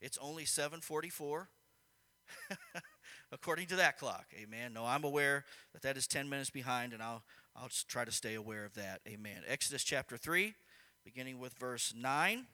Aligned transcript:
It's 0.00 0.18
only 0.18 0.44
744. 0.44 1.48
According 3.32 3.66
to 3.68 3.76
that 3.76 3.98
clock. 3.98 4.26
Amen. 4.40 4.72
No, 4.72 4.84
I'm 4.84 5.04
aware 5.04 5.44
that 5.72 5.82
that 5.82 5.96
is 5.96 6.06
10 6.06 6.28
minutes 6.28 6.50
behind, 6.50 6.92
and 6.92 7.02
I'll, 7.02 7.22
I'll 7.54 7.70
try 7.88 8.04
to 8.04 8.12
stay 8.12 8.34
aware 8.34 8.64
of 8.64 8.74
that. 8.74 9.00
Amen. 9.08 9.42
Exodus 9.46 9.82
chapter 9.84 10.16
3, 10.16 10.54
beginning 11.04 11.38
with 11.38 11.54
verse 11.54 11.92
9. 11.96 12.46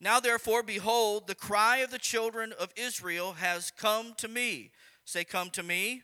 Now, 0.00 0.20
therefore, 0.20 0.62
behold, 0.62 1.26
the 1.26 1.34
cry 1.34 1.78
of 1.78 1.90
the 1.90 1.98
children 1.98 2.52
of 2.58 2.72
Israel 2.76 3.34
has 3.34 3.70
come 3.70 4.14
to 4.18 4.28
me. 4.28 4.70
Say, 5.04 5.24
Come 5.24 5.50
to 5.50 5.62
me. 5.62 6.02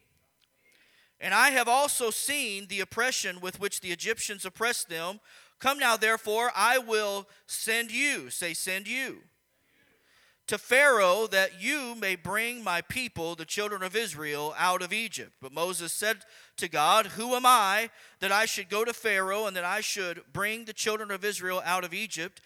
And 1.21 1.35
I 1.35 1.51
have 1.51 1.69
also 1.69 2.11
seen 2.11 2.67
the 2.67 2.81
oppression 2.81 3.41
with 3.41 3.61
which 3.61 3.81
the 3.81 3.93
Egyptians 3.93 4.45
oppressed 4.45 4.89
them. 4.89 5.21
Come 5.59 5.79
now, 5.79 5.97
therefore, 5.97 6.51
I 6.57 6.79
will 6.79 7.29
send 7.47 7.91
you. 7.91 8.31
Say, 8.31 8.55
Send 8.55 8.89
you. 8.89 9.19
To 10.51 10.59
Pharaoh, 10.59 11.29
that 11.29 11.63
you 11.63 11.95
may 11.95 12.17
bring 12.17 12.65
my 12.65 12.81
people, 12.81 13.37
the 13.37 13.45
children 13.45 13.85
of 13.85 13.95
Israel, 13.95 14.53
out 14.59 14.83
of 14.83 14.93
Egypt. 14.93 15.31
But 15.41 15.53
Moses 15.53 15.93
said 15.93 16.25
to 16.57 16.69
God, 16.69 17.07
Who 17.07 17.37
am 17.37 17.47
I 17.47 17.91
that 18.19 18.33
I 18.33 18.47
should 18.47 18.69
go 18.69 18.85
to 18.85 18.93
Pharaoh 18.93 19.47
and 19.47 19.57
that 19.57 19.65
I 19.65 19.81
should 19.81 20.23
bring 20.33 20.65
the 20.65 20.73
children 20.73 21.13
of 21.13 21.25
Israel 21.25 21.63
out 21.65 21.85
of 21.85 21.95
Egypt? 21.95 22.41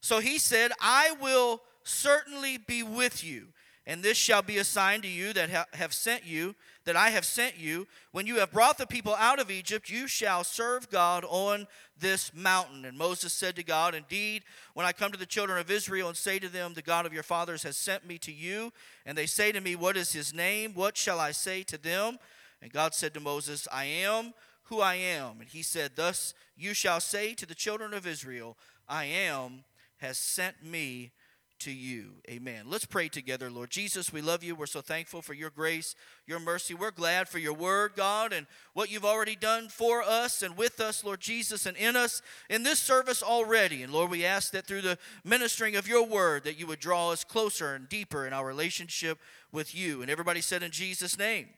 So 0.00 0.20
he 0.20 0.38
said, 0.38 0.72
I 0.80 1.14
will 1.20 1.60
certainly 1.84 2.56
be 2.56 2.82
with 2.82 3.22
you, 3.22 3.48
and 3.86 4.02
this 4.02 4.16
shall 4.16 4.40
be 4.40 4.56
a 4.56 4.64
sign 4.64 5.02
to 5.02 5.08
you 5.08 5.34
that 5.34 5.50
ha- 5.50 5.66
have 5.74 5.92
sent 5.92 6.24
you, 6.24 6.54
that 6.84 6.96
I 6.96 7.10
have 7.10 7.24
sent 7.24 7.58
you. 7.58 7.86
When 8.12 8.26
you 8.26 8.36
have 8.36 8.52
brought 8.52 8.78
the 8.78 8.86
people 8.86 9.14
out 9.14 9.38
of 9.38 9.50
Egypt, 9.50 9.90
you 9.90 10.06
shall 10.06 10.44
serve 10.44 10.90
God 10.90 11.24
on 11.28 11.66
this 11.98 12.32
mountain. 12.34 12.84
And 12.84 12.96
Moses 12.96 13.32
said 13.32 13.56
to 13.56 13.62
God, 13.62 13.94
Indeed, 13.94 14.44
when 14.74 14.86
I 14.86 14.92
come 14.92 15.12
to 15.12 15.18
the 15.18 15.26
children 15.26 15.58
of 15.58 15.70
Israel 15.70 16.08
and 16.08 16.16
say 16.16 16.38
to 16.38 16.48
them, 16.48 16.74
The 16.74 16.82
God 16.82 17.06
of 17.06 17.12
your 17.12 17.22
fathers 17.22 17.62
has 17.64 17.76
sent 17.76 18.06
me 18.06 18.18
to 18.18 18.32
you, 18.32 18.72
and 19.04 19.16
they 19.16 19.26
say 19.26 19.52
to 19.52 19.60
me, 19.60 19.76
What 19.76 19.96
is 19.96 20.12
his 20.12 20.32
name? 20.32 20.72
What 20.74 20.96
shall 20.96 21.20
I 21.20 21.32
say 21.32 21.62
to 21.64 21.78
them? 21.78 22.18
And 22.62 22.72
God 22.72 22.94
said 22.94 23.14
to 23.14 23.20
Moses, 23.20 23.66
I 23.72 23.84
am 23.84 24.32
who 24.64 24.80
I 24.80 24.94
am. 24.94 25.40
And 25.40 25.48
he 25.48 25.62
said, 25.62 25.92
Thus 25.96 26.34
you 26.56 26.74
shall 26.74 27.00
say 27.00 27.34
to 27.34 27.46
the 27.46 27.54
children 27.54 27.92
of 27.92 28.06
Israel, 28.06 28.56
I 28.88 29.04
am 29.04 29.64
has 29.98 30.16
sent 30.16 30.64
me 30.64 31.12
to 31.60 31.70
you. 31.70 32.12
Amen. 32.28 32.64
Let's 32.66 32.84
pray 32.84 33.08
together, 33.08 33.50
Lord 33.50 33.70
Jesus. 33.70 34.12
We 34.12 34.20
love 34.20 34.42
you. 34.42 34.54
We're 34.54 34.66
so 34.66 34.80
thankful 34.80 35.22
for 35.22 35.34
your 35.34 35.50
grace, 35.50 35.94
your 36.26 36.40
mercy. 36.40 36.74
We're 36.74 36.90
glad 36.90 37.28
for 37.28 37.38
your 37.38 37.52
word, 37.52 37.92
God, 37.96 38.32
and 38.32 38.46
what 38.72 38.90
you've 38.90 39.04
already 39.04 39.36
done 39.36 39.68
for 39.68 40.02
us 40.02 40.42
and 40.42 40.56
with 40.56 40.80
us, 40.80 41.04
Lord 41.04 41.20
Jesus, 41.20 41.66
and 41.66 41.76
in 41.76 41.96
us 41.96 42.22
in 42.48 42.62
this 42.62 42.78
service 42.78 43.22
already. 43.22 43.82
And 43.82 43.92
Lord, 43.92 44.10
we 44.10 44.24
ask 44.24 44.52
that 44.52 44.66
through 44.66 44.82
the 44.82 44.98
ministering 45.24 45.76
of 45.76 45.86
your 45.86 46.06
word 46.06 46.44
that 46.44 46.58
you 46.58 46.66
would 46.66 46.80
draw 46.80 47.10
us 47.10 47.24
closer 47.24 47.74
and 47.74 47.88
deeper 47.88 48.26
in 48.26 48.32
our 48.32 48.46
relationship 48.46 49.18
with 49.52 49.74
you. 49.74 50.02
And 50.02 50.10
everybody 50.10 50.40
said 50.40 50.62
in 50.62 50.70
Jesus' 50.70 51.18
name. 51.18 51.48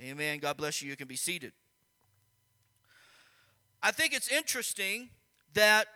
Amen. 0.00 0.38
God 0.38 0.56
bless 0.56 0.80
you. 0.80 0.88
You 0.90 0.96
can 0.96 1.08
be 1.08 1.16
seated. 1.16 1.52
I 3.82 3.90
think 3.90 4.14
it's 4.14 4.30
interesting 4.30 5.10
that 5.54 5.86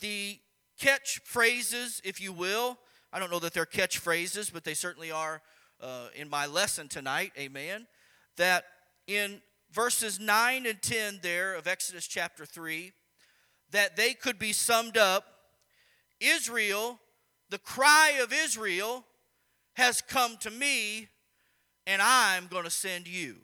the 0.00 0.38
catchphrases, 0.80 2.00
if 2.04 2.20
you 2.20 2.32
will. 2.32 2.78
I 3.12 3.18
don't 3.18 3.30
know 3.30 3.38
that 3.40 3.54
they're 3.54 3.66
catchphrases, 3.66 4.52
but 4.52 4.64
they 4.64 4.74
certainly 4.74 5.10
are 5.10 5.40
uh, 5.80 6.08
in 6.16 6.28
my 6.28 6.46
lesson 6.46 6.88
tonight. 6.88 7.32
Amen. 7.38 7.86
That 8.36 8.64
in 9.06 9.40
verses 9.72 10.18
9 10.18 10.66
and 10.66 10.80
10 10.80 11.20
there 11.22 11.54
of 11.54 11.66
Exodus 11.66 12.06
chapter 12.06 12.44
3, 12.44 12.92
that 13.70 13.96
they 13.96 14.14
could 14.14 14.38
be 14.38 14.52
summed 14.52 14.96
up 14.96 15.24
Israel, 16.20 17.00
the 17.50 17.58
cry 17.58 18.18
of 18.22 18.32
Israel 18.32 19.04
has 19.74 20.00
come 20.00 20.36
to 20.38 20.50
me, 20.50 21.08
and 21.86 22.00
I'm 22.00 22.46
going 22.46 22.64
to 22.64 22.70
send 22.70 23.06
you. 23.06 23.36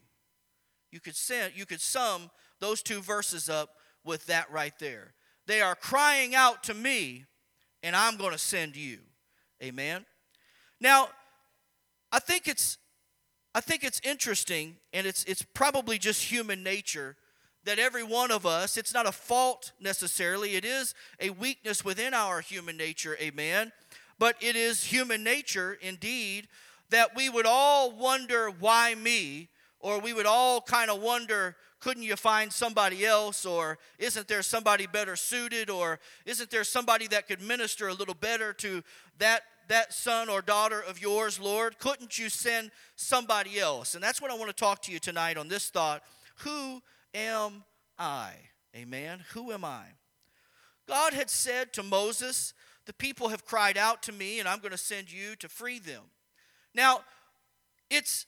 You 0.91 1.01
could 1.01 1.17
send, 1.17 1.53
you 1.57 1.67
could 1.67 1.81
sum 1.81 2.31
those 2.59 2.83
two 2.83 3.01
verses 3.01 3.49
up 3.49 3.71
with 4.05 4.27
that 4.27 4.51
right 4.51 4.77
there. 4.79 5.15
They 5.51 5.63
are 5.63 5.75
crying 5.75 6.37
out 6.37 6.63
to 6.65 6.75
me, 6.75 7.25
and 7.83 7.97
I'm 7.97 8.17
going 8.17 8.31
to 8.31 8.39
send 8.39 8.77
you. 8.77 8.99
Amen. 9.61 10.07
Now, 10.81 11.09
I 12.13 12.21
think 12.21 12.47
it's 12.47 12.79
I 13.53 13.61
think 13.61 13.83
it's 13.83 14.01
interesting, 14.05 14.77
and 14.93 15.09
it's 15.09 15.25
it's 15.25 15.43
probably 15.43 15.99
just 15.99 16.23
human 16.23 16.63
nature 16.63 17.17
that 17.65 17.81
every 17.81 18.05
one 18.05 18.31
of 18.31 18.47
us, 18.47 18.77
it's 18.77 18.95
not 18.95 19.09
a 19.09 19.13
fault 19.13 19.73
necessarily, 19.81 20.55
it 20.55 20.65
is 20.65 20.95
a 21.19 21.31
weakness 21.31 21.85
within 21.85 22.15
our 22.15 22.41
human 22.41 22.77
nature, 22.77 23.17
amen. 23.21 23.73
But 24.21 24.37
it 24.41 24.55
is 24.55 24.85
human 24.85 25.25
nature 25.25 25.77
indeed 25.83 26.47
that 26.91 27.17
we 27.17 27.29
would 27.29 27.45
all 27.45 27.91
wonder 27.91 28.51
why 28.51 28.95
me, 28.95 29.49
or 29.81 29.99
we 29.99 30.13
would 30.13 30.27
all 30.27 30.61
kind 30.61 30.93
of 30.93 31.03
wonder 31.03 31.57
couldn't 31.81 32.03
you 32.03 32.15
find 32.17 32.53
somebody 32.53 33.05
else? 33.05 33.45
Or 33.45 33.79
isn't 33.99 34.29
there 34.29 34.43
somebody 34.43 34.87
better 34.87 35.17
suited? 35.17 35.71
Or 35.71 35.99
isn't 36.27 36.51
there 36.51 36.65
somebody 36.65 37.07
that 37.09 37.27
could 37.27 37.41
minister 37.41 37.89
a 37.89 37.95
little 37.95 38.15
better 38.15 38.53
to 38.55 38.83
that, 39.19 39.43
that 39.69 39.93
son 39.93 40.29
or 40.29 40.43
daughter 40.43 40.81
of 40.81 41.01
yours, 41.01 41.41
Lord? 41.41 41.79
Couldn't 41.79 42.19
you 42.19 42.29
send 42.29 42.71
somebody 42.97 43.59
else? 43.59 43.95
And 43.95 44.05
that's 44.05 44.21
what 44.21 44.31
I 44.31 44.35
want 44.35 44.49
to 44.49 44.57
talk 44.57 44.83
to 44.83 44.93
you 44.93 44.99
tonight 44.99 45.37
on 45.37 45.49
this 45.49 45.71
thought. 45.71 46.03
Who 46.41 46.83
am 47.15 47.65
I? 47.99 48.33
Amen. 48.77 49.25
Who 49.33 49.51
am 49.51 49.65
I? 49.65 49.85
God 50.87 51.13
had 51.13 51.31
said 51.31 51.73
to 51.75 51.83
Moses, 51.83 52.53
The 52.87 52.93
people 52.93 53.29
have 53.29 53.47
cried 53.47 53.79
out 53.79 54.03
to 54.05 54.13
me, 54.13 54.39
and 54.39 54.49
I'm 54.49 54.59
going 54.59 54.73
to 54.73 54.79
send 54.79 55.11
you 55.13 55.35
to 55.37 55.49
free 55.49 55.79
them. 55.79 56.03
Now, 56.75 57.01
it's 57.89 58.27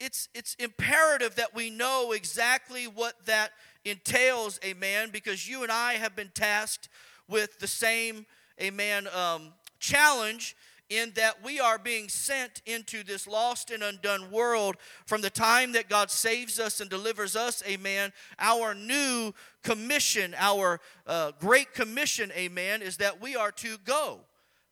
it's 0.00 0.28
it's 0.34 0.54
imperative 0.54 1.36
that 1.36 1.54
we 1.54 1.70
know 1.70 2.12
exactly 2.12 2.86
what 2.86 3.14
that 3.26 3.50
entails, 3.84 4.58
amen, 4.64 5.10
because 5.10 5.48
you 5.48 5.62
and 5.62 5.72
I 5.72 5.94
have 5.94 6.14
been 6.14 6.30
tasked 6.34 6.88
with 7.28 7.58
the 7.58 7.66
same, 7.66 8.26
amen, 8.60 9.08
um, 9.08 9.52
challenge 9.78 10.56
in 10.88 11.12
that 11.16 11.44
we 11.44 11.60
are 11.60 11.78
being 11.78 12.08
sent 12.08 12.62
into 12.64 13.04
this 13.04 13.26
lost 13.26 13.70
and 13.70 13.82
undone 13.82 14.30
world 14.30 14.76
from 15.04 15.20
the 15.20 15.28
time 15.30 15.72
that 15.72 15.88
God 15.88 16.10
saves 16.10 16.58
us 16.58 16.80
and 16.80 16.88
delivers 16.88 17.36
us, 17.36 17.62
amen. 17.68 18.12
Our 18.38 18.74
new 18.74 19.34
commission, 19.62 20.34
our 20.38 20.80
uh, 21.06 21.32
great 21.40 21.74
commission, 21.74 22.32
amen, 22.34 22.80
is 22.80 22.96
that 22.98 23.20
we 23.20 23.36
are 23.36 23.52
to 23.52 23.76
go 23.84 24.20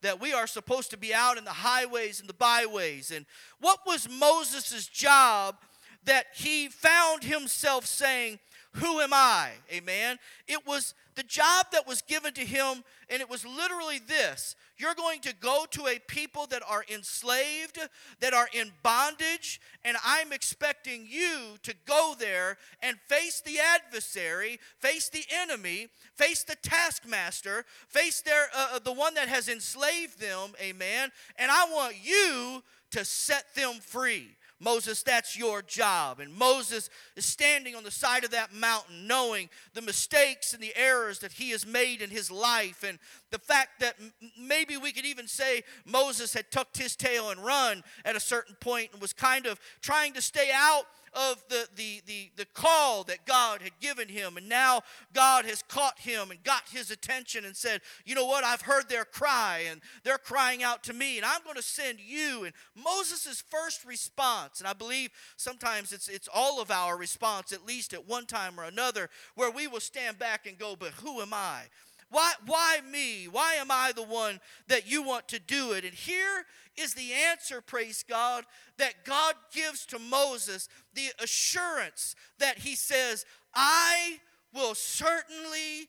that 0.02 0.20
we 0.20 0.32
are 0.32 0.46
supposed 0.46 0.90
to 0.90 0.96
be 0.96 1.14
out 1.14 1.38
in 1.38 1.44
the 1.44 1.50
highways 1.50 2.20
and 2.20 2.28
the 2.28 2.34
byways. 2.34 3.10
And 3.10 3.26
what 3.60 3.80
was 3.86 4.08
Moses' 4.08 4.86
job 4.86 5.56
that 6.04 6.26
he 6.34 6.68
found 6.68 7.24
himself 7.24 7.86
saying, 7.86 8.38
Who 8.74 9.00
am 9.00 9.12
I? 9.12 9.50
Amen. 9.72 10.18
It 10.46 10.66
was 10.66 10.94
the 11.14 11.22
job 11.22 11.66
that 11.72 11.86
was 11.86 12.02
given 12.02 12.34
to 12.34 12.44
him, 12.44 12.84
and 13.08 13.20
it 13.20 13.30
was 13.30 13.44
literally 13.44 13.98
this 13.98 14.54
you're 14.78 14.94
going 14.94 15.20
to 15.20 15.34
go 15.34 15.64
to 15.70 15.87
a 15.87 15.98
people 15.98 16.47
that 16.48 16.62
are 16.69 16.84
enslaved, 16.92 17.78
that 18.20 18.34
are 18.34 18.48
in 18.53 18.72
bondage, 18.82 19.60
and 19.84 19.97
I'm 20.04 20.32
expecting 20.32 21.06
you 21.09 21.56
to 21.62 21.75
go 21.87 22.14
there 22.19 22.59
and 22.82 22.98
face 23.09 23.41
the 23.41 23.59
adversary, 23.59 24.59
face 24.78 25.09
the 25.09 25.25
enemy, 25.31 25.88
face 26.14 26.44
the 26.44 26.56
taskmaster, 26.56 27.64
face 27.88 28.20
their 28.20 28.48
uh, 28.54 28.69
uh, 28.75 28.78
the 28.78 28.92
one 28.92 29.14
that 29.14 29.28
has 29.28 29.48
enslaved 29.48 30.20
them, 30.20 30.53
amen. 30.60 31.10
And 31.37 31.50
I 31.50 31.66
want 31.70 31.97
you 32.03 32.62
to 32.91 33.04
set 33.04 33.54
them 33.54 33.75
free. 33.81 34.37
Moses, 34.59 35.03
that's 35.03 35.37
your 35.37 35.61
job. 35.62 36.19
And 36.21 36.33
Moses 36.33 36.89
is 37.15 37.27
standing 37.27 37.75
on 37.75 37.84
the 37.84 37.91
side 37.91 38.25
of 38.25 38.31
that 38.31 38.55
mountain, 38.55 39.06
knowing 39.06 39.50
the 39.75 39.83
mistakes 39.83 40.55
and 40.55 40.62
the 40.62 40.75
errors 40.77 41.19
that 41.19 41.33
he 41.33 41.50
has 41.50 41.67
made 41.67 42.00
in 42.00 42.11
his 42.11 42.31
life, 42.31 42.83
and 42.83 42.99
the 43.31 43.39
fact 43.39 43.81
that 43.81 43.97
maybe 44.39 44.77
we 44.77 44.93
could 44.93 45.05
even 45.05 45.28
say 45.28 45.62
Moses 45.85 46.32
had 46.32 46.50
tucked 46.50 46.79
his 46.79 46.97
tail 46.97 47.31
and 47.31 47.44
run 47.44 47.85
at 48.05 48.17
a 48.17 48.20
certain 48.20 48.55
point 48.61 48.91
and 48.93 49.00
was 49.00 49.12
kind 49.12 49.47
of 49.47 49.61
trying 49.82 50.14
to 50.14 50.23
stay 50.23 50.50
out 50.55 50.85
of 51.12 51.43
the, 51.49 51.69
the, 51.76 52.03
the, 52.06 52.31
the 52.37 52.44
call 52.47 53.05
that 53.05 53.26
God 53.26 53.62
had 53.62 53.79
given 53.81 54.08
him. 54.08 54.37
And 54.37 54.49
now 54.49 54.82
God 55.12 55.44
has 55.44 55.62
caught 55.62 55.99
him 55.99 56.31
and 56.31 56.43
got 56.43 56.62
his 56.70 56.91
attention 56.91 57.44
and 57.44 57.56
said, 57.56 57.81
You 58.05 58.14
know 58.14 58.26
what? 58.26 58.44
I've 58.44 58.62
heard 58.62 58.88
their 58.88 59.05
cry 59.05 59.64
and 59.70 59.81
they're 60.05 60.19
crying 60.19 60.62
out 60.62 60.82
to 60.85 60.93
me, 60.93 61.17
and 61.17 61.26
I'm 61.26 61.43
going 61.43 61.56
to 61.56 61.62
send 61.62 62.00
you. 62.00 62.44
And 62.44 62.53
Moses' 62.75 63.43
first 63.49 63.85
response, 63.85 64.61
and 64.61 64.69
I 64.69 64.73
believe 64.73 65.11
sometimes 65.37 65.93
it's, 65.93 66.08
it's 66.08 66.29
all 66.32 66.61
of 66.61 66.70
our 66.70 66.97
response, 66.97 67.52
at 67.52 67.67
least 67.67 67.94
at 67.94 68.06
one 68.06 68.26
time 68.26 68.59
or 68.59 68.64
another, 68.64 69.09
where 69.35 69.50
we 69.50 69.67
will 69.67 69.81
stand 69.81 70.19
back 70.19 70.47
and 70.47 70.59
go, 70.59 70.76
But 70.79 70.93
who 70.93 71.20
am 71.20 71.32
I? 71.32 71.62
Why, 72.11 72.32
why 72.47 72.79
me? 72.91 73.25
Why 73.25 73.55
am 73.55 73.70
I 73.70 73.93
the 73.94 74.03
one 74.03 74.41
that 74.69 74.91
you 74.91 75.03
want 75.03 75.29
to 75.29 75.41
do 75.41 75.73
it? 75.73 75.85
And 75.85 75.94
here 75.94 76.44
is 76.76 76.94
the 76.94 77.12
answer, 77.12 77.61
praise 77.61 78.05
God, 78.08 78.44
that 78.79 79.05
God 79.05 79.35
gives 79.53 79.87
to 79.87 79.99
Moses 79.99 80.69
the 80.94 81.08
assurance 81.20 82.14
that 82.38 82.58
he 82.58 82.76
says, 82.76 83.25
I 83.55 84.20
will 84.55 84.75
certainly 84.75 85.88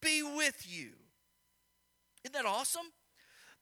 be 0.00 0.22
with 0.22 0.66
you. 0.68 0.90
Isn't 2.24 2.34
that 2.34 2.46
awesome? 2.46 2.92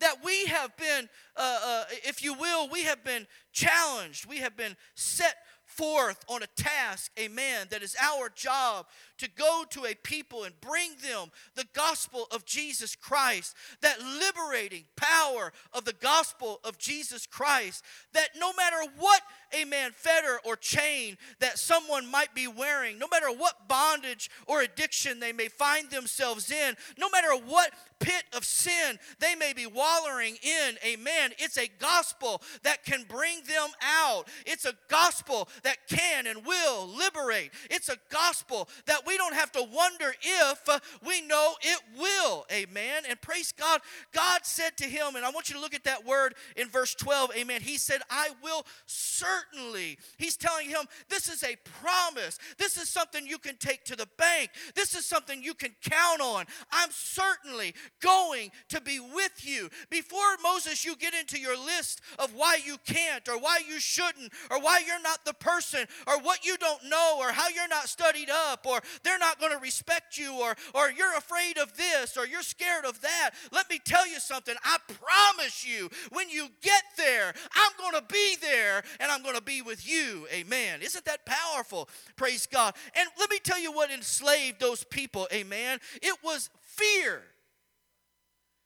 that 0.03 0.17
we 0.25 0.47
have 0.47 0.77
been, 0.77 1.09
uh, 1.37 1.61
uh, 1.65 1.85
if 2.05 2.23
you 2.25 2.35
will, 2.35 2.69
we 2.69 2.83
have 2.83 3.05
been 3.05 3.25
challenged, 3.53 4.27
we 4.27 4.39
have 4.39 4.57
been 4.57 4.77
set 4.95 5.37
forth 5.65 6.25
on 6.29 6.43
a 6.43 6.47
task, 6.57 7.11
amen, 7.19 7.69
that 7.71 7.83
is 7.83 7.97
our 8.01 8.29
job 8.29 8.87
to 9.23 9.31
go 9.31 9.63
to 9.71 9.87
a 9.87 9.95
people 9.95 10.43
and 10.43 10.61
bring 10.61 10.91
them 11.01 11.31
the 11.55 11.67
gospel 11.75 12.27
of 12.33 12.45
Jesus 12.45 12.97
Christ, 12.97 13.55
that 13.81 14.01
liberating 14.01 14.83
power 14.97 15.53
of 15.73 15.85
the 15.85 15.93
gospel 15.93 16.59
of 16.65 16.77
Jesus 16.77 17.25
Christ, 17.25 17.85
that 18.15 18.31
no 18.37 18.53
matter 18.55 18.91
what, 18.99 19.23
amen, 19.55 19.93
fetter 19.95 20.41
or 20.45 20.57
chain 20.57 21.17
that 21.39 21.57
someone 21.57 22.11
might 22.11 22.35
be 22.35 22.49
wearing, 22.49 22.99
no 22.99 23.07
matter 23.13 23.29
what 23.29 23.69
bondage 23.69 24.29
or 24.49 24.63
addiction 24.63 25.21
they 25.21 25.33
may 25.33 25.47
find 25.47 25.89
themselves 25.91 26.51
in, 26.51 26.75
no 26.99 27.09
matter 27.11 27.33
what 27.47 27.71
pit 28.01 28.25
of 28.33 28.45
sin 28.45 28.99
they 29.21 29.37
may 29.37 29.53
be 29.53 29.67
wallowing 29.67 30.37
in, 30.43 30.75
amen, 30.85 31.31
it's 31.39 31.59
a 31.59 31.71
gospel 31.79 32.43
that 32.65 32.85
can 32.85 33.05
bring 33.09 33.37
them 33.47 33.71
out. 33.81 34.27
It's 34.47 34.65
a 34.65 34.75
gospel 34.89 35.49
that 35.63 35.87
can 35.89 36.27
and 36.27 36.45
will 36.45 36.89
liberate. 36.89 37.53
It's 37.71 37.89
a 37.89 37.99
gospel 38.11 38.69
that 38.87 39.07
we 39.07 39.12
don't 39.17 39.35
have 39.35 39.53
to 39.53 39.63
wonder 39.63 40.15
if 40.21 40.69
we 41.07 41.21
know 41.23 41.55
it 41.61 41.81
will. 41.99 42.47
Amen. 42.53 43.05
And 43.09 43.21
praise 43.21 43.53
God. 43.53 43.81
God 44.13 44.41
said 44.45 44.77
to 44.79 44.85
him, 44.85 45.17
and 45.17 45.25
I 45.25 45.31
want 45.31 45.49
you 45.49 45.55
to 45.55 45.61
look 45.61 45.75
at 45.75 45.85
that 45.85 46.05
word 46.05 46.35
in 46.57 46.69
verse 46.69 46.95
12. 46.95 47.31
Amen. 47.37 47.61
He 47.61 47.79
said, 47.79 48.01
I 48.11 48.31
will 48.43 48.65
certainly. 48.87 49.99
He's 50.19 50.37
telling 50.37 50.69
him, 50.69 50.87
this 51.09 51.29
is 51.29 51.43
a 51.43 51.57
promise. 51.81 52.39
This 52.59 52.77
is 52.77 52.89
something 52.89 53.27
you 53.27 53.39
can 53.39 53.57
take 53.57 53.85
to 53.85 53.97
the 53.97 54.09
bank. 54.19 54.51
This 54.75 54.95
is 54.95 55.05
something 55.05 55.43
you 55.43 55.55
can 55.55 55.75
count 55.83 56.21
on. 56.21 56.45
I'm 56.71 56.91
certainly 56.91 57.75
going 58.01 58.51
to 58.69 58.81
be 58.81 59.01
with 59.01 59.47
you. 59.47 59.69
Before 59.91 60.37
Moses, 60.43 60.85
you 60.85 60.97
get 60.97 61.15
into 61.15 61.39
your 61.39 61.57
list 61.57 62.01
of 62.19 62.35
why 62.35 62.59
you 62.65 62.77
can't 62.85 63.29
or 63.29 63.39
why 63.39 63.61
you 63.69 63.81
shouldn't 63.81 64.33
or 64.51 64.61
why 64.61 64.83
you're 64.87 65.03
not 65.03 65.25
the 65.25 65.35
person 65.35 65.87
or 66.07 66.19
what 66.21 66.45
you 66.45 66.57
don't 66.57 66.85
know 66.85 67.19
or 67.19 67.33
how 67.33 67.49
you're 67.49 67.69
not 67.69 67.89
studied 67.89 68.31
up 68.31 68.67
or 68.67 68.81
they're 69.05 69.19
not 69.19 69.41
going 69.41 69.53
to 69.53 69.59
respect 69.59 70.19
you 70.19 70.35
or, 70.41 70.55
or 70.75 70.91
you're 70.91 71.17
afraid 71.17 71.59
of 71.59 71.77
this 71.77 72.17
or 72.17 72.27
you're 72.27 72.43
scared 72.43 72.85
of 72.85 73.01
that. 73.03 73.31
Let 73.53 73.69
me 73.71 73.81
tell 73.85 74.07
you 74.07 74.21
something. 74.21 74.55
I 74.65 74.79
promise 74.87 75.67
you, 75.67 75.91
when 76.11 76.29
you 76.29 76.49
get 76.63 76.83
there, 76.97 77.33
I'm 77.55 77.73
going 77.79 78.01
to 78.01 78.13
be 78.13 78.37
there 78.41 78.83
and 79.01 79.11
I'm 79.11 79.23
going 79.23 79.37
to 79.37 79.43
be 79.43 79.63
with 79.63 79.89
you. 79.89 80.27
Amen. 80.33 80.81
Isn't 80.83 81.05
that 81.05 81.27
powerful? 81.27 81.89
Praise 82.17 82.47
God. 82.47 82.75
And 82.95 83.09
let 83.19 83.31
me 83.31 83.39
tell 83.43 83.61
you 83.61 83.73
what 83.73 83.91
enslaved 83.91 84.61
those 84.61 84.85
people. 84.85 85.29
Amen. 85.33 85.79
It 86.01 86.17
was 86.23 86.51
fear. 86.61 87.23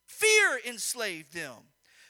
Fear 0.06 0.61
enslaved 0.67 1.35
them. 1.35 1.56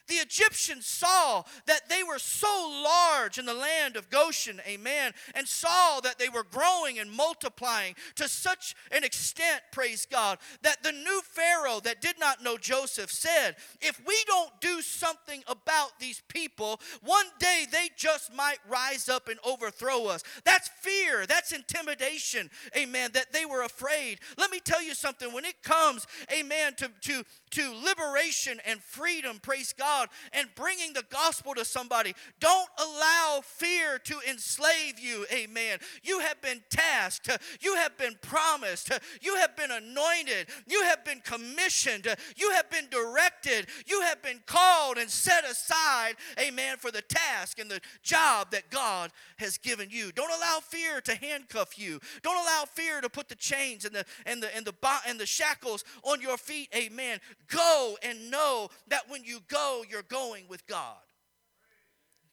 The 0.08 0.14
Egyptians 0.14 0.86
saw 0.86 1.42
that 1.66 1.88
they 1.88 2.02
were 2.02 2.18
so 2.18 2.82
large 2.84 3.38
in 3.38 3.46
the 3.46 3.54
land 3.54 3.96
of 3.96 4.10
Goshen, 4.10 4.60
amen, 4.66 5.12
and 5.34 5.48
saw 5.48 6.00
that 6.00 6.18
they 6.18 6.28
were 6.28 6.44
growing 6.44 6.98
and 6.98 7.10
multiplying 7.10 7.94
to 8.16 8.28
such 8.28 8.74
an 8.92 9.04
extent, 9.04 9.62
praise 9.72 10.06
God, 10.10 10.38
that 10.62 10.82
the 10.82 10.92
new 10.92 11.20
Pharaoh 11.24 11.80
that 11.80 12.00
did 12.00 12.18
not 12.18 12.42
know 12.42 12.56
Joseph 12.56 13.10
said, 13.10 13.56
If 13.80 14.00
we 14.06 14.16
don't 14.26 14.50
do 14.60 14.80
something 14.80 15.42
about 15.46 15.98
these 15.98 16.22
people, 16.28 16.80
one 17.02 17.26
day 17.38 17.66
they 17.70 17.90
just 17.96 18.32
might 18.34 18.58
rise 18.68 19.08
up 19.08 19.28
and 19.28 19.38
overthrow 19.44 20.06
us. 20.06 20.22
That's 20.44 20.68
fear, 20.68 21.26
that's 21.26 21.52
intimidation, 21.52 22.50
amen, 22.76 23.10
that 23.14 23.32
they 23.32 23.44
were 23.44 23.62
afraid. 23.62 24.20
Let 24.38 24.50
me 24.50 24.60
tell 24.60 24.82
you 24.82 24.94
something, 24.94 25.32
when 25.32 25.44
it 25.44 25.62
comes, 25.62 26.06
amen, 26.32 26.74
to, 26.76 26.90
to, 27.02 27.24
to 27.50 27.74
liberation 27.84 28.60
and 28.66 28.80
freedom, 28.80 29.38
praise 29.40 29.72
God, 29.76 29.95
and 30.32 30.48
bringing 30.54 30.92
the 30.92 31.04
gospel 31.10 31.54
to 31.54 31.64
somebody. 31.64 32.14
Don't 32.40 32.68
allow 32.78 33.40
fear 33.42 33.98
to 33.98 34.18
enslave 34.28 34.98
you, 34.98 35.26
amen. 35.32 35.78
You 36.02 36.20
have 36.20 36.40
been 36.40 36.62
tasked, 36.70 37.30
you 37.60 37.74
have 37.76 37.96
been 37.98 38.16
promised, 38.22 38.90
you 39.20 39.36
have 39.36 39.56
been 39.56 39.70
anointed, 39.70 40.48
you 40.66 40.82
have 40.82 41.04
been 41.04 41.20
commissioned, 41.20 42.06
you 42.36 42.50
have 42.52 42.70
been 42.70 42.88
directed, 42.90 43.66
you 43.86 44.02
have 44.02 44.22
been 44.22 44.40
called 44.46 44.98
and 44.98 45.10
set 45.10 45.44
aside, 45.44 46.16
amen, 46.40 46.76
for 46.78 46.90
the 46.90 47.02
task 47.02 47.58
and 47.58 47.70
the 47.70 47.80
job 48.02 48.50
that 48.50 48.70
God 48.70 49.10
has 49.38 49.58
given 49.58 49.88
you. 49.90 50.12
Don't 50.12 50.30
allow 50.30 50.60
fear 50.60 51.00
to 51.02 51.14
handcuff 51.14 51.78
you. 51.78 52.00
Don't 52.22 52.36
allow 52.36 52.64
fear 52.64 53.00
to 53.00 53.08
put 53.08 53.28
the 53.28 53.34
chains 53.34 53.84
and 53.84 53.94
the 53.94 54.04
and 54.24 54.42
the 54.42 54.54
and 54.56 54.66
the 54.66 54.74
and 55.06 55.18
the 55.18 55.26
shackles 55.26 55.84
on 56.02 56.20
your 56.20 56.36
feet. 56.36 56.68
Amen. 56.74 57.18
Go 57.48 57.96
and 58.02 58.30
know 58.30 58.68
that 58.88 59.08
when 59.08 59.24
you 59.24 59.40
go, 59.48 59.84
you're 59.88 60.02
going 60.02 60.44
with 60.48 60.66
God. 60.66 60.96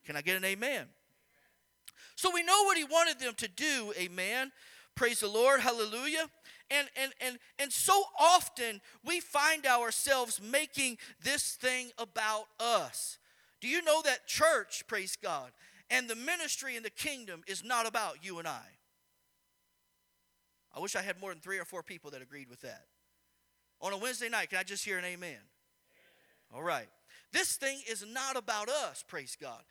Can 0.05 0.15
I 0.15 0.21
get 0.21 0.38
an 0.38 0.45
amen? 0.45 0.88
So 2.15 2.29
we 2.33 2.44
know 2.44 2.63
what 2.63 2.77
he 2.77 2.83
wanted 2.83 3.19
them 3.19 3.33
to 3.38 3.47
do, 3.47 3.94
amen. 3.97 4.51
Praise 4.95 5.21
the 5.21 5.27
Lord, 5.27 5.59
hallelujah. 5.59 6.29
And 6.69 6.88
and 6.95 7.11
and 7.19 7.38
and 7.59 7.71
so 7.71 8.03
often 8.19 8.81
we 9.03 9.19
find 9.19 9.65
ourselves 9.65 10.41
making 10.41 10.97
this 11.21 11.53
thing 11.53 11.91
about 11.97 12.45
us. 12.59 13.17
Do 13.59 13.67
you 13.67 13.81
know 13.81 14.01
that 14.03 14.27
church, 14.27 14.83
praise 14.88 15.15
God, 15.21 15.51
and 15.89 16.07
the 16.07 16.15
ministry 16.15 16.75
in 16.75 16.83
the 16.83 16.89
kingdom 16.89 17.44
is 17.47 17.63
not 17.63 17.88
about 17.88 18.23
you 18.23 18.39
and 18.39 18.47
I? 18.47 18.61
I 20.75 20.79
wish 20.79 20.95
I 20.95 21.01
had 21.01 21.19
more 21.19 21.29
than 21.31 21.39
three 21.39 21.59
or 21.59 21.65
four 21.65 21.83
people 21.83 22.11
that 22.11 22.21
agreed 22.21 22.50
with 22.50 22.61
that. 22.61 22.85
On 23.81 23.94
a 23.94 23.97
Wednesday 23.97 24.29
night, 24.29 24.50
can 24.50 24.59
I 24.59 24.63
just 24.63 24.83
hear 24.83 24.97
an 24.97 25.05
amen? 25.05 25.38
All 26.53 26.63
right. 26.63 26.88
This 27.33 27.57
thing 27.57 27.80
is 27.89 28.06
not 28.07 28.38
about 28.38 28.69
us, 28.69 29.03
praise 29.06 29.35
God. 29.39 29.62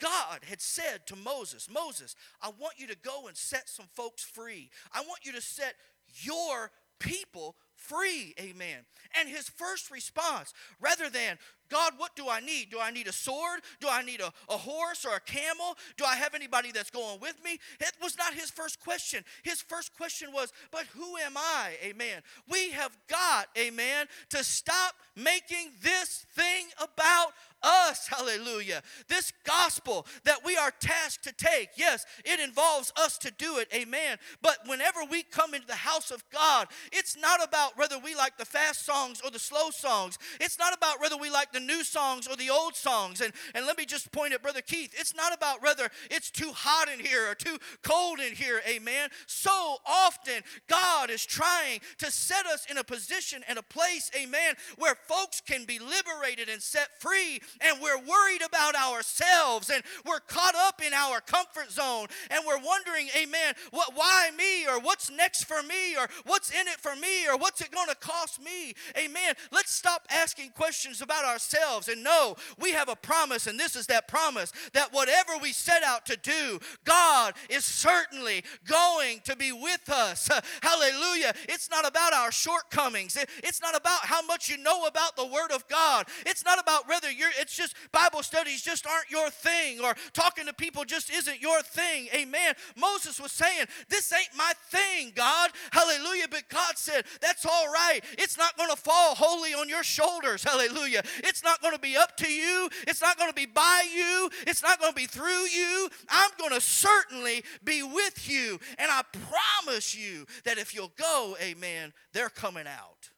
God 0.00 0.40
had 0.42 0.60
said 0.60 1.06
to 1.06 1.16
Moses, 1.16 1.68
Moses, 1.72 2.16
I 2.42 2.50
want 2.60 2.74
you 2.76 2.88
to 2.88 2.96
go 2.96 3.28
and 3.28 3.36
set 3.36 3.68
some 3.68 3.86
folks 3.94 4.22
free. 4.22 4.70
I 4.92 5.00
want 5.00 5.20
you 5.24 5.32
to 5.32 5.40
set 5.40 5.74
your 6.20 6.70
people 6.98 7.54
free. 7.88 8.34
Amen. 8.40 8.78
And 9.18 9.28
his 9.28 9.48
first 9.48 9.90
response, 9.90 10.52
rather 10.80 11.08
than, 11.08 11.38
God, 11.70 11.94
what 11.96 12.14
do 12.14 12.28
I 12.28 12.40
need? 12.40 12.70
Do 12.70 12.78
I 12.78 12.90
need 12.90 13.08
a 13.08 13.12
sword? 13.12 13.60
Do 13.80 13.88
I 13.90 14.02
need 14.02 14.20
a, 14.20 14.32
a 14.48 14.56
horse 14.56 15.04
or 15.04 15.16
a 15.16 15.20
camel? 15.20 15.76
Do 15.96 16.04
I 16.04 16.14
have 16.16 16.34
anybody 16.34 16.72
that's 16.72 16.90
going 16.90 17.20
with 17.20 17.36
me? 17.44 17.58
It 17.80 17.92
was 18.02 18.18
not 18.18 18.34
his 18.34 18.50
first 18.50 18.80
question. 18.80 19.24
His 19.42 19.62
first 19.62 19.94
question 19.96 20.32
was, 20.32 20.52
But 20.70 20.84
who 20.94 21.16
am 21.16 21.36
I? 21.36 21.72
Amen. 21.82 22.22
We 22.50 22.70
have 22.72 22.96
got, 23.08 23.46
amen, 23.58 24.06
to 24.30 24.44
stop 24.44 24.94
making 25.16 25.72
this 25.82 26.26
thing 26.34 26.66
about 26.76 27.32
us, 27.64 28.06
hallelujah. 28.06 28.82
This 29.08 29.32
gospel 29.44 30.06
that 30.24 30.44
we 30.44 30.56
are 30.56 30.72
tasked 30.80 31.24
to 31.24 31.32
take, 31.32 31.70
yes, 31.76 32.04
it 32.24 32.40
involves 32.40 32.92
us 32.96 33.18
to 33.18 33.32
do 33.38 33.58
it, 33.58 33.68
amen. 33.74 34.18
But 34.42 34.58
whenever 34.66 35.00
we 35.10 35.22
come 35.22 35.54
into 35.54 35.66
the 35.66 35.74
house 35.74 36.10
of 36.10 36.22
God, 36.30 36.68
it's 36.92 37.16
not 37.16 37.42
about 37.42 37.76
whether 37.76 37.98
we 37.98 38.14
like 38.14 38.36
the 38.36 38.44
fast 38.44 38.84
songs 38.84 39.20
or 39.24 39.30
the 39.30 39.38
slow 39.38 39.70
songs. 39.70 40.18
It's 40.40 40.58
not 40.58 40.76
about 40.76 41.00
whether 41.00 41.16
we 41.16 41.30
like 41.30 41.52
the 41.52 41.60
new 41.60 41.82
songs 41.82 42.26
or 42.26 42.36
the 42.36 42.50
old 42.50 42.76
songs. 42.76 43.20
And, 43.20 43.32
and 43.54 43.66
let 43.66 43.78
me 43.78 43.84
just 43.84 44.12
point 44.12 44.34
at 44.34 44.42
Brother 44.42 44.60
Keith. 44.60 44.94
It's 44.96 45.14
not 45.14 45.34
about 45.34 45.62
whether 45.62 45.88
it's 46.10 46.30
too 46.30 46.52
hot 46.52 46.88
in 46.92 47.04
here 47.04 47.30
or 47.30 47.34
too 47.34 47.58
cold 47.82 48.20
in 48.20 48.34
here, 48.34 48.60
amen. 48.68 49.10
So 49.26 49.76
often, 49.86 50.42
God 50.68 51.10
is 51.10 51.24
trying 51.24 51.80
to 51.98 52.10
set 52.10 52.46
us 52.46 52.66
in 52.70 52.78
a 52.78 52.84
position 52.84 53.42
and 53.48 53.58
a 53.58 53.62
place, 53.62 54.10
amen, 54.16 54.54
where 54.78 54.94
folks 54.94 55.40
can 55.40 55.64
be 55.64 55.78
liberated 55.78 56.48
and 56.48 56.60
set 56.60 57.00
free 57.00 57.40
and 57.60 57.80
we're 57.80 57.98
worried 57.98 58.42
about 58.42 58.74
ourselves 58.74 59.70
and 59.70 59.82
we're 60.06 60.20
caught 60.20 60.54
up 60.54 60.82
in 60.84 60.92
our 60.92 61.20
comfort 61.20 61.70
zone 61.70 62.06
and 62.30 62.44
we're 62.46 62.62
wondering, 62.64 63.08
amen, 63.16 63.54
what, 63.70 63.92
why 63.94 64.30
me 64.36 64.66
or 64.66 64.80
what's 64.80 65.10
next 65.10 65.44
for 65.44 65.62
me 65.62 65.96
or 65.96 66.08
what's 66.24 66.50
in 66.50 66.66
it 66.68 66.80
for 66.80 66.94
me 66.96 67.26
or 67.28 67.36
what's 67.36 67.60
it 67.60 67.70
going 67.70 67.88
to 67.88 67.94
cost 67.96 68.42
me? 68.42 68.74
Amen. 68.98 69.34
Let's 69.52 69.72
stop 69.72 70.06
asking 70.10 70.50
questions 70.50 71.00
about 71.00 71.24
ourselves 71.24 71.88
and 71.88 72.02
know 72.02 72.36
we 72.58 72.72
have 72.72 72.88
a 72.88 72.96
promise, 72.96 73.46
and 73.46 73.58
this 73.58 73.76
is 73.76 73.86
that 73.86 74.08
promise 74.08 74.52
that 74.72 74.92
whatever 74.92 75.32
we 75.40 75.52
set 75.52 75.82
out 75.82 76.06
to 76.06 76.16
do, 76.16 76.58
God 76.84 77.34
is 77.48 77.64
certainly 77.64 78.44
going 78.66 79.20
to 79.24 79.36
be 79.36 79.52
with 79.52 79.88
us. 79.90 80.28
Hallelujah. 80.62 81.34
It's 81.48 81.70
not 81.70 81.86
about 81.86 82.12
our 82.12 82.32
shortcomings, 82.32 83.16
it's 83.42 83.60
not 83.60 83.76
about 83.76 84.00
how 84.04 84.24
much 84.26 84.48
you 84.48 84.56
know 84.58 84.86
about 84.86 85.16
the 85.16 85.26
Word 85.26 85.52
of 85.52 85.66
God. 85.68 86.06
It's 86.26 86.44
not 86.44 86.60
about 86.60 86.88
whether 86.88 87.10
you're, 87.10 87.30
it's 87.44 87.54
just 87.54 87.76
Bible 87.92 88.22
studies 88.22 88.62
just 88.62 88.86
aren't 88.86 89.10
your 89.10 89.28
thing 89.28 89.78
or 89.80 89.94
talking 90.14 90.46
to 90.46 90.54
people 90.54 90.84
just 90.84 91.10
isn't 91.10 91.42
your 91.42 91.60
thing. 91.62 92.08
Amen. 92.14 92.54
Moses 92.74 93.20
was 93.20 93.32
saying, 93.32 93.66
This 93.90 94.10
ain't 94.12 94.30
my 94.36 94.52
thing, 94.70 95.12
God. 95.14 95.50
Hallelujah. 95.70 96.26
But 96.30 96.48
God 96.48 96.76
said, 96.76 97.04
That's 97.20 97.44
all 97.44 97.66
right. 97.66 98.00
It's 98.18 98.38
not 98.38 98.56
going 98.56 98.70
to 98.70 98.76
fall 98.76 99.14
wholly 99.14 99.52
on 99.52 99.68
your 99.68 99.84
shoulders. 99.84 100.42
Hallelujah. 100.42 101.02
It's 101.18 101.44
not 101.44 101.60
going 101.60 101.74
to 101.74 101.80
be 101.80 101.96
up 101.96 102.16
to 102.18 102.32
you. 102.32 102.70
It's 102.88 103.02
not 103.02 103.18
going 103.18 103.30
to 103.30 103.34
be 103.34 103.46
by 103.46 103.84
you. 103.94 104.30
It's 104.46 104.62
not 104.62 104.80
going 104.80 104.92
to 104.92 104.96
be 104.96 105.06
through 105.06 105.46
you. 105.48 105.90
I'm 106.08 106.30
going 106.38 106.52
to 106.52 106.62
certainly 106.62 107.44
be 107.62 107.82
with 107.82 108.28
you. 108.28 108.58
And 108.78 108.90
I 108.90 109.02
promise 109.12 109.94
you 109.94 110.24
that 110.44 110.56
if 110.56 110.74
you'll 110.74 110.92
go, 110.96 111.36
amen, 111.42 111.92
they're 112.14 112.30
coming 112.30 112.66
out. 112.66 113.10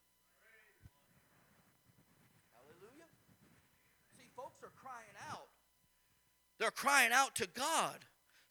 folks 4.37 4.63
are 4.63 4.73
crying 4.77 5.17
out. 5.33 5.49
They're 6.59 6.71
crying 6.71 7.13
out 7.13 7.35
to 7.37 7.47
God. 7.47 8.05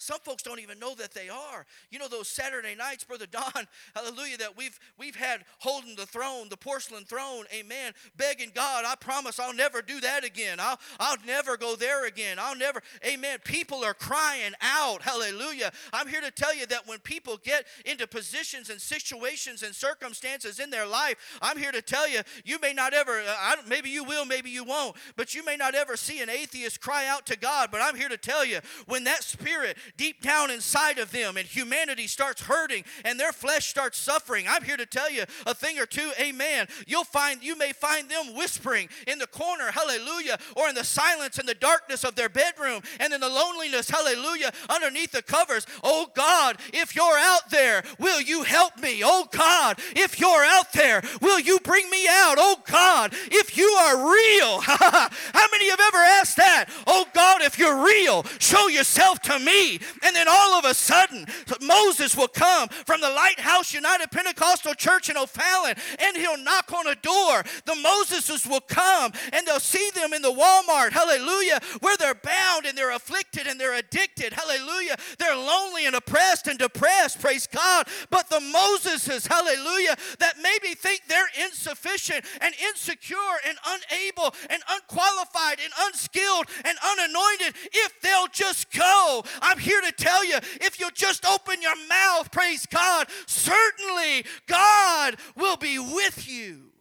Some 0.06 0.20
folks 0.20 0.44
don't 0.44 0.60
even 0.60 0.78
know 0.78 0.94
that 0.96 1.16
they 1.16 1.30
are. 1.30 1.66
You 1.90 1.98
know 1.98 2.08
those 2.08 2.28
Saturday 2.28 2.76
nights, 2.76 3.04
Brother 3.04 3.26
Don, 3.26 3.52
hallelujah, 3.96 4.38
that 4.38 4.56
we've 4.56 4.80
we've 5.00 5.16
had 5.16 5.42
holding 5.58 5.96
the 5.96 6.06
throne, 6.06 6.48
the 6.50 6.58
porcelain 6.58 7.06
throne, 7.06 7.46
amen, 7.52 7.94
begging 8.16 8.52
God, 8.54 8.86
I 8.86 8.94
promise 8.96 9.40
I'll 9.40 9.54
never 9.54 9.82
do 9.82 10.00
that 10.02 10.24
again. 10.24 10.60
I'll 10.60 10.80
I'll 11.00 11.18
never 11.26 11.58
go 11.58 11.76
there 11.76 12.06
again. 12.06 12.38
I'll 12.40 12.56
never, 12.56 12.84
amen. 13.04 13.40
People 13.44 13.84
are 13.84 13.96
crying 13.96 14.54
out, 14.62 15.02
hallelujah. 15.02 15.72
I'm 15.92 16.08
here 16.08 16.22
to 16.22 16.30
tell 16.30 16.56
you 16.56 16.68
that 16.68 16.88
when 16.88 17.00
people 17.00 17.38
get 17.38 17.66
into 17.84 18.06
positions 18.06 18.70
and 18.70 18.80
situations 18.80 19.64
and 19.64 19.74
circumstances 19.74 20.60
in 20.60 20.70
their 20.70 20.86
life, 20.86 21.40
I'm 21.42 21.58
here 21.58 21.72
to 21.72 21.82
tell 21.82 22.08
you, 22.08 22.20
you 22.44 22.60
may 22.60 22.74
not 22.74 22.94
ever, 22.94 23.24
uh, 23.28 23.56
maybe 23.68 23.90
you 23.90 24.04
will, 24.04 24.26
maybe 24.26 24.52
you 24.52 24.64
won't, 24.64 24.98
but 25.16 25.34
you 25.34 25.44
may 25.44 25.56
not 25.56 25.74
ever 25.74 25.98
see 25.98 26.22
an 26.22 26.30
atheist 26.30 26.80
cry 26.80 27.08
out 27.08 27.26
to 27.26 27.36
God. 27.36 27.70
But 27.72 27.82
I'm 27.82 27.96
here 27.96 28.10
to 28.10 28.18
tell 28.18 28.46
you, 28.46 28.60
when 28.86 29.06
that 29.06 29.24
spirit 29.24 29.78
deep 29.98 30.22
down 30.22 30.52
inside 30.52 30.98
of 30.98 31.12
them 31.12 31.38
and 31.38 31.46
humanity 31.46 32.08
starts 32.08 32.42
hurting 32.42 32.84
and 33.04 33.20
their 33.20 33.32
flesh 33.32 33.68
starts 33.68 33.98
suffering. 33.98 34.46
I'm 34.48 34.64
here 34.64 34.78
to 34.78 34.86
tell 34.86 35.12
you 35.12 35.24
a 35.46 35.54
thing 35.54 35.80
or 35.80 35.86
two, 35.86 36.12
amen. 36.20 36.68
You'll 36.88 37.04
find 37.04 37.44
you 37.44 37.58
may 37.58 37.72
find 37.72 38.10
them 38.10 38.36
whispering 38.36 38.90
in 39.08 39.20
the 39.20 39.28
corner, 39.28 39.72
hallelujah, 39.72 40.38
or 40.56 40.70
in 40.70 40.76
the 40.76 40.84
silence 40.84 41.38
and 41.38 41.48
the 41.48 41.54
darkness 41.54 42.04
of 42.04 42.16
their 42.16 42.30
bedroom 42.30 42.82
and 43.00 43.14
in 43.14 43.22
the 43.22 43.30
loneliness, 43.30 43.90
hallelujah, 43.90 44.52
underneath 44.70 45.12
the 45.12 45.22
covers. 45.22 45.66
Oh 45.84 46.08
God, 46.16 46.58
if 46.74 46.96
you're 46.96 47.18
out 47.18 47.50
there, 47.50 47.84
will 48.00 48.22
you 48.22 48.44
help 48.44 48.80
me? 48.80 49.02
Oh 49.04 49.28
God, 49.32 49.80
if 49.96 50.20
you're 50.20 50.46
out 50.46 50.72
there, 50.74 51.02
will 51.22 51.40
you 51.40 51.60
bring 51.60 51.90
me 51.90 52.08
out? 52.08 52.36
Oh 52.38 52.58
God, 52.66 53.14
if 53.32 53.58
you 53.58 53.66
are 53.66 54.12
real. 54.12 54.60
How 54.62 55.48
many 55.52 55.70
have 55.70 55.80
ever 55.80 55.98
asked 55.98 56.38
that? 56.38 56.66
Oh 56.88 57.06
God, 57.14 57.42
if 57.42 57.58
you're 57.58 57.86
real, 57.86 58.24
show 58.40 58.68
yourself 58.68 59.22
to 59.24 59.40
me. 59.40 59.80
And 60.04 60.16
then 60.16 60.28
all 60.30 60.54
of 60.54 60.66
a 60.66 60.74
sudden, 60.74 61.26
Moses 61.62 62.16
will 62.16 62.28
come 62.28 62.70
from 62.70 63.02
the 63.02 63.10
Lighthouse 63.10 63.74
United 63.74 64.12
Pentecostal 64.12 64.74
Church 64.74 65.10
in 65.10 65.18
O'Fallon 65.18 65.76
and 66.00 66.18
he'll 66.18 66.38
knock 66.38 66.72
on 66.74 66.88
a 66.88 66.96
door. 66.96 67.44
The 67.66 67.74
Moseses 67.74 68.48
will 68.48 68.62
come 68.62 69.12
and 69.34 69.46
they'll 69.46 69.60
see 69.60 69.90
them 69.96 70.14
in 70.14 70.22
the 70.22 70.32
Walmart, 70.32 70.92
hallelujah, 70.92 71.60
where 71.82 71.98
they're 71.98 72.16
bound 72.16 72.66
and 72.66 72.78
they're 72.78 72.96
afflicted 72.96 73.48
and 73.48 73.60
they're 73.60 73.76
addicted, 73.76 74.34
hallelujah. 74.34 74.96
They're 75.20 75.36
lonely 75.36 75.86
and 75.86 75.96
oppressed 75.96 76.48
and 76.48 76.58
depressed, 76.58 77.20
praise 77.20 77.48
God. 77.48 77.88
But 78.10 78.30
the 78.30 78.40
Moseses, 78.40 79.28
hallelujah, 79.28 79.96
that 80.20 80.36
maybe 80.42 80.76
think 80.76 81.02
they're 81.08 81.30
insufficient 81.44 82.26
and 82.42 82.54
insecure 82.70 83.16
and 83.48 83.58
unable 83.66 84.34
and 84.50 84.62
unqualified 84.70 85.60
and 85.64 85.74
unskilled 85.88 86.46
and 86.64 86.78
unanointed, 86.84 87.56
if 87.74 88.02
they'll 88.02 88.28
just 88.28 88.72
go, 88.72 89.24
I'm 89.42 89.58
here 89.58 89.75
to 89.82 89.92
tell 89.92 90.26
you 90.26 90.38
if 90.62 90.80
you 90.80 90.90
just 90.94 91.26
open 91.26 91.62
your 91.62 91.76
mouth, 91.88 92.32
praise 92.32 92.66
God, 92.66 93.08
certainly 93.26 94.26
God 94.48 95.18
will 95.36 95.58
be 95.58 95.80
with 95.80 96.28
you. 96.28 96.72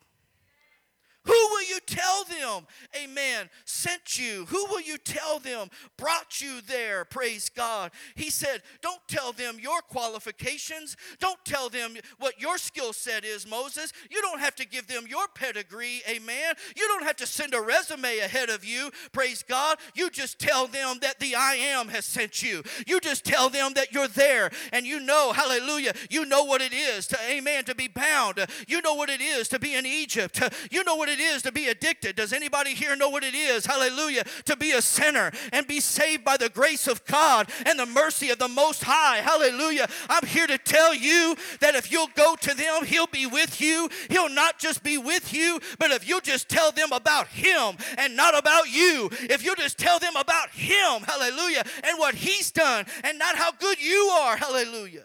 Who 1.27 1.33
will 1.33 1.63
you 1.63 1.79
tell 1.87 2.25
them, 2.25 2.67
amen, 3.03 3.49
sent 3.65 4.19
you? 4.19 4.45
Who 4.49 4.67
will 4.67 4.83
you 4.83 4.99
tell 4.99 5.39
them 5.39 5.69
brought 5.97 6.41
you 6.41 6.61
there? 6.61 7.07
Praise 7.07 7.49
God. 7.49 7.93
He 8.15 8.29
said, 8.29 8.63
Don't 8.83 9.01
tell 9.09 9.33
them 9.33 9.57
your 9.59 9.81
qualifications. 9.81 10.97
Don't 11.21 11.43
tell 11.45 11.71
them 11.71 11.95
what 12.19 12.41
your 12.41 12.59
skill 12.59 12.93
set 12.93 13.25
is, 13.25 13.49
Moses. 13.49 13.93
You 14.11 14.21
don't 14.21 14.41
have 14.41 14.55
to 14.57 14.67
give 14.67 14.87
them 14.87 15.05
your 15.09 15.27
pedigree, 15.35 16.03
amen. 16.09 16.55
You 16.77 16.87
don't 16.89 17.05
have 17.05 17.17
to 17.17 17.27
send 17.27 17.55
a 17.55 17.61
resume 17.61 18.19
ahead 18.19 18.51
of 18.51 18.65
you, 18.65 18.91
praise 19.13 19.43
God. 19.43 19.79
You 19.95 20.11
just 20.11 20.39
tell 20.39 20.67
them 20.67 20.99
that 21.01 21.21
the 21.21 21.35
I 21.35 21.55
am 21.55 21.89
has 21.89 22.05
sent 22.05 22.43
you. 22.43 22.63
You 22.87 23.01
just 23.01 23.25
tell 23.25 23.49
them 23.49 23.73
that 23.75 23.93
you're 23.93 24.09
there 24.09 24.51
and 24.73 24.87
you 24.87 25.01
know, 25.01 25.33
hallelujah, 25.33 25.95
you 26.11 26.27
know 26.27 26.45
what 26.45 26.61
it 26.61 26.73
is 26.73 27.07
to, 27.09 27.19
amen, 27.31 27.65
to 27.65 27.75
be 27.75 27.89
bound. 27.89 28.45
You 28.69 28.83
know 28.83 28.95
what 28.95 29.09
it 29.09 29.21
is 29.21 29.49
to 29.49 29.59
be 29.59 29.75
in 29.75 29.87
Egypt. 29.87 30.43
You 30.71 30.85
know 30.85 30.97
what 30.97 31.09
it 31.09 31.14
it 31.15 31.21
is 31.21 31.43
to 31.43 31.53
be 31.53 31.69
addicted. 31.69 32.17
Does 32.17 32.33
anybody 32.33 32.75
here 32.75 32.97
know 32.97 33.09
what 33.09 33.25
it 33.25 33.35
is? 33.35 33.65
Hallelujah. 33.65 34.25
To 34.47 34.57
be 34.57 34.73
a 34.73 34.83
sinner 34.83 35.31
and 35.53 35.67
be 35.67 35.81
saved 35.81 36.25
by 36.25 36.37
the 36.37 36.49
grace 36.49 36.87
of 36.87 37.05
God 37.07 37.49
and 37.65 37.79
the 37.79 37.87
mercy 37.87 38.31
of 38.31 38.39
the 38.39 38.49
Most 38.49 38.83
High. 38.83 39.19
Hallelujah. 39.19 39.89
I'm 40.11 40.27
here 40.27 40.47
to 40.47 40.59
tell 40.59 40.95
you 40.95 41.37
that 41.61 41.75
if 41.75 41.91
you'll 41.91 42.11
go 42.15 42.37
to 42.37 42.55
them, 42.55 42.85
He'll 42.85 43.07
be 43.07 43.27
with 43.27 43.61
you. 43.61 43.89
He'll 44.11 44.29
not 44.29 44.59
just 44.59 44.83
be 44.83 44.99
with 44.99 45.33
you, 45.33 45.61
but 45.79 45.91
if 45.91 46.07
you'll 46.07 46.21
just 46.21 46.49
tell 46.49 46.73
them 46.73 46.93
about 46.93 47.29
Him 47.29 47.77
and 47.97 48.17
not 48.17 48.37
about 48.37 48.71
you, 48.71 49.09
if 49.23 49.45
you'll 49.45 49.55
just 49.55 49.79
tell 49.79 49.99
them 49.99 50.17
about 50.17 50.51
Him, 50.51 51.03
hallelujah, 51.03 51.63
and 51.85 51.99
what 51.99 52.15
He's 52.15 52.51
done 52.51 52.85
and 53.05 53.19
not 53.19 53.37
how 53.37 53.53
good 53.53 53.81
you 53.81 54.11
are, 54.13 54.37
hallelujah. 54.37 55.05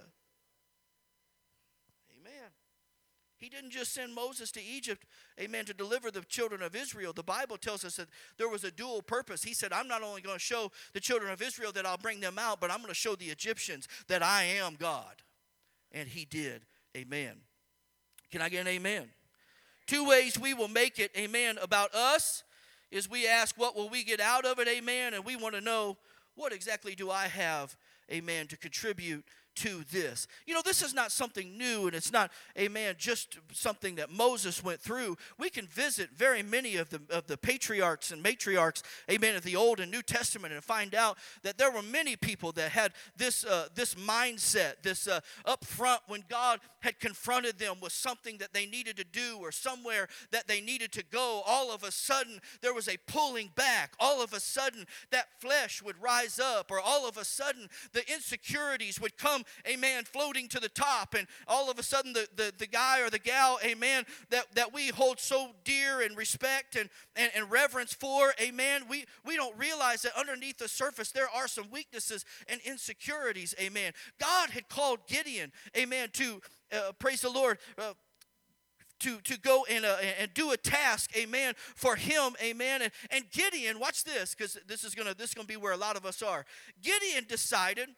Amen. 2.20 2.50
He 3.50 3.56
didn't 3.56 3.72
just 3.72 3.94
send 3.94 4.14
Moses 4.14 4.52
to 4.52 4.62
Egypt 4.62 5.06
amen, 5.42 5.66
to 5.66 5.74
deliver 5.74 6.12
the 6.12 6.22
children 6.22 6.62
of 6.62 6.76
Israel, 6.76 7.14
the 7.14 7.24
Bible 7.24 7.58
tells 7.58 7.86
us 7.86 7.96
that 7.96 8.08
there 8.38 8.50
was 8.50 8.64
a 8.64 8.72
dual 8.72 9.02
purpose. 9.02 9.44
He 9.44 9.54
said, 9.54 9.72
I'm 9.72 9.88
not 9.88 10.04
only 10.04 10.22
going 10.22 10.36
to 10.36 10.40
show 10.40 10.72
the 10.94 11.00
children 11.00 11.32
of 11.32 11.42
Israel 11.42 11.72
that 11.74 11.86
I'll 11.86 11.98
bring 11.98 12.20
them 12.20 12.38
out, 12.38 12.60
but 12.60 12.72
I'm 12.72 12.78
going 12.78 12.90
to 12.90 12.94
show 12.94 13.16
the 13.16 13.26
Egyptians 13.26 13.88
that 14.08 14.22
I 14.22 14.44
am 14.44 14.76
God. 14.78 15.24
And 15.92 16.08
he 16.08 16.26
did. 16.26 16.64
Amen. 16.96 17.34
Can 18.32 18.42
I 18.42 18.50
get 18.50 18.62
an 18.62 18.68
amen? 18.68 19.10
Two 19.88 20.06
ways 20.06 20.38
we 20.38 20.54
will 20.54 20.68
make 20.68 21.00
it, 21.00 21.12
amen, 21.18 21.58
about 21.62 21.94
us 21.96 22.44
is 22.92 23.10
we 23.10 23.28
ask, 23.28 23.58
what 23.58 23.76
will 23.76 23.90
we 23.90 24.04
get 24.04 24.20
out 24.20 24.46
of 24.46 24.60
it, 24.60 24.68
amen? 24.68 25.14
And 25.14 25.26
we 25.26 25.36
want 25.36 25.56
to 25.56 25.62
know, 25.62 25.98
what 26.36 26.54
exactly 26.54 26.96
do 26.96 27.10
I 27.10 27.28
have, 27.28 27.76
amen, 28.12 28.48
to 28.48 28.58
contribute 28.58 29.26
to 29.60 29.84
this. 29.92 30.28
You 30.46 30.54
know, 30.54 30.62
this 30.64 30.82
is 30.82 30.94
not 30.94 31.12
something 31.12 31.58
new 31.58 31.88
and 31.88 31.96
it's 31.96 32.12
not, 32.12 32.32
amen, 32.58 32.96
just 32.98 33.38
something 33.52 33.96
that 33.96 34.10
Moses 34.10 34.64
went 34.64 34.80
through. 34.80 35.18
We 35.38 35.50
can 35.50 35.68
visit 35.68 36.12
very 36.16 36.42
many 36.42 36.78
of 36.78 36.90
the, 36.90 37.02
of 37.10 37.28
the 37.28 37.38
patriarchs 37.38 38.12
and 38.12 38.24
matriarchs, 38.24 38.84
amen, 39.12 39.36
of 39.36 39.44
the 39.44 39.56
Old 39.56 39.80
and 39.80 39.92
New 39.92 40.02
Testament 40.02 40.54
and 40.54 40.64
find 40.64 40.96
out 40.96 41.18
that 41.44 41.58
there 41.58 41.72
were 41.72 41.82
many 41.82 42.16
people 42.16 42.52
that 42.54 42.72
had 42.72 42.94
this, 43.18 43.44
uh, 43.44 43.68
this 43.76 43.96
mindset, 43.96 44.76
this 44.82 45.08
uh, 45.08 45.20
up 45.46 45.66
front 45.66 46.02
when 46.08 46.24
God 46.30 46.60
had 46.80 47.00
confronted 47.00 47.60
them 47.60 47.76
with 47.82 47.92
something 47.92 48.38
that 48.38 48.54
they 48.54 48.66
needed 48.66 48.96
to 48.98 49.04
do 49.04 49.38
or 49.42 49.52
somewhere 49.52 50.08
that 50.32 50.48
they 50.48 50.62
needed 50.62 50.92
to 50.94 51.04
go. 51.12 51.42
All 51.46 51.74
of 51.74 51.84
a 51.84 51.92
sudden, 51.92 52.40
there 52.62 52.74
was 52.74 52.88
a 52.88 52.98
pulling 53.08 53.50
back. 53.56 53.94
All 54.00 54.24
of 54.24 54.34
a 54.34 54.40
sudden, 54.40 54.86
that 55.12 55.28
flesh 55.40 55.82
would 55.84 56.02
rise 56.02 56.40
up, 56.40 56.72
or 56.72 56.80
all 56.80 57.08
of 57.08 57.18
a 57.18 57.26
sudden, 57.26 57.68
the 57.92 58.10
insecurities 58.12 59.02
would 59.02 59.18
come 59.18 59.44
amen, 59.68 60.04
floating 60.06 60.48
to 60.50 60.60
the 60.60 60.70
top. 60.70 61.14
And 61.14 61.28
all 61.48 61.70
of 61.70 61.80
a 61.80 61.84
sudden, 61.84 62.14
the, 62.14 62.28
the, 62.36 62.54
the 62.58 62.68
guy 62.68 63.02
or 63.02 63.10
the 63.10 63.20
gal, 63.20 63.60
amen, 63.64 64.06
that, 64.30 64.46
that 64.56 64.74
we 64.74 64.90
hold 64.90 65.20
so 65.20 65.52
dear 65.64 66.02
and 66.02 66.16
respect 66.18 66.76
and, 66.76 66.90
and, 67.16 67.32
and 67.36 67.52
reverence 67.52 67.94
for, 67.94 68.34
amen, 68.42 68.84
we, 68.90 69.06
we 69.26 69.36
don't 69.36 69.58
realize 69.58 70.02
that 70.04 70.18
underneath 70.18 70.58
the 70.58 70.68
surface 70.68 71.12
there 71.12 71.30
are 71.30 71.48
some 71.48 71.70
weaknesses 71.72 72.26
and 72.48 72.60
insecurities, 72.66 73.56
amen. 73.60 73.94
God 74.20 74.50
had 74.50 74.70
called 74.70 75.00
Gideon, 75.08 75.52
amen, 75.78 76.10
to, 76.14 76.42
uh, 76.72 76.92
praise 77.00 77.22
the 77.22 77.30
Lord, 77.30 77.58
uh, 77.78 77.94
to, 79.00 79.20
to 79.22 79.40
go 79.40 79.66
and, 79.70 79.86
uh, 79.86 79.98
and 80.20 80.34
do 80.34 80.52
a 80.52 80.58
task, 80.58 81.16
amen, 81.18 81.54
for 81.58 81.96
him, 81.96 82.34
amen. 82.44 82.82
And, 82.82 82.92
and 83.12 83.32
Gideon, 83.32 83.80
watch 83.80 84.04
this, 84.04 84.36
because 84.36 84.58
this 84.68 84.84
is 84.84 84.94
gonna 84.94 85.14
this 85.14 85.30
is 85.30 85.34
gonna 85.34 85.48
be 85.48 85.58
where 85.58 85.74
a 85.74 85.78
lot 85.78 85.96
of 85.96 86.06
us 86.06 86.22
are. 86.22 86.46
Gideon 86.82 87.26
decided 87.28 87.90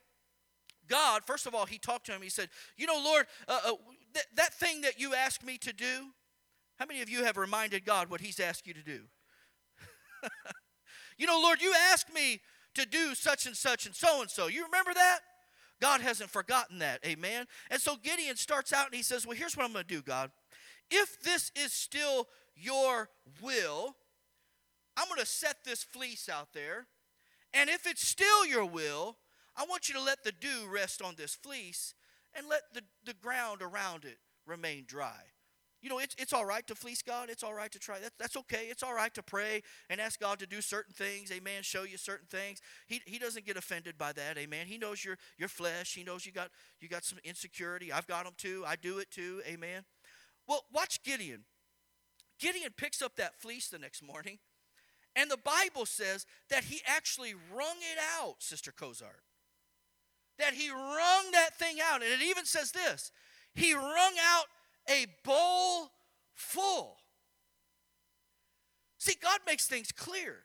God, 0.91 1.24
first 1.25 1.48
of 1.48 1.55
all, 1.55 1.65
he 1.65 1.77
talked 1.77 2.07
to 2.07 2.12
him. 2.12 2.21
He 2.21 2.29
said, 2.29 2.50
You 2.77 2.86
know, 2.86 3.01
Lord, 3.01 3.25
uh, 3.48 3.60
uh, 3.65 3.71
th- 4.13 4.25
that 4.36 4.53
thing 4.53 4.81
that 4.81 5.00
you 5.00 5.15
asked 5.15 5.43
me 5.43 5.57
to 5.60 5.71
do, 5.71 6.07
how 6.77 6.86
many 6.86 7.01
of 7.01 7.10
you 7.10 7.24
have 7.24 7.38
reminded 7.38 7.86
God 7.86 8.10
what 8.10 8.19
he's 8.19 8.41
asked 8.41 8.67
you 8.67 8.74
to 8.74 8.83
do? 8.83 9.00
you 11.17 11.25
know, 11.25 11.39
Lord, 11.41 11.62
you 11.62 11.74
asked 11.91 12.13
me 12.13 12.41
to 12.75 12.86
do 12.86 13.15
such 13.15 13.45
and 13.45 13.55
such 13.55 13.86
and 13.86 13.95
so 13.95 14.19
and 14.19 14.29
so. 14.29 14.48
You 14.48 14.65
remember 14.65 14.93
that? 14.93 15.19
God 15.79 16.01
hasn't 16.01 16.29
forgotten 16.29 16.79
that. 16.79 17.00
Amen. 17.05 17.45
And 17.69 17.81
so 17.81 17.95
Gideon 17.95 18.36
starts 18.36 18.74
out 18.74 18.88
and 18.88 18.95
he 18.95 19.01
says, 19.01 19.25
Well, 19.25 19.38
here's 19.38 19.55
what 19.55 19.65
I'm 19.65 19.71
going 19.71 19.86
to 19.86 19.95
do, 19.95 20.01
God. 20.01 20.29
If 20.91 21.24
this 21.24 21.53
is 21.55 21.71
still 21.71 22.27
your 22.53 23.07
will, 23.41 23.95
I'm 24.98 25.07
going 25.07 25.21
to 25.21 25.25
set 25.25 25.63
this 25.63 25.83
fleece 25.83 26.27
out 26.27 26.50
there. 26.53 26.88
And 27.53 27.69
if 27.69 27.88
it's 27.88 28.05
still 28.05 28.45
your 28.45 28.65
will, 28.65 29.15
I 29.62 29.65
want 29.70 29.88
you 29.88 29.96
to 29.96 30.01
let 30.01 30.24
the 30.24 30.32
dew 30.32 30.68
rest 30.74 31.03
on 31.03 31.13
this 31.18 31.36
fleece 31.36 31.94
and 32.36 32.48
let 32.50 32.62
the, 32.74 32.82
the 33.06 33.13
ground 33.13 33.62
around 33.62 34.06
it 34.06 34.18
remain 34.48 34.86
dry. 34.88 35.22
You 35.82 35.89
know, 35.89 36.00
it's, 36.00 36.15
it's 36.18 36.34
all 36.34 36.46
right 36.46 36.65
to 36.68 36.75
fleece 36.75 37.01
God. 37.01 37.30
It's 37.30 37.44
all 37.44 37.53
right 37.53 37.72
to 37.72 37.80
try. 37.80 38.00
That, 38.00 38.13
that's 38.20 38.38
okay. 38.38 38.68
It's 38.70 38.84
all 38.84 38.94
right 38.94 39.13
to 39.13 39.24
pray 39.24 39.62
and 39.89 40.01
ask 40.01 40.20
God 40.20 40.39
to 40.39 40.48
do 40.48 40.62
certain 40.62 40.94
things. 40.94 41.32
Amen. 41.32 41.63
Show 41.63 41.84
you 41.84 41.98
certain 41.98 42.27
things. 42.27 42.60
He, 42.88 43.01
he 43.06 43.20
doesn't 43.20 43.46
get 43.46 43.58
offended 43.58 43.98
by 43.98 44.13
that. 44.13 44.38
Amen. 44.38 44.68
He 44.68 44.77
knows 44.77 45.03
your, 45.03 45.18
your 45.38 45.50
flesh. 45.50 45.94
He 45.96 46.03
knows 46.03 46.25
you 46.25 46.32
got, 46.32 46.50
you 46.80 46.88
got 46.88 47.03
some 47.03 47.20
insecurity. 47.24 47.91
I've 47.91 48.08
got 48.08 48.25
them 48.25 48.34
too. 48.38 48.63
I 48.68 48.75
do 48.75 49.00
it 49.00 49.12
too. 49.12 49.41
Amen. 49.48 49.84
Well, 50.48 50.65
watch 50.74 51.03
Gideon. 51.03 51.46
Gideon 52.39 52.72
picks 52.75 53.01
up 53.01 53.15
that 53.18 53.39
fleece 53.39 53.68
the 53.70 53.80
next 53.80 54.03
morning 54.03 54.39
And 55.15 55.30
the 55.30 55.38
Bible 55.38 55.86
says 55.86 56.25
that 56.50 56.65
he 56.65 56.82
actually 56.86 57.34
wrung 57.34 57.77
it 57.77 58.00
out, 58.20 58.36
Sister 58.39 58.72
Cozart. 58.72 59.22
That 60.39 60.53
he 60.53 60.69
wrung 60.69 61.31
that 61.33 61.57
thing 61.57 61.77
out. 61.83 62.01
And 62.01 62.11
it 62.11 62.25
even 62.25 62.45
says 62.45 62.71
this 62.71 63.11
he 63.53 63.73
wrung 63.73 64.13
out 64.19 64.45
a 64.89 65.05
bowl 65.23 65.91
full. 66.33 66.97
See, 68.97 69.15
God 69.21 69.39
makes 69.45 69.67
things 69.67 69.91
clear. 69.91 70.43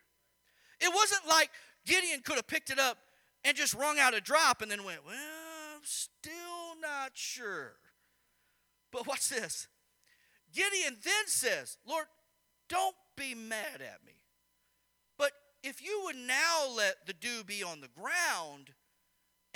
It 0.81 0.93
wasn't 0.95 1.28
like 1.28 1.50
Gideon 1.85 2.21
could 2.25 2.37
have 2.37 2.47
picked 2.47 2.71
it 2.71 2.78
up 2.78 2.99
and 3.45 3.57
just 3.57 3.75
wrung 3.75 3.99
out 3.99 4.14
a 4.14 4.21
drop 4.21 4.62
and 4.62 4.71
then 4.71 4.85
went, 4.85 5.05
Well, 5.05 5.14
I'm 5.14 5.83
still 5.85 6.81
not 6.81 7.12
sure. 7.14 7.75
But 8.90 9.07
watch 9.07 9.28
this. 9.28 9.69
Gideon 10.52 10.97
then 11.02 11.26
says, 11.26 11.76
Lord, 11.87 12.07
don't 12.69 12.97
be 13.16 13.35
mad 13.35 13.81
at 13.81 14.05
me. 14.07 14.14
But 15.19 15.33
if 15.62 15.83
you 15.83 16.02
would 16.05 16.16
now 16.16 16.69
let 16.75 17.07
the 17.07 17.12
dew 17.12 17.45
be 17.45 17.62
on 17.62 17.81
the 17.81 17.88
ground 17.88 18.73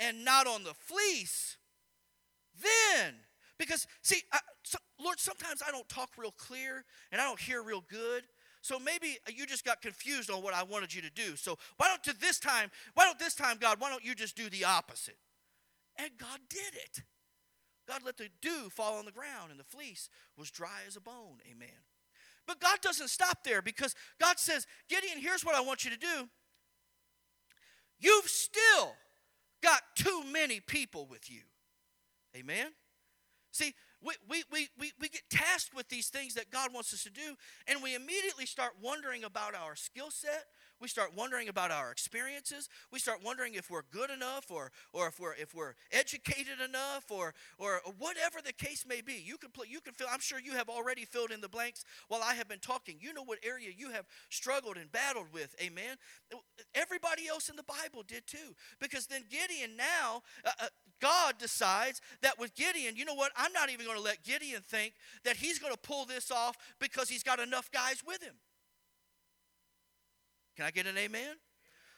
and 0.01 0.25
not 0.25 0.47
on 0.47 0.63
the 0.63 0.73
fleece, 0.73 1.57
then, 2.61 3.13
because, 3.57 3.87
see, 4.01 4.21
I, 4.33 4.39
so, 4.63 4.77
Lord, 4.99 5.19
sometimes 5.19 5.61
I 5.65 5.71
don't 5.71 5.87
talk 5.87 6.09
real 6.17 6.31
clear 6.31 6.83
and 7.11 7.21
I 7.21 7.25
don't 7.25 7.39
hear 7.39 7.63
real 7.63 7.83
good. 7.89 8.23
So 8.61 8.77
maybe 8.77 9.17
you 9.33 9.45
just 9.45 9.65
got 9.65 9.81
confused 9.81 10.29
on 10.29 10.43
what 10.43 10.53
I 10.53 10.63
wanted 10.63 10.93
you 10.93 11.01
to 11.01 11.09
do. 11.09 11.35
So 11.35 11.57
why 11.77 11.87
don't 11.87 12.03
to 12.03 12.19
this 12.19 12.39
time, 12.39 12.69
why 12.93 13.05
don't 13.05 13.17
this 13.17 13.33
time, 13.33 13.57
God, 13.59 13.79
why 13.79 13.89
don't 13.89 14.03
you 14.03 14.13
just 14.13 14.35
do 14.35 14.49
the 14.49 14.65
opposite? 14.65 15.17
And 15.97 16.09
God 16.19 16.39
did 16.49 16.75
it. 16.75 17.03
God 17.87 18.01
let 18.05 18.17
the 18.17 18.29
dew 18.41 18.69
fall 18.69 18.99
on 18.99 19.05
the 19.05 19.11
ground 19.11 19.49
and 19.49 19.59
the 19.59 19.63
fleece 19.63 20.09
was 20.37 20.51
dry 20.51 20.81
as 20.87 20.95
a 20.95 21.01
bone. 21.01 21.39
Amen. 21.49 21.69
But 22.47 22.59
God 22.59 22.79
doesn't 22.81 23.09
stop 23.09 23.43
there 23.43 23.61
because 23.61 23.95
God 24.19 24.39
says, 24.39 24.67
Gideon, 24.89 25.19
here's 25.19 25.43
what 25.43 25.55
I 25.55 25.61
want 25.61 25.83
you 25.83 25.91
to 25.91 25.97
do. 25.97 26.29
You've 27.99 28.27
still 28.27 28.95
got 29.61 29.81
too 29.95 30.23
many 30.31 30.59
people 30.59 31.07
with 31.09 31.31
you. 31.31 31.41
Amen. 32.35 32.67
See, 33.51 33.73
we, 34.01 34.13
we, 34.29 34.43
we, 34.51 34.69
we, 34.79 34.91
we 34.99 35.09
get 35.09 35.23
tasked 35.29 35.75
with 35.75 35.89
these 35.89 36.07
things 36.07 36.33
that 36.35 36.49
God 36.49 36.73
wants 36.73 36.93
us 36.93 37.03
to 37.03 37.09
do, 37.09 37.35
and 37.67 37.83
we 37.83 37.93
immediately 37.93 38.45
start 38.45 38.71
wondering 38.81 39.23
about 39.23 39.53
our 39.53 39.75
skill 39.75 40.09
set. 40.09 40.45
We 40.81 40.87
start 40.87 41.11
wondering 41.15 41.47
about 41.47 41.69
our 41.69 41.91
experiences. 41.91 42.67
We 42.91 42.97
start 42.97 43.19
wondering 43.23 43.53
if 43.53 43.69
we're 43.69 43.83
good 43.91 44.09
enough 44.09 44.49
or, 44.49 44.71
or 44.93 45.07
if, 45.07 45.19
we're, 45.19 45.35
if 45.35 45.53
we're 45.53 45.75
educated 45.91 46.59
enough 46.63 47.05
or, 47.09 47.35
or 47.59 47.81
whatever 47.99 48.39
the 48.43 48.51
case 48.51 48.83
may 48.87 49.01
be. 49.01 49.21
You 49.23 49.37
can, 49.37 49.51
you 49.69 49.79
can 49.79 49.93
fill, 49.93 50.07
I'm 50.11 50.19
sure 50.19 50.39
you 50.39 50.53
have 50.53 50.69
already 50.69 51.05
filled 51.05 51.31
in 51.31 51.39
the 51.39 51.49
blanks 51.49 51.85
while 52.07 52.21
I 52.23 52.33
have 52.33 52.47
been 52.47 52.59
talking. 52.59 52.97
You 52.99 53.13
know 53.13 53.23
what 53.23 53.37
area 53.43 53.69
you 53.75 53.91
have 53.91 54.05
struggled 54.29 54.77
and 54.77 54.91
battled 54.91 55.27
with. 55.31 55.55
Amen. 55.61 55.97
Everybody 56.73 57.27
else 57.27 57.49
in 57.49 57.55
the 57.55 57.63
Bible 57.63 58.03
did 58.07 58.25
too. 58.25 58.55
Because 58.79 59.05
then 59.05 59.23
Gideon 59.29 59.77
now, 59.77 60.23
uh, 60.43 60.49
uh, 60.61 60.67
God 60.99 61.37
decides 61.37 62.01
that 62.21 62.39
with 62.39 62.55
Gideon, 62.55 62.95
you 62.95 63.05
know 63.05 63.15
what? 63.15 63.31
I'm 63.35 63.53
not 63.53 63.69
even 63.69 63.85
going 63.85 63.97
to 63.97 64.03
let 64.03 64.23
Gideon 64.23 64.61
think 64.61 64.93
that 65.25 65.35
he's 65.35 65.59
going 65.59 65.73
to 65.73 65.79
pull 65.79 66.05
this 66.05 66.31
off 66.31 66.57
because 66.79 67.07
he's 67.07 67.23
got 67.23 67.39
enough 67.39 67.71
guys 67.71 68.01
with 68.05 68.23
him. 68.23 68.33
Can 70.55 70.65
I 70.65 70.71
get 70.71 70.87
an 70.87 70.97
amen? 70.97 71.35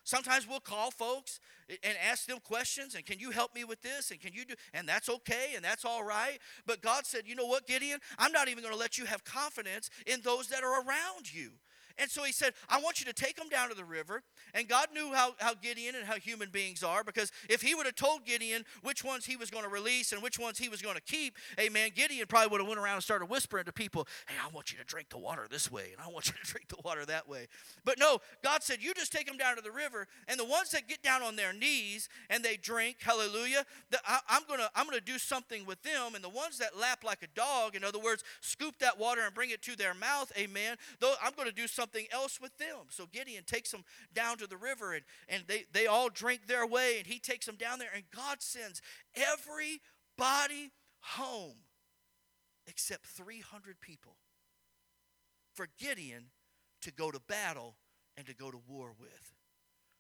Sometimes 0.04 0.48
we'll 0.48 0.60
call 0.60 0.92
folks 0.92 1.40
and 1.70 1.98
ask 2.06 2.26
them 2.26 2.40
questions 2.40 2.96
and 2.96 3.06
can 3.06 3.20
you 3.20 3.32
help 3.32 3.56
me 3.56 3.64
with 3.64 3.82
this 3.82 4.12
and 4.12 4.20
can 4.20 4.34
you 4.34 4.44
do 4.44 4.54
and 4.74 4.88
that's 4.88 5.08
okay 5.08 5.54
and 5.56 5.64
that's 5.64 5.86
all 5.86 6.04
right. 6.04 6.40
But 6.66 6.82
God 6.82 7.06
said, 7.06 7.26
"You 7.26 7.36
know 7.36 7.46
what, 7.46 7.66
Gideon? 7.66 8.00
I'm 8.20 8.34
not 8.34 8.50
even 8.50 8.64
going 8.64 8.74
to 8.74 8.80
let 8.80 8.98
you 8.98 9.06
have 9.06 9.24
confidence 9.24 9.90
in 10.06 10.20
those 10.22 10.50
that 10.50 10.64
are 10.64 10.86
around 10.86 11.34
you." 11.34 11.54
And 11.98 12.10
so 12.10 12.24
he 12.24 12.32
said, 12.32 12.54
I 12.70 12.82
want 12.82 13.00
you 13.00 13.06
to 13.06 13.14
take 13.14 13.36
them 13.36 13.50
down 13.50 13.70
to 13.70 13.76
the 13.76 13.84
river. 13.84 14.24
And 14.54 14.68
God 14.68 14.88
knew 14.94 15.14
how, 15.14 15.36
how 15.40 15.54
Gideon 15.54 15.96
and 15.96 16.06
how 16.06 16.16
human 16.16 16.50
beings 16.50 16.84
are 16.84 17.04
because 17.04 17.32
if 17.50 17.62
he 17.62 17.76
would 17.76 17.86
have 17.86 17.96
told 17.96 18.26
Gideon 18.26 18.64
which 18.82 19.04
ones 19.04 19.26
he 19.26 19.36
was 19.36 19.50
going 19.50 19.64
to 19.64 19.70
release 19.70 20.12
and 20.12 20.24
which 20.24 20.40
ones 20.40 20.58
he 20.58 20.70
was 20.70 20.82
going 20.82 20.96
to 20.96 21.02
keep, 21.02 21.38
amen, 21.60 21.92
Gideon 21.96 22.26
probably 22.28 22.52
would 22.52 22.62
have 22.62 22.68
went 22.68 22.80
around 22.80 22.96
and 22.96 23.04
started 23.04 23.30
whispering 23.30 23.66
to 23.66 23.74
people, 23.74 24.08
hey, 24.28 24.36
I 24.44 24.50
want 24.54 24.72
you 24.72 24.78
to 24.78 24.86
drink 24.86 25.10
the 25.10 25.18
water 25.18 25.48
this 25.50 25.72
way 25.72 25.90
and 25.92 26.02
I 26.02 26.10
want 26.12 26.28
you 26.28 26.34
to 26.42 26.46
drink 26.52 26.70
the 26.70 26.78
water 26.84 27.06
that 27.06 27.28
way. 27.28 27.48
But 27.84 28.00
no, 28.00 28.20
God 28.44 28.64
said, 28.64 28.78
you 28.82 28.94
just 28.94 29.12
take 29.12 29.28
them 29.28 29.38
down 29.38 29.56
to 29.58 29.62
the 29.62 29.72
river 29.72 30.08
and 30.28 30.40
the 30.40 30.46
ones 30.46 30.72
that 30.72 30.88
get 30.88 31.04
down 31.04 31.22
on 31.22 31.36
their 31.36 31.54
knees 31.54 32.10
and 32.30 32.44
they 32.44 32.58
drink, 32.58 32.98
hallelujah, 33.02 33.66
the, 33.92 34.00
I, 34.06 34.20
I'm 34.30 34.44
going 34.48 34.60
to 34.60 34.70
I'm 34.76 34.88
to 34.94 35.02
do 35.02 35.18
something 35.18 35.66
with 35.66 35.82
them. 35.84 36.16
And 36.16 36.24
the 36.24 36.30
ones 36.30 36.58
that 36.60 36.78
lap 36.78 37.04
like 37.04 37.24
a 37.24 37.28
dog, 37.36 37.76
in 37.76 37.84
other 37.84 38.00
words, 38.00 38.24
scoop 38.42 38.80
that 38.80 38.98
water 39.00 39.22
and 39.26 39.34
bring 39.34 39.50
it 39.50 39.62
to 39.64 39.76
their 39.76 39.94
mouth, 39.94 40.32
amen, 40.38 40.78
though 41.00 41.14
I'm 41.22 41.34
going 41.36 41.50
to 41.50 41.56
do 41.56 41.68
something 41.68 41.83
something 41.84 42.06
else 42.12 42.40
with 42.40 42.58
them. 42.58 42.88
So 42.90 43.06
Gideon 43.12 43.44
takes 43.46 43.72
them 43.72 43.84
down 44.14 44.38
to 44.38 44.48
the 44.48 44.56
river 44.56 44.94
and, 44.94 45.04
and 45.28 45.44
they, 45.48 45.66
they 45.74 45.86
all 45.86 46.10
drink 46.10 46.48
their 46.48 46.66
way 46.66 46.98
and 46.98 47.06
he 47.06 47.20
takes 47.20 47.46
them 47.46 47.58
down 47.58 47.80
there 47.80 47.90
and 47.94 48.04
God 48.16 48.42
sends 48.42 48.82
everybody 49.16 50.72
home 51.02 51.58
except 52.68 53.06
300 53.06 53.82
people 53.82 54.16
for 55.54 55.68
Gideon 55.78 56.28
to 56.84 56.92
go 56.92 57.12
to 57.12 57.20
battle 57.20 57.76
and 58.16 58.26
to 58.28 58.34
go 58.34 58.50
to 58.50 58.60
war 58.66 58.94
with. 58.98 59.34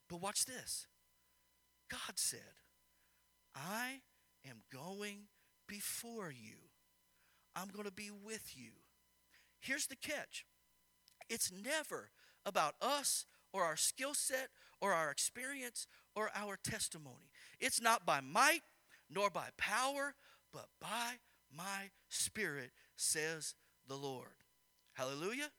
But 0.09 0.21
watch 0.21 0.45
this. 0.45 0.87
God 1.91 2.15
said, 2.17 2.39
I 3.53 3.99
am 4.49 4.61
going 4.71 5.23
before 5.67 6.31
you. 6.31 6.55
I'm 7.55 7.67
going 7.67 7.85
to 7.85 7.91
be 7.91 8.09
with 8.09 8.55
you. 8.55 8.71
Here's 9.59 9.87
the 9.87 9.95
catch 9.97 10.45
it's 11.29 11.51
never 11.51 12.09
about 12.45 12.75
us 12.81 13.25
or 13.51 13.63
our 13.63 13.77
skill 13.77 14.13
set 14.13 14.49
or 14.81 14.93
our 14.93 15.11
experience 15.11 15.87
or 16.15 16.29
our 16.35 16.57
testimony. 16.63 17.31
It's 17.59 17.81
not 17.81 18.05
by 18.05 18.21
might 18.21 18.61
nor 19.09 19.29
by 19.29 19.49
power, 19.57 20.15
but 20.51 20.67
by 20.79 21.19
my 21.55 21.89
spirit, 22.09 22.71
says 22.95 23.55
the 23.87 23.95
Lord. 23.95 24.27
Hallelujah. 24.93 25.49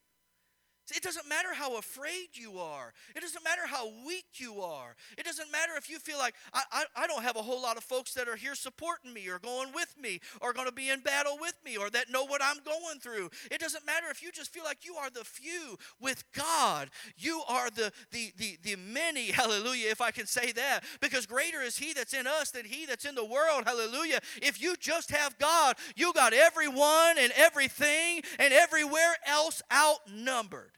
It 0.90 1.02
doesn't 1.02 1.26
matter 1.28 1.54
how 1.54 1.78
afraid 1.78 2.28
you 2.34 2.58
are. 2.58 2.92
It 3.16 3.20
doesn't 3.20 3.42
matter 3.42 3.62
how 3.66 3.90
weak 4.06 4.26
you 4.34 4.60
are. 4.60 4.94
It 5.16 5.24
doesn't 5.24 5.50
matter 5.50 5.72
if 5.78 5.88
you 5.88 5.98
feel 5.98 6.18
like 6.18 6.34
I, 6.52 6.62
I, 6.70 6.84
I, 6.94 7.06
don't 7.06 7.22
have 7.22 7.36
a 7.36 7.42
whole 7.42 7.62
lot 7.62 7.78
of 7.78 7.84
folks 7.84 8.12
that 8.14 8.28
are 8.28 8.36
here 8.36 8.54
supporting 8.54 9.14
me 9.14 9.28
or 9.28 9.38
going 9.38 9.72
with 9.72 9.94
me 9.98 10.20
or 10.42 10.52
going 10.52 10.66
to 10.66 10.74
be 10.74 10.90
in 10.90 11.00
battle 11.00 11.38
with 11.40 11.54
me 11.64 11.78
or 11.78 11.88
that 11.90 12.10
know 12.10 12.24
what 12.24 12.42
I'm 12.44 12.58
going 12.64 13.00
through. 13.00 13.30
It 13.50 13.60
doesn't 13.60 13.86
matter 13.86 14.08
if 14.10 14.22
you 14.22 14.30
just 14.30 14.52
feel 14.52 14.64
like 14.64 14.84
you 14.84 14.96
are 14.96 15.08
the 15.08 15.24
few 15.24 15.78
with 16.00 16.22
God. 16.32 16.90
You 17.16 17.42
are 17.48 17.70
the, 17.70 17.90
the, 18.10 18.32
the, 18.36 18.58
the 18.62 18.76
many, 18.76 19.26
hallelujah, 19.30 19.90
if 19.90 20.02
I 20.02 20.10
can 20.10 20.26
say 20.26 20.52
that. 20.52 20.80
Because 21.00 21.24
greater 21.24 21.62
is 21.62 21.78
He 21.78 21.94
that's 21.94 22.12
in 22.12 22.26
us 22.26 22.50
than 22.50 22.66
He 22.66 22.84
that's 22.84 23.06
in 23.06 23.14
the 23.14 23.24
world, 23.24 23.64
hallelujah. 23.64 24.20
If 24.42 24.60
you 24.60 24.76
just 24.78 25.10
have 25.12 25.38
God, 25.38 25.76
you 25.96 26.12
got 26.12 26.34
everyone 26.34 27.16
and 27.18 27.32
everything 27.36 28.20
and 28.38 28.52
everywhere 28.52 29.14
else 29.26 29.62
outnumbered. 29.72 30.72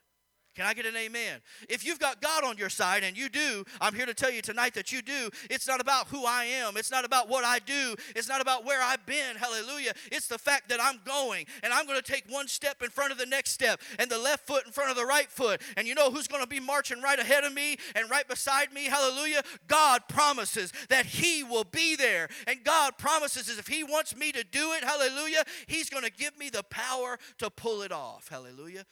Can 0.57 0.65
I 0.65 0.73
get 0.73 0.87
an 0.87 0.97
amen? 0.97 1.41
If 1.69 1.85
you've 1.85 1.99
got 1.99 2.23
God 2.23 2.43
on 2.43 2.57
your 2.57 2.71
side, 2.71 3.05
and 3.05 3.15
you 3.17 3.29
do, 3.29 3.63
I'm 3.79 3.95
here 3.95 4.07
to 4.07 4.15
tell 4.15 4.31
you 4.31 4.41
tonight 4.41 4.73
that 4.73 4.91
you 4.91 5.03
do. 5.03 5.29
It's 5.51 5.69
not 5.69 5.83
about 5.83 6.09
who 6.09 6.25
I 6.25 6.45
am, 6.45 6.79
it's 6.79 6.91
not 6.91 7.05
about 7.05 7.29
what 7.29 7.45
I 7.45 7.59
do, 7.59 7.95
it's 8.15 8.27
not 8.27 8.41
about 8.41 8.65
where 8.65 8.83
I've 8.83 9.05
been. 9.05 9.37
Hallelujah. 9.37 9.93
It's 10.11 10.29
the 10.29 10.39
fact 10.39 10.71
that 10.71 10.81
I'm 10.83 11.01
going, 11.05 11.45
and 11.63 11.75
I'm 11.75 11.87
going 11.87 12.01
to 12.01 12.13
take 12.13 12.25
one 12.31 12.49
step 12.49 12.83
in 12.83 12.89
front 12.89 13.13
of 13.13 13.19
the 13.19 13.27
next 13.27 13.51
step, 13.51 13.83
and 13.99 14.11
the 14.11 14.19
left 14.19 14.47
foot 14.47 14.65
in 14.65 14.73
front 14.73 14.91
of 14.91 14.97
the 14.97 15.05
right 15.05 15.31
foot. 15.31 15.61
And 15.77 15.87
you 15.87 15.95
know 15.95 16.11
who's 16.11 16.27
going 16.27 16.43
to 16.43 16.49
be 16.49 16.61
marching 16.61 17.03
right 17.03 17.19
ahead 17.19 17.45
of 17.45 17.53
me 17.53 17.77
and 17.95 18.09
right 18.09 18.27
beside 18.27 18.73
me? 18.73 18.87
Hallelujah. 18.87 19.43
God 19.69 20.09
promises 20.09 20.73
that 20.89 21.05
He 21.05 21.45
will 21.45 21.65
be 21.65 21.97
there. 21.97 22.29
And 22.47 22.65
God 22.65 22.97
promises 22.97 23.59
if 23.59 23.67
He 23.67 23.85
wants 23.85 24.17
me 24.17 24.33
to 24.33 24.43
do 24.43 24.73
it, 24.73 24.83
hallelujah, 24.83 25.45
He's 25.67 25.91
going 25.91 26.05
to 26.05 26.11
give 26.11 26.39
me 26.39 26.49
the 26.49 26.63
power 26.63 27.19
to 27.39 27.51
pull 27.51 27.83
it 27.83 27.93
off. 27.93 28.29
Hallelujah. 28.29 28.87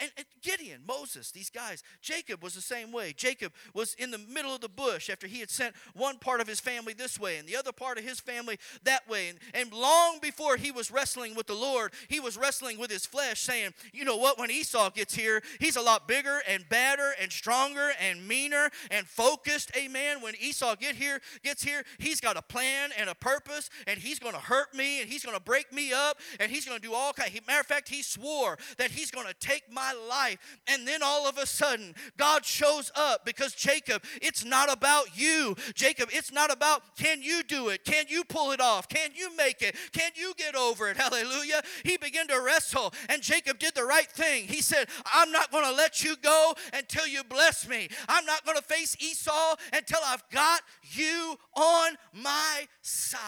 And, 0.00 0.10
and, 0.16 0.26
Gideon, 0.42 0.82
Moses, 0.86 1.30
these 1.30 1.48
guys. 1.48 1.82
Jacob 2.02 2.42
was 2.42 2.54
the 2.54 2.60
same 2.60 2.92
way. 2.92 3.14
Jacob 3.16 3.52
was 3.72 3.94
in 3.94 4.10
the 4.10 4.18
middle 4.18 4.54
of 4.54 4.60
the 4.60 4.68
bush 4.68 5.08
after 5.08 5.26
he 5.26 5.40
had 5.40 5.48
sent 5.48 5.74
one 5.94 6.18
part 6.18 6.42
of 6.42 6.46
his 6.46 6.60
family 6.60 6.92
this 6.92 7.18
way 7.18 7.38
and 7.38 7.48
the 7.48 7.56
other 7.56 7.72
part 7.72 7.96
of 7.96 8.04
his 8.04 8.20
family 8.20 8.58
that 8.82 9.08
way. 9.08 9.30
And, 9.30 9.38
and 9.54 9.72
long 9.72 10.18
before 10.20 10.56
he 10.58 10.70
was 10.70 10.90
wrestling 10.90 11.34
with 11.34 11.46
the 11.46 11.54
Lord, 11.54 11.92
he 12.08 12.20
was 12.20 12.36
wrestling 12.36 12.78
with 12.78 12.90
his 12.90 13.06
flesh, 13.06 13.40
saying, 13.40 13.72
You 13.94 14.04
know 14.04 14.18
what? 14.18 14.38
When 14.38 14.50
Esau 14.50 14.90
gets 14.90 15.14
here, 15.14 15.42
he's 15.60 15.76
a 15.76 15.82
lot 15.82 16.06
bigger 16.06 16.40
and 16.46 16.68
badder 16.68 17.12
and 17.20 17.32
stronger 17.32 17.92
and 17.98 18.28
meaner 18.28 18.68
and 18.90 19.06
focused. 19.06 19.70
Amen. 19.74 20.20
When 20.20 20.34
Esau 20.38 20.76
get 20.76 20.94
here, 20.94 21.20
gets 21.42 21.62
here, 21.62 21.84
he's 21.98 22.20
got 22.20 22.36
a 22.36 22.42
plan 22.42 22.90
and 22.98 23.08
a 23.08 23.14
purpose, 23.14 23.70
and 23.86 23.98
he's 23.98 24.18
going 24.18 24.34
to 24.34 24.40
hurt 24.40 24.74
me 24.74 25.00
and 25.00 25.10
he's 25.10 25.24
going 25.24 25.36
to 25.36 25.42
break 25.42 25.72
me 25.72 25.92
up 25.92 26.18
and 26.38 26.50
he's 26.50 26.66
going 26.66 26.78
to 26.78 26.86
do 26.86 26.92
all 26.92 27.12
kinds. 27.12 27.30
Matter 27.46 27.60
of 27.60 27.66
fact, 27.66 27.88
he 27.88 28.02
swore 28.02 28.58
that 28.76 28.90
he's 28.90 29.10
going 29.10 29.26
to 29.26 29.34
take 29.34 29.72
my 29.74 29.92
life. 30.08 30.38
And 30.66 30.86
then 30.86 31.02
all 31.02 31.28
of 31.28 31.38
a 31.38 31.46
sudden, 31.46 31.94
God 32.16 32.44
shows 32.44 32.90
up 32.94 33.24
because 33.24 33.54
Jacob, 33.54 34.02
it's 34.22 34.44
not 34.44 34.72
about 34.72 35.18
you. 35.18 35.56
Jacob, 35.74 36.08
it's 36.12 36.32
not 36.32 36.52
about 36.52 36.82
can 36.96 37.22
you 37.22 37.42
do 37.42 37.68
it? 37.68 37.84
Can 37.84 38.06
you 38.08 38.24
pull 38.24 38.52
it 38.52 38.60
off? 38.60 38.88
Can 38.88 39.10
you 39.14 39.36
make 39.36 39.62
it? 39.62 39.76
Can 39.92 40.12
you 40.14 40.32
get 40.36 40.54
over 40.54 40.88
it? 40.88 40.96
Hallelujah. 41.04 41.62
He 41.82 41.96
began 41.96 42.28
to 42.28 42.40
wrestle, 42.40 42.92
and 43.08 43.20
Jacob 43.20 43.58
did 43.58 43.74
the 43.74 43.84
right 43.84 44.10
thing. 44.10 44.46
He 44.46 44.62
said, 44.62 44.88
I'm 45.12 45.32
not 45.32 45.50
going 45.50 45.64
to 45.64 45.72
let 45.72 46.02
you 46.02 46.16
go 46.22 46.54
until 46.72 47.06
you 47.06 47.24
bless 47.24 47.68
me. 47.68 47.88
I'm 48.08 48.24
not 48.24 48.44
going 48.44 48.56
to 48.56 48.62
face 48.62 48.96
Esau 49.00 49.56
until 49.72 50.00
I've 50.06 50.28
got 50.30 50.62
you 50.82 51.36
on 51.56 51.92
my 52.12 52.66
side. 52.82 53.20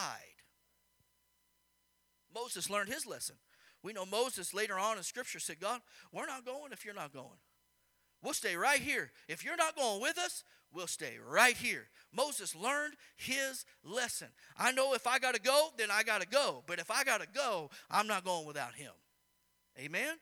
Moses 2.35 2.69
learned 2.69 2.91
his 2.91 3.07
lesson. 3.07 3.37
We 3.83 3.93
know 3.93 4.07
Moses 4.07 4.53
later 4.53 4.79
on 4.79 4.97
in 4.97 5.03
Scripture 5.03 5.39
said, 5.39 5.61
God, 5.61 5.81
we're 6.12 6.27
not 6.27 6.45
going 6.45 6.73
if 6.73 6.85
you're 6.85 6.95
not 6.95 7.12
going. 7.12 7.39
We'll 8.23 8.35
stay 8.35 8.57
right 8.57 8.81
here. 8.81 9.12
If 9.29 9.45
you're 9.45 9.57
not 9.57 9.77
going 9.77 10.01
with 10.01 10.19
us, 10.19 10.43
we'll 10.73 10.87
stay 10.87 11.15
right 11.25 11.57
here. 11.57 11.89
Moses 12.12 12.57
learned 12.57 12.95
his 13.17 13.65
lesson. 13.85 14.29
I 14.57 14.73
know 14.73 14.95
if 14.95 15.07
I 15.07 15.19
got 15.19 15.35
to 15.35 15.41
go, 15.41 15.69
then 15.77 15.91
I 15.91 16.03
got 16.03 16.23
to 16.23 16.27
go. 16.27 16.65
But 16.67 16.79
if 16.79 16.91
I 16.91 17.05
got 17.05 17.21
to 17.21 17.29
go, 17.33 17.71
I'm 17.91 18.07
not 18.07 18.25
going 18.25 18.47
without 18.47 18.75
him. 18.75 18.93
Amen? 19.79 20.17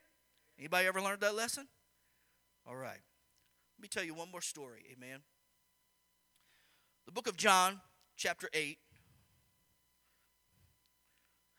Anybody 0.59 0.87
ever 0.87 1.01
learned 1.01 1.21
that 1.21 1.35
lesson? 1.35 1.67
All 2.67 2.77
right. 2.77 3.01
Let 3.79 3.83
me 3.83 3.89
tell 3.89 4.05
you 4.05 4.15
one 4.15 4.31
more 4.31 4.41
story. 4.41 4.83
Amen. 4.93 5.21
The 7.07 7.13
book 7.13 7.29
of 7.29 7.37
John, 7.37 7.81
chapter 8.17 8.49
8. 8.53 8.79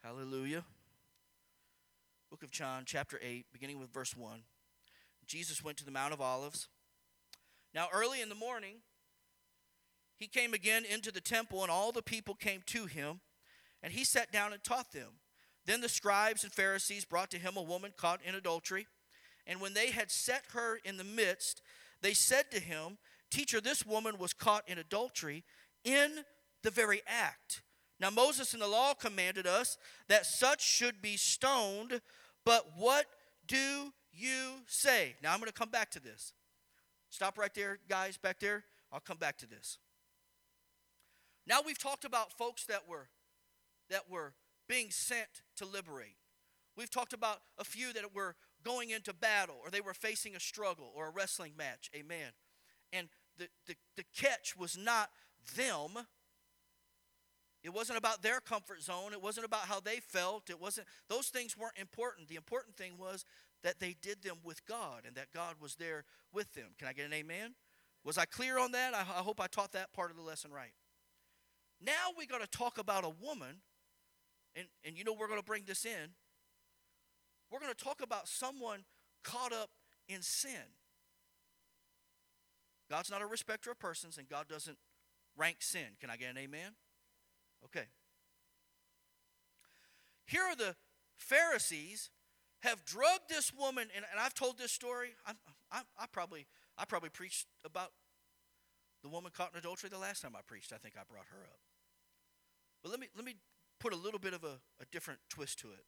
Hallelujah. 0.03 0.63
Of 2.45 2.51
John, 2.51 2.83
chapter 2.85 3.19
8, 3.23 3.47
beginning 3.51 3.79
with 3.79 3.91
verse 3.91 4.15
1. 4.15 4.43
Jesus 5.25 5.63
went 5.63 5.77
to 5.77 5.83
the 5.83 5.89
Mount 5.89 6.13
of 6.13 6.21
Olives. 6.21 6.67
Now, 7.73 7.87
early 7.91 8.21
in 8.21 8.29
the 8.29 8.35
morning, 8.35 8.75
he 10.15 10.27
came 10.27 10.53
again 10.53 10.85
into 10.85 11.11
the 11.11 11.21
temple, 11.21 11.63
and 11.63 11.71
all 11.71 11.91
the 11.91 12.03
people 12.03 12.35
came 12.35 12.61
to 12.67 12.85
him, 12.85 13.21
and 13.81 13.91
he 13.91 14.03
sat 14.03 14.31
down 14.31 14.53
and 14.53 14.63
taught 14.63 14.91
them. 14.91 15.13
Then 15.65 15.81
the 15.81 15.89
scribes 15.89 16.43
and 16.43 16.53
Pharisees 16.53 17.03
brought 17.03 17.31
to 17.31 17.39
him 17.39 17.57
a 17.57 17.63
woman 17.63 17.93
caught 17.97 18.19
in 18.23 18.35
adultery. 18.35 18.85
And 19.47 19.59
when 19.59 19.73
they 19.73 19.89
had 19.89 20.11
set 20.11 20.43
her 20.53 20.77
in 20.85 20.97
the 20.97 21.03
midst, 21.03 21.63
they 22.03 22.13
said 22.13 22.51
to 22.51 22.59
him, 22.59 22.99
Teacher, 23.31 23.59
this 23.59 23.87
woman 23.87 24.19
was 24.19 24.33
caught 24.33 24.69
in 24.69 24.77
adultery 24.77 25.43
in 25.83 26.19
the 26.61 26.69
very 26.69 27.01
act. 27.07 27.63
Now, 27.99 28.11
Moses 28.11 28.53
in 28.53 28.59
the 28.59 28.67
law 28.67 28.93
commanded 28.93 29.47
us 29.47 29.79
that 30.09 30.27
such 30.27 30.61
should 30.61 31.01
be 31.01 31.17
stoned, 31.17 32.01
but 32.45 32.71
what 32.77 33.05
do 33.47 33.91
you 34.13 34.61
say? 34.67 35.15
Now, 35.21 35.33
I'm 35.33 35.39
going 35.39 35.51
to 35.51 35.57
come 35.57 35.69
back 35.69 35.91
to 35.91 35.99
this. 35.99 36.33
Stop 37.09 37.37
right 37.37 37.53
there, 37.53 37.79
guys, 37.89 38.17
back 38.17 38.39
there. 38.39 38.63
I'll 38.91 38.99
come 38.99 39.17
back 39.17 39.37
to 39.39 39.47
this. 39.47 39.77
Now 41.47 41.59
we've 41.65 41.77
talked 41.77 42.05
about 42.05 42.31
folks 42.31 42.65
that 42.65 42.87
were 42.87 43.07
that 43.89 44.09
were 44.09 44.33
being 44.67 44.89
sent 44.89 45.27
to 45.57 45.65
liberate. 45.65 46.15
We've 46.75 46.89
talked 46.89 47.13
about 47.13 47.41
a 47.57 47.63
few 47.63 47.93
that 47.93 48.15
were 48.15 48.35
going 48.63 48.89
into 48.89 49.13
battle 49.13 49.55
or 49.63 49.69
they 49.69 49.81
were 49.81 49.93
facing 49.93 50.35
a 50.35 50.39
struggle 50.39 50.91
or 50.95 51.07
a 51.07 51.11
wrestling 51.11 51.53
match. 51.55 51.89
Amen. 51.95 52.31
And 52.91 53.09
the, 53.37 53.47
the, 53.67 53.75
the 53.95 54.03
catch 54.19 54.57
was 54.57 54.75
not 54.75 55.09
them. 55.55 56.07
It 57.65 57.73
wasn't 57.73 57.97
about 57.97 58.21
their 58.21 58.39
comfort 58.39 58.83
zone. 58.83 59.11
It 59.11 59.23
wasn't 59.23 59.47
about 59.47 59.61
how 59.61 59.79
they 59.79 59.99
felt. 59.99 60.51
It 60.51 60.61
wasn't 60.61 60.85
those 61.09 61.29
things 61.29 61.57
weren't 61.57 61.77
important. 61.77 62.27
The 62.27 62.35
important 62.35 62.77
thing 62.77 62.93
was 62.99 63.25
that 63.63 63.79
they 63.79 63.95
did 63.99 64.21
them 64.21 64.37
with 64.43 64.63
God 64.67 65.01
and 65.07 65.15
that 65.15 65.31
God 65.33 65.55
was 65.59 65.73
there 65.75 66.05
with 66.31 66.53
them. 66.53 66.75
Can 66.77 66.87
I 66.87 66.93
get 66.93 67.07
an 67.07 67.13
amen? 67.13 67.55
Was 68.03 68.19
I 68.19 68.25
clear 68.25 68.59
on 68.59 68.71
that? 68.73 68.93
I, 68.93 68.99
I 68.99 69.23
hope 69.23 69.41
I 69.41 69.47
taught 69.47 69.71
that 69.71 69.91
part 69.93 70.11
of 70.11 70.15
the 70.15 70.21
lesson 70.21 70.51
right. 70.51 70.73
Now 71.83 72.13
we 72.15 72.27
got 72.27 72.41
to 72.41 72.47
talk 72.47 72.77
about 72.77 73.03
a 73.03 73.09
woman, 73.09 73.61
and, 74.55 74.67
and 74.85 74.95
you 74.95 75.03
know 75.03 75.13
we're 75.13 75.27
going 75.27 75.39
to 75.39 75.45
bring 75.45 75.63
this 75.65 75.85
in. 75.85 76.11
We're 77.51 77.59
going 77.59 77.73
to 77.73 77.83
talk 77.83 77.99
about 78.03 78.27
someone 78.27 78.83
caught 79.23 79.53
up 79.53 79.71
in 80.07 80.21
sin. 80.21 80.69
God's 82.91 83.09
not 83.09 83.23
a 83.23 83.25
respecter 83.25 83.71
of 83.71 83.79
persons, 83.79 84.19
and 84.19 84.29
God 84.29 84.47
doesn't 84.47 84.77
rank 85.35 85.57
sin. 85.61 85.97
Can 85.99 86.11
I 86.11 86.17
get 86.17 86.29
an 86.29 86.37
amen? 86.37 86.73
Okay. 87.65 87.85
Here 90.25 90.41
are 90.41 90.55
the 90.55 90.75
Pharisees 91.17 92.09
have 92.61 92.83
drugged 92.85 93.29
this 93.29 93.53
woman, 93.53 93.87
and, 93.95 94.05
and 94.11 94.19
I've 94.19 94.33
told 94.33 94.57
this 94.57 94.71
story. 94.71 95.09
I, 95.25 95.33
I, 95.71 95.81
I, 95.99 96.05
probably 96.11 96.47
I 96.77 96.85
probably 96.85 97.09
preached 97.09 97.47
about 97.63 97.91
the 99.03 99.09
woman 99.09 99.31
caught 99.35 99.51
in 99.53 99.59
adultery 99.59 99.89
the 99.89 99.99
last 99.99 100.21
time 100.21 100.35
I 100.35 100.41
preached. 100.45 100.73
I 100.73 100.77
think 100.77 100.95
I 100.97 101.01
brought 101.07 101.27
her 101.31 101.43
up. 101.43 101.59
But 102.81 102.89
let 102.89 102.99
me 102.99 103.07
let 103.15 103.25
me 103.25 103.35
put 103.79 103.93
a 103.93 103.95
little 103.95 104.19
bit 104.19 104.33
of 104.33 104.43
a, 104.43 104.59
a 104.81 104.85
different 104.91 105.19
twist 105.29 105.59
to 105.59 105.67
it. 105.67 105.85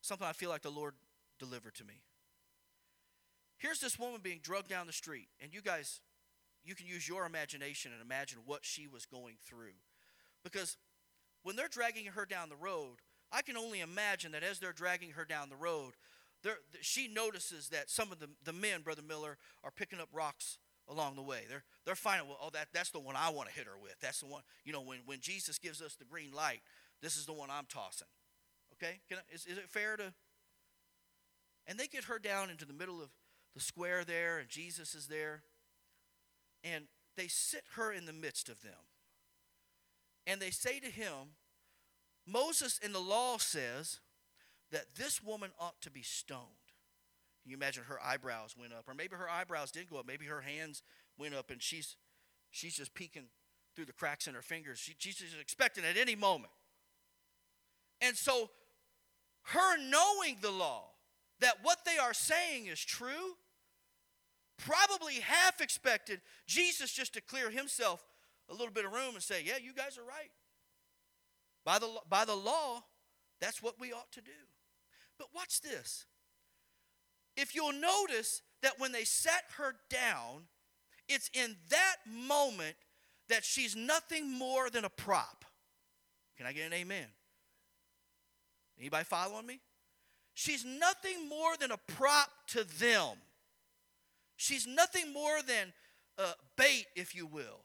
Something 0.00 0.26
I 0.26 0.32
feel 0.32 0.50
like 0.50 0.62
the 0.62 0.70
Lord 0.70 0.94
delivered 1.38 1.74
to 1.76 1.84
me. 1.84 2.02
Here's 3.58 3.80
this 3.80 3.98
woman 3.98 4.20
being 4.22 4.40
drugged 4.42 4.68
down 4.68 4.86
the 4.86 4.92
street, 4.92 5.28
and 5.40 5.54
you 5.54 5.62
guys, 5.62 6.00
you 6.64 6.74
can 6.74 6.86
use 6.86 7.08
your 7.08 7.24
imagination 7.24 7.92
and 7.92 8.02
imagine 8.02 8.40
what 8.44 8.64
she 8.64 8.86
was 8.86 9.06
going 9.06 9.36
through. 9.46 9.78
Because 10.44 10.76
when 11.42 11.56
they're 11.56 11.68
dragging 11.68 12.06
her 12.06 12.26
down 12.26 12.48
the 12.48 12.56
road, 12.56 12.98
I 13.32 13.42
can 13.42 13.56
only 13.56 13.80
imagine 13.80 14.32
that 14.32 14.44
as 14.44 14.60
they're 14.60 14.72
dragging 14.72 15.10
her 15.12 15.24
down 15.24 15.48
the 15.48 15.56
road, 15.56 15.94
she 16.82 17.08
notices 17.08 17.70
that 17.70 17.90
some 17.90 18.12
of 18.12 18.20
the, 18.20 18.28
the 18.44 18.52
men, 18.52 18.82
Brother 18.82 19.02
Miller, 19.02 19.38
are 19.64 19.70
picking 19.70 19.98
up 19.98 20.08
rocks 20.12 20.58
along 20.88 21.16
the 21.16 21.22
way. 21.22 21.44
They're, 21.48 21.64
they're 21.86 21.94
finding, 21.94 22.28
well, 22.28 22.38
oh, 22.40 22.50
that, 22.52 22.68
that's 22.72 22.90
the 22.90 23.00
one 23.00 23.16
I 23.16 23.30
want 23.30 23.48
to 23.48 23.54
hit 23.54 23.66
her 23.66 23.78
with. 23.82 23.94
That's 24.00 24.20
the 24.20 24.26
one, 24.26 24.42
you 24.64 24.72
know, 24.72 24.82
when, 24.82 24.98
when 25.06 25.20
Jesus 25.20 25.58
gives 25.58 25.80
us 25.80 25.94
the 25.96 26.04
green 26.04 26.32
light, 26.32 26.60
this 27.00 27.16
is 27.16 27.26
the 27.26 27.32
one 27.32 27.48
I'm 27.50 27.66
tossing. 27.68 28.08
Okay? 28.74 29.00
I, 29.10 29.16
is, 29.32 29.46
is 29.46 29.58
it 29.58 29.68
fair 29.68 29.96
to? 29.96 30.12
And 31.66 31.78
they 31.78 31.86
get 31.86 32.04
her 32.04 32.18
down 32.18 32.50
into 32.50 32.66
the 32.66 32.74
middle 32.74 33.02
of 33.02 33.08
the 33.54 33.60
square 33.60 34.04
there, 34.04 34.38
and 34.38 34.48
Jesus 34.48 34.94
is 34.94 35.06
there. 35.06 35.42
And 36.62 36.84
they 37.16 37.28
sit 37.28 37.62
her 37.76 37.92
in 37.92 38.04
the 38.04 38.12
midst 38.12 38.48
of 38.48 38.62
them. 38.62 38.72
And 40.26 40.40
they 40.40 40.50
say 40.50 40.80
to 40.80 40.86
him, 40.86 41.36
Moses 42.26 42.78
in 42.82 42.92
the 42.92 43.00
law 43.00 43.36
says 43.38 44.00
that 44.72 44.96
this 44.96 45.22
woman 45.22 45.50
ought 45.60 45.80
to 45.82 45.90
be 45.90 46.02
stoned. 46.02 46.40
Can 47.42 47.50
you 47.50 47.56
imagine 47.56 47.84
her 47.84 47.98
eyebrows 48.02 48.56
went 48.58 48.72
up? 48.72 48.88
Or 48.88 48.94
maybe 48.94 49.16
her 49.16 49.28
eyebrows 49.28 49.70
didn't 49.70 49.90
go 49.90 49.98
up. 49.98 50.06
Maybe 50.06 50.24
her 50.26 50.40
hands 50.40 50.82
went 51.18 51.34
up 51.34 51.50
and 51.50 51.62
she's 51.62 51.96
she's 52.50 52.74
just 52.74 52.94
peeking 52.94 53.24
through 53.76 53.84
the 53.84 53.92
cracks 53.92 54.26
in 54.26 54.34
her 54.34 54.42
fingers. 54.42 54.78
She, 54.78 54.94
she's 54.98 55.16
just 55.16 55.36
expecting 55.38 55.84
at 55.84 55.96
any 55.96 56.14
moment. 56.16 56.52
And 58.00 58.16
so 58.16 58.50
her 59.42 59.76
knowing 59.76 60.36
the 60.40 60.50
law, 60.50 60.84
that 61.40 61.58
what 61.62 61.84
they 61.84 61.98
are 61.98 62.14
saying 62.14 62.66
is 62.66 62.80
true, 62.80 63.36
probably 64.56 65.14
half 65.14 65.60
expected 65.60 66.20
Jesus 66.46 66.92
just 66.92 67.12
to 67.14 67.20
clear 67.20 67.50
himself 67.50 68.04
a 68.50 68.52
little 68.52 68.72
bit 68.72 68.84
of 68.84 68.92
room 68.92 69.14
and 69.14 69.22
say, 69.22 69.42
Yeah, 69.44 69.58
you 69.62 69.72
guys 69.72 69.98
are 69.98 70.04
right. 70.04 70.30
By 71.64 71.78
the, 71.78 71.88
by 72.08 72.24
the 72.24 72.34
law, 72.34 72.84
that's 73.40 73.62
what 73.62 73.80
we 73.80 73.92
ought 73.92 74.12
to 74.12 74.20
do. 74.20 74.30
But 75.18 75.28
watch 75.34 75.60
this. 75.60 76.06
If 77.36 77.54
you'll 77.54 77.72
notice 77.72 78.42
that 78.62 78.78
when 78.78 78.92
they 78.92 79.04
set 79.04 79.44
her 79.56 79.74
down, 79.90 80.44
it's 81.08 81.30
in 81.34 81.56
that 81.70 81.96
moment 82.06 82.76
that 83.28 83.44
she's 83.44 83.74
nothing 83.74 84.30
more 84.30 84.70
than 84.70 84.84
a 84.84 84.88
prop. 84.88 85.44
Can 86.36 86.46
I 86.46 86.52
get 86.52 86.66
an 86.66 86.72
amen? 86.72 87.06
Anybody 88.78 89.04
following 89.04 89.46
me? 89.46 89.60
She's 90.34 90.64
nothing 90.64 91.28
more 91.28 91.56
than 91.58 91.70
a 91.70 91.76
prop 91.76 92.28
to 92.48 92.64
them. 92.64 93.16
She's 94.36 94.66
nothing 94.66 95.12
more 95.12 95.42
than 95.46 95.72
a 96.18 96.32
bait, 96.56 96.86
if 96.96 97.14
you 97.14 97.26
will. 97.26 97.63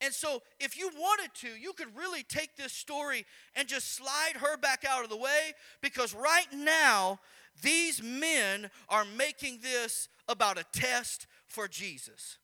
And 0.00 0.12
so, 0.12 0.42
if 0.60 0.78
you 0.78 0.90
wanted 0.94 1.30
to, 1.36 1.48
you 1.48 1.72
could 1.72 1.96
really 1.96 2.22
take 2.22 2.56
this 2.56 2.72
story 2.72 3.24
and 3.54 3.66
just 3.66 3.94
slide 3.94 4.34
her 4.36 4.56
back 4.58 4.84
out 4.86 5.04
of 5.04 5.10
the 5.10 5.16
way 5.16 5.54
because 5.80 6.14
right 6.14 6.48
now, 6.52 7.18
these 7.62 8.02
men 8.02 8.70
are 8.90 9.06
making 9.16 9.60
this 9.62 10.08
about 10.28 10.58
a 10.58 10.64
test 10.72 11.26
for 11.46 11.66
Jesus. 11.66 12.38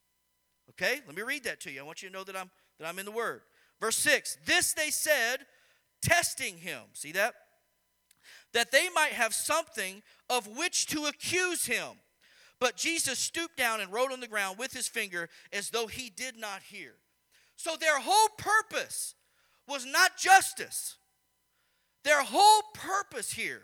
Okay? 0.71 1.01
Let 1.07 1.15
me 1.15 1.23
read 1.23 1.45
that 1.45 1.61
to 1.61 1.71
you. 1.71 1.81
I 1.81 1.85
want 1.85 2.03
you 2.03 2.09
to 2.09 2.15
know 2.15 2.25
that 2.25 2.37
I'm 2.37 2.51
that 2.79 2.88
I'm 2.88 2.99
in 2.99 3.05
the 3.05 3.12
word. 3.12 3.43
Verse 3.81 3.97
6. 3.97 4.38
This 4.45 4.73
they 4.73 4.91
said, 4.91 5.38
testing 6.01 6.57
him. 6.59 6.83
See 6.93 7.12
that? 7.12 7.35
That 8.53 8.71
they 8.71 8.88
might 8.95 9.12
have 9.12 9.35
something 9.35 10.03
of 10.29 10.47
which 10.47 10.87
to 10.87 11.07
accuse 11.07 11.67
him. 11.67 11.88
But 12.61 12.77
Jesus 12.77 13.19
stooped 13.19 13.57
down 13.57 13.81
and 13.81 13.93
wrote 13.93 14.12
on 14.12 14.21
the 14.21 14.29
ground 14.29 14.59
with 14.59 14.73
his 14.73 14.88
finger 14.88 15.29
as 15.53 15.71
though 15.71 15.87
he 15.87 16.11
did 16.11 16.37
not 16.37 16.62
hear. 16.62 16.95
So 17.62 17.77
their 17.79 18.01
whole 18.01 18.29
purpose 18.37 19.14
was 19.68 19.87
not 19.87 20.16
justice. 20.16 20.96
Their 22.03 22.25
whole 22.25 22.62
purpose 22.75 23.31
here 23.31 23.62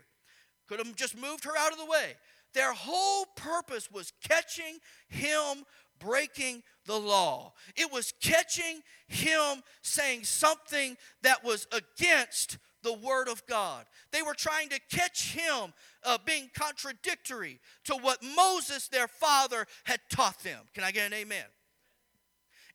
could 0.69 0.79
have 0.79 0.95
just 0.95 1.17
moved 1.19 1.43
her 1.43 1.57
out 1.57 1.73
of 1.73 1.77
the 1.77 1.85
way. 1.85 2.15
their 2.53 2.71
whole 2.71 3.25
purpose 3.35 3.91
was 3.91 4.13
catching 4.23 4.79
him 5.09 5.65
breaking 5.99 6.63
the 6.85 6.97
law. 6.97 7.51
It 7.75 7.91
was 7.91 8.13
catching 8.21 8.83
him 9.09 9.63
saying 9.81 10.23
something 10.23 10.95
that 11.21 11.43
was 11.43 11.67
against 11.73 12.57
the 12.81 12.93
Word 12.93 13.27
of 13.27 13.45
God. 13.47 13.85
They 14.13 14.21
were 14.21 14.33
trying 14.33 14.69
to 14.69 14.79
catch 14.89 15.33
him 15.33 15.73
uh, 16.05 16.19
being 16.25 16.49
contradictory 16.57 17.59
to 17.83 17.95
what 17.95 18.23
Moses, 18.23 18.87
their 18.87 19.09
father, 19.09 19.65
had 19.83 19.99
taught 20.09 20.39
them. 20.39 20.61
Can 20.73 20.85
I 20.85 20.91
get 20.91 21.07
an 21.07 21.13
amen? 21.13 21.45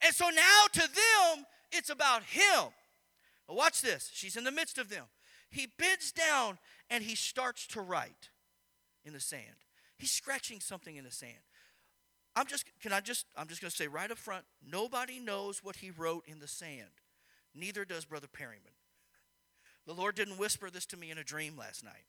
And 0.04 0.14
so 0.14 0.26
now 0.28 0.66
to 0.72 0.80
them, 0.80 1.46
it's 1.72 1.90
about 1.90 2.22
him. 2.24 2.70
Watch 3.48 3.80
this. 3.82 4.10
She's 4.12 4.36
in 4.36 4.44
the 4.44 4.52
midst 4.52 4.78
of 4.78 4.88
them. 4.88 5.04
He 5.50 5.66
bends 5.78 6.12
down 6.12 6.58
and 6.90 7.02
he 7.02 7.14
starts 7.14 7.66
to 7.68 7.80
write 7.80 8.30
in 9.04 9.12
the 9.12 9.20
sand. 9.20 9.56
He's 9.96 10.10
scratching 10.10 10.60
something 10.60 10.96
in 10.96 11.04
the 11.04 11.10
sand. 11.10 11.32
I'm 12.36 12.46
just, 12.46 12.64
can 12.82 12.92
I 12.92 13.00
just, 13.00 13.26
I'm 13.36 13.46
just 13.46 13.60
going 13.60 13.70
to 13.70 13.76
say 13.76 13.86
right 13.86 14.10
up 14.10 14.18
front 14.18 14.44
nobody 14.68 15.20
knows 15.20 15.62
what 15.62 15.76
he 15.76 15.90
wrote 15.90 16.24
in 16.26 16.40
the 16.40 16.48
sand. 16.48 16.90
Neither 17.54 17.84
does 17.84 18.04
Brother 18.04 18.26
Perryman. 18.26 18.72
The 19.86 19.94
Lord 19.94 20.16
didn't 20.16 20.38
whisper 20.38 20.70
this 20.70 20.86
to 20.86 20.96
me 20.96 21.10
in 21.10 21.18
a 21.18 21.24
dream 21.24 21.56
last 21.56 21.84
night. 21.84 22.06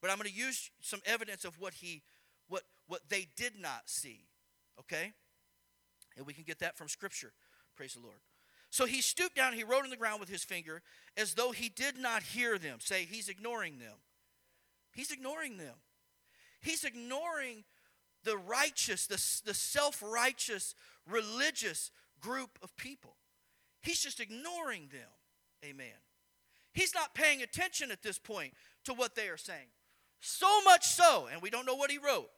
But 0.00 0.10
I'm 0.10 0.16
going 0.16 0.28
to 0.28 0.34
use 0.34 0.70
some 0.80 1.00
evidence 1.06 1.44
of 1.44 1.60
what 1.60 1.74
he, 1.74 2.02
what, 2.48 2.62
what 2.88 3.02
they 3.08 3.28
did 3.36 3.52
not 3.60 3.82
see. 3.86 4.24
Okay? 4.80 5.12
And 6.20 6.26
we 6.26 6.34
can 6.34 6.44
get 6.44 6.58
that 6.58 6.76
from 6.76 6.86
Scripture. 6.86 7.32
Praise 7.76 7.94
the 7.94 8.00
Lord. 8.00 8.18
So 8.68 8.84
he 8.84 9.00
stooped 9.00 9.36
down, 9.36 9.54
he 9.54 9.64
wrote 9.64 9.84
on 9.84 9.90
the 9.90 9.96
ground 9.96 10.20
with 10.20 10.28
his 10.28 10.44
finger 10.44 10.82
as 11.16 11.32
though 11.32 11.50
he 11.50 11.70
did 11.70 11.96
not 11.98 12.22
hear 12.22 12.58
them. 12.58 12.76
Say, 12.78 13.06
he's 13.10 13.30
ignoring 13.30 13.78
them. 13.78 13.96
He's 14.92 15.10
ignoring 15.10 15.56
them. 15.56 15.76
He's 16.60 16.84
ignoring 16.84 17.64
the 18.22 18.36
righteous, 18.36 19.06
the, 19.06 19.16
the 19.46 19.54
self 19.54 20.02
righteous, 20.02 20.74
religious 21.08 21.90
group 22.20 22.58
of 22.62 22.76
people. 22.76 23.16
He's 23.80 24.02
just 24.02 24.20
ignoring 24.20 24.90
them. 24.92 25.08
Amen. 25.64 25.86
He's 26.74 26.94
not 26.94 27.14
paying 27.14 27.40
attention 27.40 27.90
at 27.90 28.02
this 28.02 28.18
point 28.18 28.52
to 28.84 28.92
what 28.92 29.14
they 29.14 29.28
are 29.28 29.38
saying. 29.38 29.68
So 30.20 30.62
much 30.64 30.84
so, 30.84 31.28
and 31.32 31.40
we 31.40 31.48
don't 31.48 31.64
know 31.64 31.76
what 31.76 31.90
he 31.90 31.96
wrote, 31.96 32.28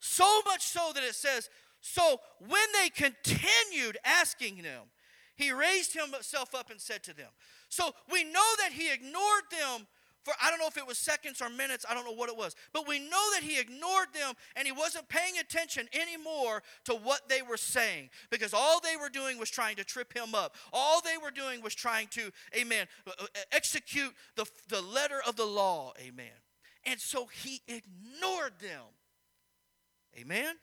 so 0.00 0.42
much 0.44 0.66
so 0.66 0.90
that 0.94 1.02
it 1.02 1.14
says, 1.14 1.48
So 1.82 2.20
when 2.38 2.66
they 2.80 2.88
continued 2.88 3.98
asking 4.04 4.56
him, 4.56 4.82
he 5.34 5.52
raised 5.52 5.92
himself 5.92 6.54
up 6.54 6.70
and 6.70 6.80
said 6.80 7.02
to 7.04 7.14
them. 7.14 7.28
So 7.68 7.94
we 8.10 8.24
know 8.24 8.48
that 8.60 8.72
he 8.72 8.92
ignored 8.92 9.44
them 9.50 9.86
for 10.24 10.34
I 10.40 10.50
don't 10.50 10.60
know 10.60 10.68
if 10.68 10.76
it 10.76 10.86
was 10.86 10.98
seconds 10.98 11.42
or 11.42 11.50
minutes, 11.50 11.84
I 11.88 11.94
don't 11.94 12.04
know 12.04 12.12
what 12.12 12.28
it 12.28 12.36
was. 12.36 12.54
But 12.72 12.86
we 12.86 12.98
know 12.98 13.30
that 13.34 13.42
he 13.42 13.58
ignored 13.58 14.08
them 14.14 14.34
and 14.56 14.66
he 14.66 14.72
wasn't 14.72 15.08
paying 15.08 15.38
attention 15.38 15.88
anymore 15.92 16.62
to 16.84 16.94
what 16.94 17.28
they 17.28 17.42
were 17.42 17.56
saying 17.56 18.10
because 18.30 18.54
all 18.54 18.80
they 18.80 18.96
were 18.96 19.08
doing 19.08 19.38
was 19.38 19.50
trying 19.50 19.76
to 19.76 19.84
trip 19.84 20.16
him 20.16 20.34
up. 20.34 20.54
All 20.72 21.00
they 21.00 21.18
were 21.22 21.30
doing 21.30 21.60
was 21.60 21.74
trying 21.74 22.06
to, 22.08 22.30
amen, 22.56 22.86
uh, 23.06 23.10
uh, 23.18 23.26
execute 23.50 24.14
the, 24.36 24.46
the 24.68 24.80
letter 24.80 25.20
of 25.26 25.36
the 25.36 25.44
law, 25.44 25.92
amen. 26.00 26.26
And 26.84 27.00
so 27.00 27.26
he 27.26 27.60
ignored 27.66 28.54
them. 28.60 28.84
Amen? 30.18 30.54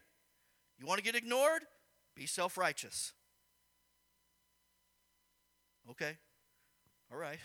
You 0.80 0.86
want 0.86 0.98
to 1.00 1.04
get 1.04 1.16
ignored? 1.16 1.64
Be 2.16 2.26
self 2.26 2.58
righteous. 2.58 3.14
Okay? 5.92 6.18
All 7.12 7.18
right. 7.18 7.40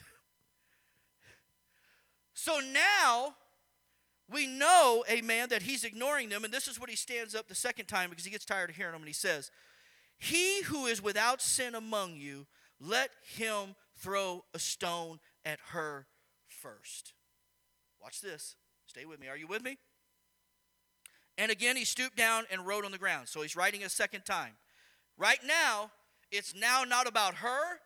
So 2.35 2.61
now 2.61 3.37
we 4.31 4.47
know, 4.47 5.05
amen, 5.11 5.49
that 5.51 5.63
he's 5.63 5.85
ignoring 5.85 6.29
them. 6.29 6.45
And 6.45 6.53
this 6.53 6.69
is 6.69 6.79
what 6.79 6.91
he 6.91 6.97
stands 6.97 7.35
up 7.35 7.49
the 7.49 7.55
second 7.55 7.87
time 7.87 8.11
because 8.11 8.25
he 8.25 8.31
gets 8.31 8.45
tired 8.45 8.71
of 8.71 8.77
hearing 8.77 8.93
them. 8.93 9.03
And 9.03 9.09
he 9.09 9.15
says, 9.15 9.51
He 10.19 10.63
who 10.63 10.87
is 10.87 11.03
without 11.03 11.41
sin 11.41 11.75
among 11.75 12.17
you, 12.17 12.47
let 12.81 13.11
him 13.37 13.75
throw 13.97 14.45
a 14.53 14.59
stone 14.59 15.21
at 15.45 15.59
her 15.71 16.07
first. 16.47 17.13
Watch 18.03 18.21
this. 18.21 18.57
Stay 18.87 19.05
with 19.05 19.21
me. 19.21 19.29
Are 19.29 19.37
you 19.37 19.47
with 19.47 19.63
me? 19.63 19.79
And 21.37 21.51
again, 21.51 21.77
he 21.77 21.85
stooped 21.85 22.17
down 22.17 22.45
and 22.51 22.67
wrote 22.67 22.85
on 22.85 22.93
the 22.93 22.99
ground. 22.99 23.29
So 23.29 23.43
he's 23.43 23.57
writing 23.57 23.83
a 23.83 23.89
second 23.89 24.25
time. 24.25 24.53
Right 25.19 25.41
now, 25.45 25.91
it's 26.31 26.55
now 26.55 26.85
not 26.85 27.07
about 27.07 27.37
her. 27.37 27.81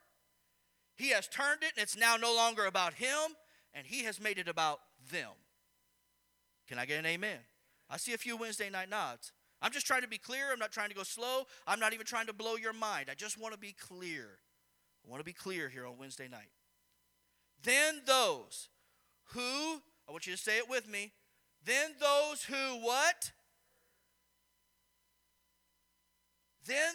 He 0.96 1.10
has 1.10 1.28
turned 1.28 1.62
it, 1.62 1.72
and 1.76 1.82
it's 1.82 1.96
now 1.96 2.16
no 2.16 2.34
longer 2.34 2.66
about 2.66 2.94
him 2.94 3.36
and 3.74 3.86
he 3.86 4.04
has 4.04 4.20
made 4.20 4.38
it 4.38 4.48
about 4.48 4.80
them. 5.12 5.30
Can 6.68 6.78
I 6.78 6.86
get 6.86 6.98
an 6.98 7.06
amen? 7.06 7.38
I 7.88 7.96
see 7.96 8.12
a 8.12 8.18
few 8.18 8.36
Wednesday 8.36 8.68
night 8.68 8.90
nods. 8.90 9.32
I'm 9.62 9.72
just 9.72 9.86
trying 9.86 10.02
to 10.02 10.08
be 10.08 10.18
clear. 10.18 10.52
I'm 10.52 10.58
not 10.58 10.72
trying 10.72 10.90
to 10.90 10.94
go 10.94 11.02
slow. 11.02 11.44
I'm 11.66 11.80
not 11.80 11.92
even 11.92 12.04
trying 12.04 12.26
to 12.26 12.32
blow 12.32 12.56
your 12.56 12.72
mind. 12.72 13.08
I 13.10 13.14
just 13.14 13.38
want 13.38 13.54
to 13.54 13.58
be 13.58 13.72
clear. 13.72 14.38
I 15.06 15.10
want 15.10 15.20
to 15.20 15.24
be 15.24 15.32
clear 15.32 15.68
here 15.68 15.86
on 15.86 15.96
Wednesday 15.98 16.28
night. 16.28 16.50
Then 17.62 18.02
those 18.06 18.68
who, 19.32 19.80
I 20.08 20.12
want 20.12 20.26
you 20.26 20.32
to 20.32 20.38
say 20.38 20.58
it 20.58 20.68
with 20.68 20.88
me. 20.88 21.12
Then 21.64 21.92
those 22.00 22.44
who 22.44 22.84
what? 22.84 23.32
Then 26.66 26.94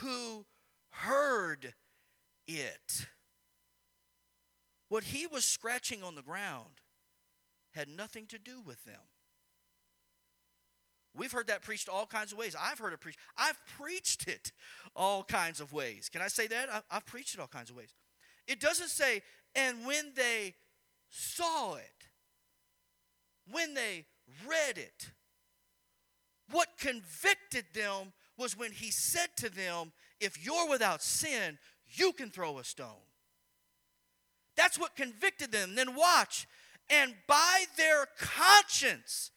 who 0.00 0.46
heard 0.90 1.74
it 2.46 3.06
what 4.88 5.04
he 5.04 5.26
was 5.26 5.44
scratching 5.44 6.02
on 6.02 6.14
the 6.14 6.22
ground 6.22 6.80
had 7.72 7.88
nothing 7.88 8.26
to 8.26 8.38
do 8.38 8.60
with 8.60 8.84
them. 8.84 9.00
We've 11.16 11.32
heard 11.32 11.46
that 11.48 11.62
preached 11.62 11.88
all 11.88 12.06
kinds 12.06 12.32
of 12.32 12.38
ways. 12.38 12.54
I've 12.60 12.78
heard 12.78 12.92
it 12.92 13.00
preached. 13.00 13.18
I've 13.36 13.58
preached 13.78 14.28
it 14.28 14.52
all 14.94 15.24
kinds 15.24 15.60
of 15.60 15.72
ways. 15.72 16.08
Can 16.08 16.22
I 16.22 16.28
say 16.28 16.46
that? 16.48 16.84
I've 16.90 17.06
preached 17.06 17.34
it 17.34 17.40
all 17.40 17.48
kinds 17.48 17.70
of 17.70 17.76
ways. 17.76 17.94
It 18.46 18.60
doesn't 18.60 18.90
say, 18.90 19.22
and 19.54 19.86
when 19.86 20.12
they 20.14 20.54
saw 21.08 21.74
it, 21.74 22.08
when 23.50 23.74
they 23.74 24.06
read 24.46 24.78
it, 24.78 25.10
what 26.50 26.68
convicted 26.78 27.64
them 27.74 28.12
was 28.36 28.56
when 28.56 28.72
he 28.72 28.90
said 28.90 29.28
to 29.36 29.48
them, 29.48 29.92
If 30.20 30.44
you're 30.44 30.68
without 30.68 31.02
sin, 31.02 31.58
you 31.86 32.12
can 32.12 32.30
throw 32.30 32.58
a 32.58 32.64
stone. 32.64 33.04
That's 34.56 34.78
what 34.78 34.96
convicted 34.96 35.52
them. 35.52 35.74
Then 35.74 35.94
watch. 35.94 36.46
And 36.90 37.14
by 37.26 37.64
their 37.76 38.06
conscience, 38.18 39.30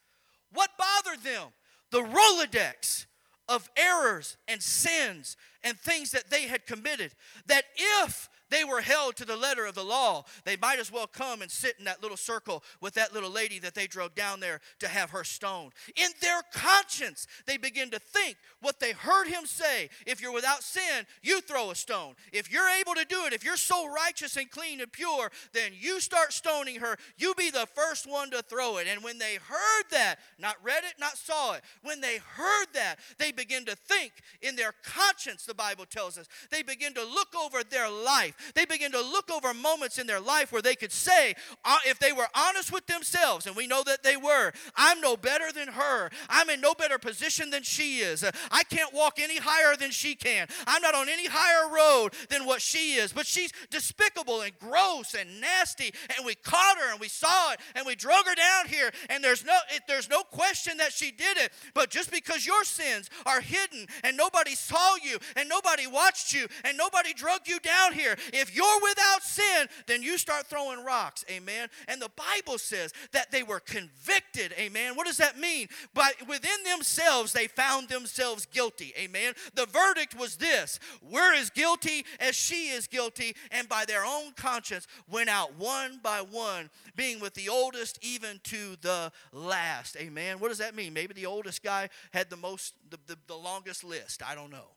what 0.51 0.71
bothered 0.77 1.23
them? 1.23 1.49
The 1.91 2.01
Rolodex 2.01 3.05
of 3.47 3.69
errors 3.77 4.37
and 4.47 4.61
sins 4.61 5.37
and 5.63 5.77
things 5.77 6.11
that 6.11 6.29
they 6.29 6.43
had 6.47 6.65
committed. 6.65 7.13
That 7.47 7.63
if 7.75 8.29
they 8.49 8.63
were 8.63 8.81
held 8.81 9.15
to 9.17 9.25
the 9.25 9.35
letter 9.35 9.65
of 9.65 9.75
the 9.75 9.83
law. 9.83 10.23
They 10.45 10.57
might 10.57 10.79
as 10.79 10.91
well 10.91 11.07
come 11.07 11.41
and 11.41 11.51
sit 11.51 11.75
in 11.79 11.85
that 11.85 12.01
little 12.01 12.17
circle 12.17 12.63
with 12.81 12.93
that 12.93 13.13
little 13.13 13.29
lady 13.29 13.59
that 13.59 13.75
they 13.75 13.87
drove 13.87 14.15
down 14.15 14.39
there 14.39 14.61
to 14.79 14.87
have 14.87 15.11
her 15.11 15.23
stoned. 15.23 15.73
In 15.95 16.09
their 16.21 16.41
conscience, 16.53 17.27
they 17.45 17.57
begin 17.57 17.89
to 17.91 17.99
think 17.99 18.37
what 18.61 18.79
they 18.79 18.91
heard 18.91 19.27
him 19.27 19.45
say 19.45 19.89
if 20.05 20.21
you're 20.21 20.33
without 20.33 20.63
sin, 20.63 21.05
you 21.21 21.41
throw 21.41 21.71
a 21.71 21.75
stone. 21.75 22.15
If 22.31 22.51
you're 22.51 22.69
able 22.69 22.95
to 22.95 23.05
do 23.05 23.25
it, 23.25 23.33
if 23.33 23.43
you're 23.43 23.57
so 23.57 23.91
righteous 23.91 24.37
and 24.37 24.49
clean 24.49 24.81
and 24.81 24.91
pure, 24.91 25.31
then 25.53 25.71
you 25.77 25.99
start 25.99 26.33
stoning 26.33 26.79
her. 26.79 26.97
You 27.17 27.33
be 27.35 27.51
the 27.51 27.67
first 27.73 28.09
one 28.09 28.31
to 28.31 28.41
throw 28.41 28.77
it. 28.77 28.87
And 28.87 29.03
when 29.03 29.17
they 29.17 29.35
heard 29.35 29.85
that, 29.91 30.17
not 30.39 30.55
read 30.63 30.83
it, 30.83 30.95
not 30.99 31.17
saw 31.17 31.53
it, 31.53 31.61
when 31.83 32.01
they 32.01 32.17
heard 32.17 32.67
that, 32.73 32.95
they 33.17 33.31
begin 33.31 33.65
to 33.65 33.75
think 33.75 34.13
in 34.41 34.55
their 34.55 34.73
conscience, 34.83 35.45
the 35.45 35.53
Bible 35.53 35.85
tells 35.85 36.17
us. 36.17 36.27
They 36.49 36.63
begin 36.63 36.93
to 36.93 37.03
look 37.03 37.35
over 37.35 37.63
their 37.63 37.89
life 37.89 38.35
they 38.55 38.65
begin 38.65 38.91
to 38.91 39.01
look 39.01 39.31
over 39.31 39.53
moments 39.53 39.97
in 39.97 40.07
their 40.07 40.19
life 40.19 40.51
where 40.51 40.61
they 40.61 40.75
could 40.75 40.91
say, 40.91 41.35
uh, 41.63 41.77
if 41.85 41.99
they 41.99 42.11
were 42.11 42.27
honest 42.35 42.71
with 42.71 42.85
themselves, 42.87 43.47
and 43.47 43.55
we 43.55 43.67
know 43.67 43.83
that 43.83 44.03
they 44.03 44.17
were, 44.17 44.51
I'm 44.75 45.01
no 45.01 45.17
better 45.17 45.51
than 45.51 45.69
her. 45.69 46.09
I'm 46.29 46.49
in 46.49 46.61
no 46.61 46.73
better 46.73 46.97
position 46.97 47.49
than 47.49 47.63
she 47.63 47.97
is. 47.97 48.23
I 48.51 48.63
can't 48.63 48.93
walk 48.93 49.19
any 49.19 49.37
higher 49.37 49.75
than 49.75 49.91
she 49.91 50.15
can. 50.15 50.47
I'm 50.65 50.81
not 50.81 50.95
on 50.95 51.09
any 51.09 51.27
higher 51.27 51.73
road 51.73 52.13
than 52.29 52.45
what 52.45 52.61
she 52.61 52.93
is. 52.95 53.13
But 53.13 53.25
she's 53.25 53.51
despicable 53.69 54.41
and 54.41 54.57
gross 54.59 55.13
and 55.13 55.41
nasty, 55.41 55.93
and 56.15 56.25
we 56.25 56.35
caught 56.35 56.77
her 56.77 56.91
and 56.91 56.99
we 56.99 57.07
saw 57.07 57.53
it 57.53 57.59
and 57.75 57.85
we 57.85 57.95
drug 57.95 58.25
her 58.25 58.35
down 58.35 58.67
here, 58.67 58.91
and 59.09 59.23
there's 59.23 59.45
no 59.45 59.57
it, 59.73 59.83
there's 59.87 60.09
no 60.09 60.23
question 60.23 60.77
that 60.77 60.91
she 60.91 61.11
did 61.11 61.37
it. 61.37 61.51
But 61.73 61.89
just 61.89 62.11
because 62.11 62.45
your 62.45 62.63
sins 62.63 63.09
are 63.25 63.41
hidden 63.41 63.87
and 64.03 64.17
nobody 64.17 64.55
saw 64.55 64.95
you 65.03 65.17
and 65.35 65.49
nobody 65.49 65.87
watched 65.87 66.33
you 66.33 66.47
and 66.63 66.77
nobody 66.77 67.13
drug 67.13 67.41
you 67.45 67.59
down 67.59 67.93
here, 67.93 68.15
if 68.33 68.55
you're 68.55 68.81
without 68.81 69.23
sin, 69.23 69.67
then 69.87 70.01
you 70.01 70.17
start 70.17 70.47
throwing 70.47 70.83
rocks. 70.83 71.25
Amen. 71.29 71.69
And 71.87 72.01
the 72.01 72.11
Bible 72.15 72.57
says 72.57 72.93
that 73.11 73.31
they 73.31 73.43
were 73.43 73.59
convicted. 73.59 74.53
Amen. 74.57 74.95
What 74.95 75.07
does 75.07 75.17
that 75.17 75.37
mean? 75.37 75.67
But 75.93 76.15
within 76.27 76.63
themselves, 76.65 77.33
they 77.33 77.47
found 77.47 77.89
themselves 77.89 78.45
guilty. 78.45 78.93
Amen. 78.97 79.33
The 79.55 79.65
verdict 79.65 80.15
was 80.17 80.37
this 80.37 80.79
we're 81.01 81.33
as 81.33 81.49
guilty 81.49 82.05
as 82.19 82.35
she 82.35 82.69
is 82.69 82.87
guilty, 82.87 83.35
and 83.51 83.67
by 83.69 83.85
their 83.85 84.05
own 84.05 84.33
conscience 84.35 84.87
went 85.09 85.29
out 85.29 85.57
one 85.57 85.99
by 86.01 86.21
one, 86.21 86.69
being 86.95 87.19
with 87.19 87.33
the 87.33 87.49
oldest 87.49 87.99
even 88.01 88.39
to 88.43 88.75
the 88.81 89.11
last. 89.31 89.97
Amen. 89.97 90.39
What 90.39 90.49
does 90.49 90.57
that 90.59 90.75
mean? 90.75 90.93
Maybe 90.93 91.13
the 91.13 91.25
oldest 91.25 91.63
guy 91.63 91.89
had 92.11 92.29
the 92.29 92.37
most, 92.37 92.73
the, 92.89 92.97
the, 93.07 93.17
the 93.27 93.35
longest 93.35 93.83
list. 93.83 94.21
I 94.27 94.35
don't 94.35 94.51
know. 94.51 94.69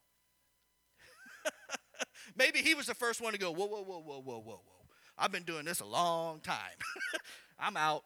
Maybe 2.41 2.61
he 2.61 2.75
was 2.75 2.87
the 2.87 2.95
first 2.95 3.21
one 3.21 3.35
to 3.35 3.39
go, 3.39 3.53
whoa, 3.53 3.67
whoa, 3.67 3.83
whoa, 3.83 4.01
whoa, 4.01 4.23
whoa, 4.23 4.39
whoa, 4.39 4.63
whoa. 4.65 4.87
I've 5.19 5.31
been 5.31 5.43
doing 5.43 5.67
this 5.67 5.81
a 5.81 5.85
long 5.85 6.41
time. 6.41 6.57
I'm 7.59 7.77
out. 7.77 8.03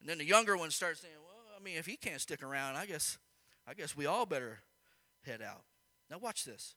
And 0.00 0.08
then 0.08 0.18
the 0.18 0.24
younger 0.24 0.56
ones 0.56 0.76
start 0.76 0.96
saying, 0.96 1.12
well, 1.16 1.56
I 1.58 1.60
mean, 1.60 1.76
if 1.76 1.84
he 1.84 1.96
can't 1.96 2.20
stick 2.20 2.44
around, 2.44 2.76
I 2.76 2.86
guess, 2.86 3.18
I 3.66 3.74
guess 3.74 3.96
we 3.96 4.06
all 4.06 4.26
better 4.26 4.60
head 5.24 5.42
out. 5.42 5.64
Now 6.08 6.18
watch 6.18 6.44
this. 6.44 6.76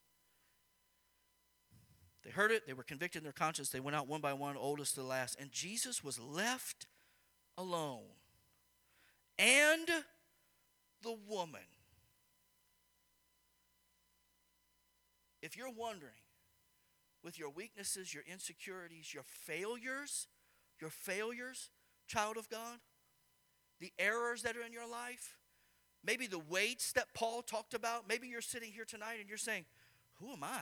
They 2.23 2.31
heard 2.31 2.49
it, 2.49 2.65
they 2.65 2.73
were 2.73 2.81
convicted 2.81 3.19
in 3.19 3.25
their 3.25 3.31
conscience, 3.31 3.69
they 3.69 3.79
went 3.79 3.95
out 3.95 4.07
one 4.07 4.21
by 4.21 4.33
one, 4.33 4.57
oldest 4.57 4.95
to 4.95 5.01
the 5.01 5.05
last, 5.05 5.39
and 5.39 5.51
Jesus 5.51 6.03
was 6.03 6.19
left 6.19 6.87
alone. 7.59 8.09
And 9.37 9.87
the 11.03 11.15
woman. 11.29 11.61
If 15.49 15.57
you're 15.57 15.71
wondering, 15.71 16.21
with 17.23 17.39
your 17.39 17.49
weaknesses, 17.49 18.13
your 18.13 18.23
insecurities, 18.31 19.15
your 19.15 19.23
failures, 19.23 20.27
your 20.79 20.91
failures, 20.91 21.71
child 22.07 22.37
of 22.37 22.47
God, 22.49 22.77
the 23.79 23.91
errors 23.97 24.43
that 24.43 24.55
are 24.55 24.61
in 24.61 24.71
your 24.71 24.87
life, 24.87 25.37
maybe 26.03 26.27
the 26.27 26.37
weights 26.37 26.91
that 26.91 27.07
Paul 27.15 27.41
talked 27.41 27.73
about, 27.73 28.07
maybe 28.07 28.27
you're 28.27 28.41
sitting 28.41 28.71
here 28.71 28.85
tonight 28.85 29.17
and 29.19 29.27
you're 29.27 29.39
saying, 29.39 29.65
Who 30.19 30.31
am 30.31 30.43
I? 30.43 30.61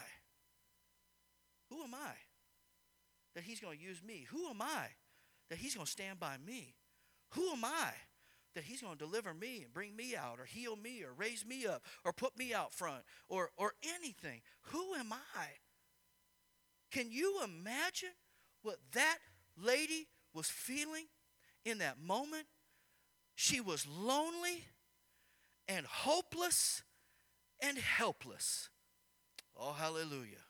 Who 1.69 1.84
am 1.84 1.93
I 1.93 2.13
that 3.36 3.43
he's 3.43 3.60
going 3.60 3.78
to 3.78 3.84
use 3.84 4.02
me? 4.02 4.26
Who 4.30 4.47
am 4.47 4.62
I 4.62 4.88
that 5.50 5.58
he's 5.58 5.76
going 5.76 5.86
to 5.86 5.91
stand 5.91 6.17
by 6.17 6.38
me? 6.38 6.76
Who 7.32 7.52
am 7.52 7.65
I 7.65 7.91
that 8.58 8.63
he's 8.63 8.82
going 8.82 8.98
to 8.98 9.06
deliver 9.06 9.36
me 9.36 9.62
and 9.63 9.72
bring 9.72 9.96
me 9.96 10.15
out 10.15 10.39
or 10.39 10.46
heal 10.46 10.76
me 10.76 11.04
or 11.04 11.13
raise 11.15 11.46
me 11.46 11.67
up 11.67 11.84
or 12.04 12.12
put 12.12 12.36
me 12.36 12.56
out 12.56 12.74
front 12.74 13.04
or, 13.30 13.52
or 13.56 13.74
anything? 13.96 14.41
Who 14.72 14.96
am 14.96 15.13
I? 15.13 15.46
Can 16.91 17.12
you 17.12 17.41
imagine 17.43 18.10
what 18.63 18.78
that 18.93 19.20
lady 19.62 20.08
was 20.34 20.48
feeling 20.48 21.06
in 21.65 21.78
that 21.78 22.00
moment? 22.00 22.46
She 23.36 23.62
was 23.62 23.86
lonely 23.86 24.65
and 25.67 25.86
hopeless 25.86 26.82
and 27.62 27.78
helpless. 27.78 28.70
Oh, 29.56 29.74
hallelujah. 29.74 30.46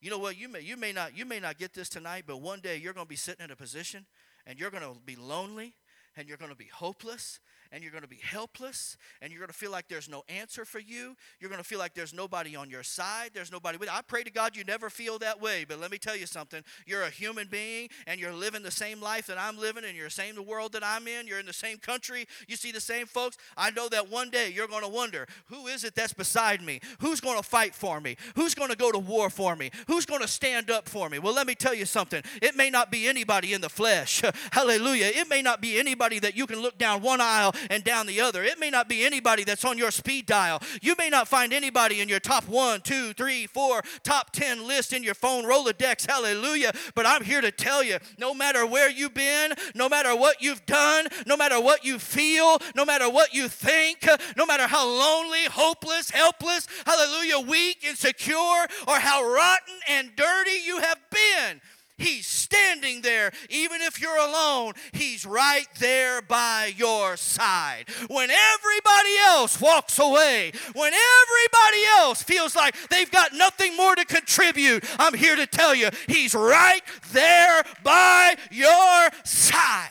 You 0.00 0.08
know 0.08 0.18
what? 0.18 0.38
You 0.38 0.48
may, 0.48 0.60
you 0.60 0.78
may 0.78 0.92
not 0.92 1.14
you 1.14 1.26
may 1.26 1.40
not 1.40 1.58
get 1.58 1.74
this 1.74 1.90
tonight, 1.90 2.24
but 2.26 2.40
one 2.40 2.60
day 2.60 2.78
you're 2.78 2.94
going 2.94 3.04
to 3.04 3.10
be 3.10 3.16
sitting 3.16 3.44
in 3.44 3.50
a 3.50 3.56
position 3.56 4.06
and 4.46 4.58
you're 4.58 4.70
going 4.70 4.82
to 4.82 4.98
be 5.04 5.16
lonely 5.16 5.74
and 6.18 6.28
you're 6.28 6.36
going 6.36 6.50
to 6.50 6.56
be 6.56 6.68
hopeless 6.72 7.38
and 7.72 7.82
you're 7.82 7.92
going 7.92 8.02
to 8.02 8.08
be 8.08 8.20
helpless 8.22 8.96
and 9.20 9.32
you're 9.32 9.40
going 9.40 9.48
to 9.48 9.54
feel 9.54 9.70
like 9.70 9.88
there's 9.88 10.08
no 10.08 10.24
answer 10.28 10.64
for 10.64 10.78
you. 10.78 11.16
You're 11.40 11.50
going 11.50 11.62
to 11.62 11.68
feel 11.68 11.78
like 11.78 11.94
there's 11.94 12.14
nobody 12.14 12.56
on 12.56 12.70
your 12.70 12.82
side. 12.82 13.30
There's 13.34 13.52
nobody 13.52 13.78
with 13.78 13.88
you. 13.88 13.94
I 13.94 14.02
pray 14.02 14.22
to 14.22 14.30
God 14.30 14.56
you 14.56 14.64
never 14.64 14.90
feel 14.90 15.18
that 15.18 15.40
way. 15.40 15.64
But 15.66 15.80
let 15.80 15.90
me 15.90 15.98
tell 15.98 16.16
you 16.16 16.26
something. 16.26 16.62
You're 16.86 17.02
a 17.02 17.10
human 17.10 17.48
being 17.48 17.88
and 18.06 18.20
you're 18.20 18.32
living 18.32 18.62
the 18.62 18.70
same 18.70 19.00
life 19.00 19.26
that 19.26 19.38
I'm 19.38 19.58
living 19.58 19.84
and 19.84 19.96
you're 19.96 20.06
the 20.06 20.10
same 20.10 20.34
world 20.46 20.72
that 20.72 20.84
I'm 20.84 21.06
in. 21.08 21.26
You're 21.26 21.40
in 21.40 21.46
the 21.46 21.52
same 21.52 21.78
country. 21.78 22.26
You 22.46 22.56
see 22.56 22.72
the 22.72 22.80
same 22.80 23.06
folks. 23.06 23.36
I 23.56 23.70
know 23.70 23.88
that 23.88 24.10
one 24.10 24.30
day 24.30 24.50
you're 24.50 24.68
going 24.68 24.82
to 24.82 24.88
wonder, 24.88 25.26
who 25.46 25.66
is 25.66 25.84
it 25.84 25.94
that's 25.94 26.12
beside 26.12 26.62
me? 26.62 26.80
Who's 27.00 27.20
going 27.20 27.36
to 27.36 27.42
fight 27.42 27.74
for 27.74 28.00
me? 28.00 28.16
Who's 28.36 28.54
going 28.54 28.70
to 28.70 28.76
go 28.76 28.92
to 28.92 28.98
war 28.98 29.30
for 29.30 29.56
me? 29.56 29.70
Who's 29.86 30.06
going 30.06 30.22
to 30.22 30.28
stand 30.28 30.70
up 30.70 30.88
for 30.88 31.08
me? 31.08 31.18
Well, 31.18 31.34
let 31.34 31.46
me 31.46 31.54
tell 31.54 31.74
you 31.74 31.86
something. 31.86 32.22
It 32.40 32.56
may 32.56 32.70
not 32.70 32.90
be 32.90 33.06
anybody 33.08 33.52
in 33.52 33.60
the 33.60 33.68
flesh. 33.68 34.22
Hallelujah. 34.52 35.10
It 35.14 35.28
may 35.28 35.42
not 35.42 35.60
be 35.60 35.78
anybody 35.78 36.18
that 36.20 36.36
you 36.36 36.46
can 36.46 36.60
look 36.60 36.78
down 36.78 37.02
one 37.02 37.20
aisle 37.20 37.54
and 37.70 37.84
down 37.84 38.06
the 38.06 38.20
other. 38.20 38.42
It 38.44 38.58
may 38.58 38.70
not 38.70 38.88
be 38.88 39.04
anybody 39.04 39.44
that's 39.44 39.64
on 39.64 39.78
your 39.78 39.90
speed 39.90 40.26
dial. 40.26 40.62
You 40.82 40.94
may 40.98 41.08
not 41.08 41.28
find 41.28 41.52
anybody 41.52 42.00
in 42.00 42.08
your 42.08 42.20
top 42.20 42.48
one, 42.48 42.80
two, 42.80 43.12
three, 43.12 43.46
four, 43.46 43.82
top 44.02 44.32
10 44.32 44.66
list 44.66 44.92
in 44.92 45.02
your 45.02 45.14
phone 45.14 45.44
Rolodex. 45.44 46.08
Hallelujah. 46.08 46.72
But 46.94 47.06
I'm 47.06 47.24
here 47.24 47.40
to 47.40 47.50
tell 47.50 47.82
you 47.82 47.98
no 48.18 48.34
matter 48.34 48.66
where 48.66 48.90
you've 48.90 49.14
been, 49.14 49.52
no 49.74 49.88
matter 49.88 50.14
what 50.14 50.42
you've 50.42 50.64
done, 50.66 51.06
no 51.26 51.36
matter 51.36 51.60
what 51.60 51.84
you 51.84 51.98
feel, 51.98 52.58
no 52.74 52.84
matter 52.84 53.08
what 53.10 53.34
you 53.34 53.48
think, 53.48 54.06
no 54.36 54.46
matter 54.46 54.66
how 54.66 54.86
lonely, 54.86 55.44
hopeless, 55.50 56.10
helpless, 56.10 56.66
hallelujah, 56.86 57.40
weak, 57.40 57.84
insecure, 57.84 58.66
or 58.86 58.96
how 58.96 59.24
rotten 59.24 59.74
and 59.88 60.14
dirty 60.16 60.58
you 60.64 60.80
have 60.80 60.98
been, 61.10 61.60
He's 61.98 62.26
standing 62.26 63.02
there. 63.02 63.32
Even 63.50 63.80
if 63.82 64.00
you're 64.00 64.16
alone, 64.16 64.74
He's 64.92 65.26
right 65.26 65.66
there 65.78 66.22
by 66.22 66.72
your 66.76 67.16
side. 67.16 67.86
When 68.08 68.30
everybody 68.30 69.16
else 69.26 69.60
walks 69.60 69.98
away, 69.98 70.52
when 70.74 70.92
everybody 70.92 71.82
else 71.98 72.22
feels 72.22 72.54
like 72.54 72.76
they've 72.88 73.10
got 73.10 73.34
nothing 73.34 73.76
more 73.76 73.96
to 73.96 74.04
contribute, 74.04 74.84
I'm 74.98 75.14
here 75.14 75.36
to 75.36 75.46
tell 75.46 75.74
you, 75.74 75.90
He's 76.06 76.34
right 76.34 76.82
there 77.12 77.64
by 77.82 78.36
your 78.50 79.10
side. 79.24 79.90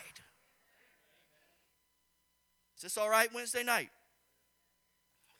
Is 2.77 2.83
this 2.83 2.97
all 2.97 3.09
right 3.09 3.33
Wednesday 3.33 3.63
night? 3.63 3.89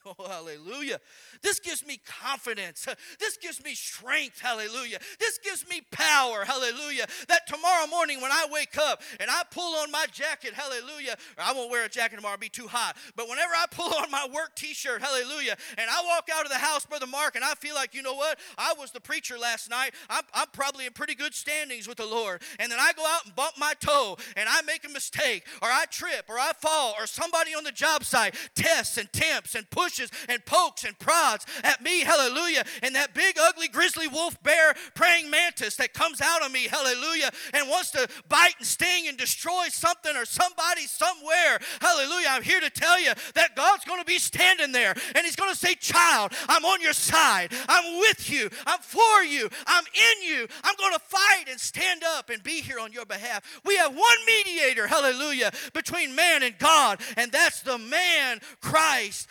Oh, 0.08 0.16
hallelujah. 0.28 1.00
This 1.42 1.60
gives 1.60 1.86
me 1.86 2.00
confidence. 2.06 2.88
This 3.20 3.38
gives 3.38 3.64
me 3.64 3.74
strength. 3.74 4.40
Hallelujah. 4.40 5.00
This 5.20 5.38
gives 5.40 5.68
me 5.70 5.82
power. 5.92 6.46
Hallelujah. 6.46 7.06
That 7.28 7.48
tomorrow 7.48 7.88
morning 7.88 8.22
when 8.22 8.32
I 8.32 8.46
wake 8.52 8.78
up 8.78 9.02
and 9.20 9.30
I 9.30 9.44
pull 9.50 9.76
on 9.76 9.92
my 9.92 10.06
jacket, 10.12 10.54
hallelujah, 10.54 11.16
I 11.38 11.54
won't 11.54 11.72
wear 11.72 11.86
a 11.86 11.90
jacket 11.90 12.18
tomorrow, 12.18 12.34
it'll 12.34 12.42
be 12.42 12.50
too 12.50 12.68
hot. 12.68 12.96
But 13.16 13.28
whenever 13.28 13.54
I 13.54 13.66
pull 13.72 13.94
on 13.96 14.12
my 14.12 14.28
work 14.34 14.56
t 14.56 14.74
shirt, 14.74 15.02
hallelujah, 15.02 15.56
and 15.78 15.90
I 15.90 16.04
walk 16.06 16.30
out 16.34 16.46
of 16.46 16.52
the 16.52 16.58
house, 16.58 16.86
Brother 16.86 17.08
Mark, 17.08 17.36
and 17.36 17.44
I 17.44 17.56
feel 17.56 17.76
like, 17.76 17.94
you 17.94 18.02
know 18.02 18.16
what? 18.16 18.40
I 18.58 18.74
was 18.78 18.92
the 18.92 19.02
preacher 19.02 19.38
last 19.38 19.70
night. 19.70 19.94
I'm, 20.10 20.24
I'm 20.34 20.48
probably 20.54 20.86
in 20.86 20.94
pretty 20.94 21.16
good 21.16 21.34
standings 21.34 21.88
with 21.88 21.98
the 21.98 22.06
Lord. 22.06 22.42
And 22.60 22.72
then 22.72 22.80
I 22.80 22.92
go 22.94 23.06
out 23.06 23.26
and 23.26 23.36
bump 23.36 23.56
my 23.58 23.74
toe 23.80 24.18
and 24.36 24.48
I 24.50 24.62
make 24.64 24.86
a 24.86 24.90
mistake 24.90 25.46
or 25.62 25.70
I 25.70 25.86
trip 25.90 26.26
or 26.30 26.40
I 26.40 26.52
fall 26.54 26.96
or 27.00 27.08
somebody 27.08 27.56
on 27.56 27.64
the 27.64 27.72
job 27.72 28.04
site 28.04 28.36
tests 28.56 28.98
and 28.98 29.12
tempts 29.12 29.56
and 29.56 29.70
pushes 29.70 29.97
and 30.30 30.44
pokes 30.46 30.84
and 30.84 30.98
prods 31.00 31.46
at 31.64 31.82
me, 31.82 32.02
hallelujah. 32.02 32.64
And 32.84 32.96
that 32.96 33.14
big, 33.14 33.38
ugly, 33.40 33.68
grizzly 33.68 34.08
wolf 34.08 34.42
bear 34.44 34.74
praying 34.96 35.30
mantis 35.30 35.76
that 35.78 35.94
comes 35.94 36.22
out 36.22 36.46
of 36.46 36.52
me, 36.52 36.68
hallelujah, 36.68 37.32
and 37.54 37.70
wants 37.70 37.92
to 37.92 38.08
bite 38.30 38.56
and 38.58 38.68
sting 38.68 39.08
and 39.08 39.18
destroy 39.18 39.68
something 39.70 40.16
or 40.16 40.26
somebody 40.26 40.82
somewhere, 40.82 41.60
hallelujah. 41.82 42.28
I'm 42.30 42.44
here 42.44 42.60
to 42.60 42.70
tell 42.70 43.00
you 43.00 43.12
that 43.36 43.56
God's 43.56 43.86
going 43.86 44.00
to 44.00 44.06
be 44.06 44.20
standing 44.20 44.72
there 44.72 44.96
and 45.16 45.26
He's 45.26 45.36
going 45.36 45.52
to 45.52 45.58
say, 45.58 45.76
Child, 45.76 46.34
I'm 46.48 46.66
on 46.66 46.82
your 46.82 46.94
side. 46.94 47.54
I'm 47.68 48.00
with 48.00 48.30
you. 48.30 48.50
I'm 48.66 48.80
for 48.80 49.24
you. 49.24 49.50
I'm 49.66 49.84
in 49.94 50.28
you. 50.28 50.48
I'm 50.64 50.76
going 50.78 50.94
to 50.94 51.00
fight 51.00 51.46
and 51.50 51.60
stand 51.60 52.04
up 52.04 52.30
and 52.30 52.42
be 52.44 52.62
here 52.62 52.80
on 52.80 52.92
your 52.92 53.06
behalf. 53.06 53.62
We 53.66 53.78
have 53.78 53.94
one 53.94 54.18
mediator, 54.26 54.88
hallelujah, 54.88 55.52
between 55.74 56.16
man 56.16 56.44
and 56.44 56.58
God, 56.58 57.02
and 57.16 57.32
that's 57.32 57.62
the 57.62 57.78
man, 57.78 58.40
Christ 58.62 59.28